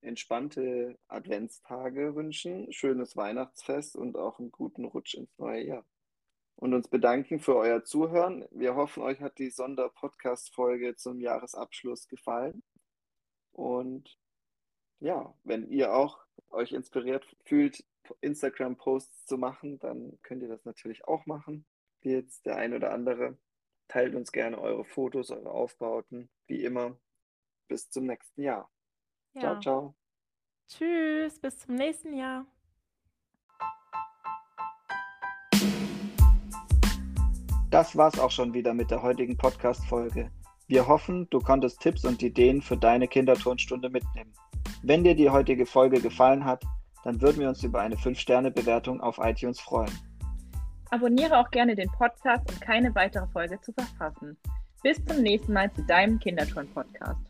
entspannte 0.00 0.98
Adventstage 1.08 2.14
wünschen, 2.14 2.72
schönes 2.72 3.16
Weihnachtsfest 3.16 3.96
und 3.96 4.16
auch 4.16 4.38
einen 4.38 4.50
guten 4.50 4.84
Rutsch 4.84 5.14
ins 5.14 5.36
neue 5.38 5.64
Jahr. 5.64 5.86
Und 6.56 6.74
uns 6.74 6.88
bedanken 6.88 7.40
für 7.40 7.56
euer 7.56 7.84
Zuhören. 7.84 8.46
Wir 8.50 8.74
hoffen, 8.74 9.02
euch 9.02 9.20
hat 9.20 9.38
die 9.38 9.50
Sonder-Podcast-Folge 9.50 10.96
zum 10.96 11.20
Jahresabschluss 11.20 12.06
gefallen. 12.08 12.62
Und 13.52 14.18
ja, 15.00 15.34
wenn 15.44 15.68
ihr 15.70 15.94
auch 15.94 16.18
euch 16.50 16.72
inspiriert 16.72 17.26
fühlt, 17.44 17.84
Instagram-Posts 18.20 19.26
zu 19.26 19.38
machen, 19.38 19.78
dann 19.78 20.18
könnt 20.22 20.42
ihr 20.42 20.48
das 20.48 20.64
natürlich 20.64 21.06
auch 21.06 21.26
machen, 21.26 21.64
wie 22.00 22.10
jetzt 22.10 22.44
der 22.46 22.56
ein 22.56 22.74
oder 22.74 22.92
andere. 22.92 23.38
Teilt 23.88 24.14
uns 24.14 24.32
gerne 24.32 24.58
eure 24.58 24.84
Fotos, 24.84 25.30
eure 25.30 25.50
Aufbauten, 25.50 26.30
wie 26.46 26.62
immer. 26.62 26.98
Bis 27.68 27.88
zum 27.90 28.06
nächsten 28.06 28.42
Jahr. 28.42 28.70
Ja. 29.34 29.40
Ciao, 29.40 29.60
ciao. 29.60 29.94
Tschüss, 30.68 31.38
bis 31.40 31.58
zum 31.58 31.74
nächsten 31.74 32.14
Jahr. 32.14 32.46
Das 37.70 37.96
war's 37.96 38.18
auch 38.18 38.30
schon 38.30 38.52
wieder 38.52 38.74
mit 38.74 38.90
der 38.90 39.02
heutigen 39.02 39.36
Podcast-Folge. 39.36 40.30
Wir 40.66 40.86
hoffen, 40.86 41.28
du 41.30 41.38
konntest 41.38 41.80
Tipps 41.80 42.04
und 42.04 42.22
Ideen 42.22 42.62
für 42.62 42.76
deine 42.76 43.06
Kinderturnstunde 43.06 43.90
mitnehmen. 43.90 44.32
Wenn 44.82 45.04
dir 45.04 45.14
die 45.14 45.30
heutige 45.30 45.66
Folge 45.66 46.00
gefallen 46.00 46.44
hat, 46.44 46.64
dann 47.04 47.20
würden 47.20 47.40
wir 47.40 47.48
uns 47.48 47.62
über 47.62 47.80
eine 47.80 47.96
5-Sterne-Bewertung 47.96 49.00
auf 49.00 49.18
iTunes 49.18 49.60
freuen. 49.60 49.92
Abonniere 50.90 51.38
auch 51.38 51.50
gerne 51.50 51.76
den 51.76 51.90
Podcast, 51.92 52.50
um 52.50 52.60
keine 52.60 52.94
weitere 52.94 53.26
Folge 53.28 53.60
zu 53.60 53.72
verpassen. 53.72 54.36
Bis 54.82 55.04
zum 55.04 55.22
nächsten 55.22 55.52
Mal 55.52 55.72
zu 55.72 55.82
deinem 55.84 56.18
Kinderturn-Podcast. 56.18 57.29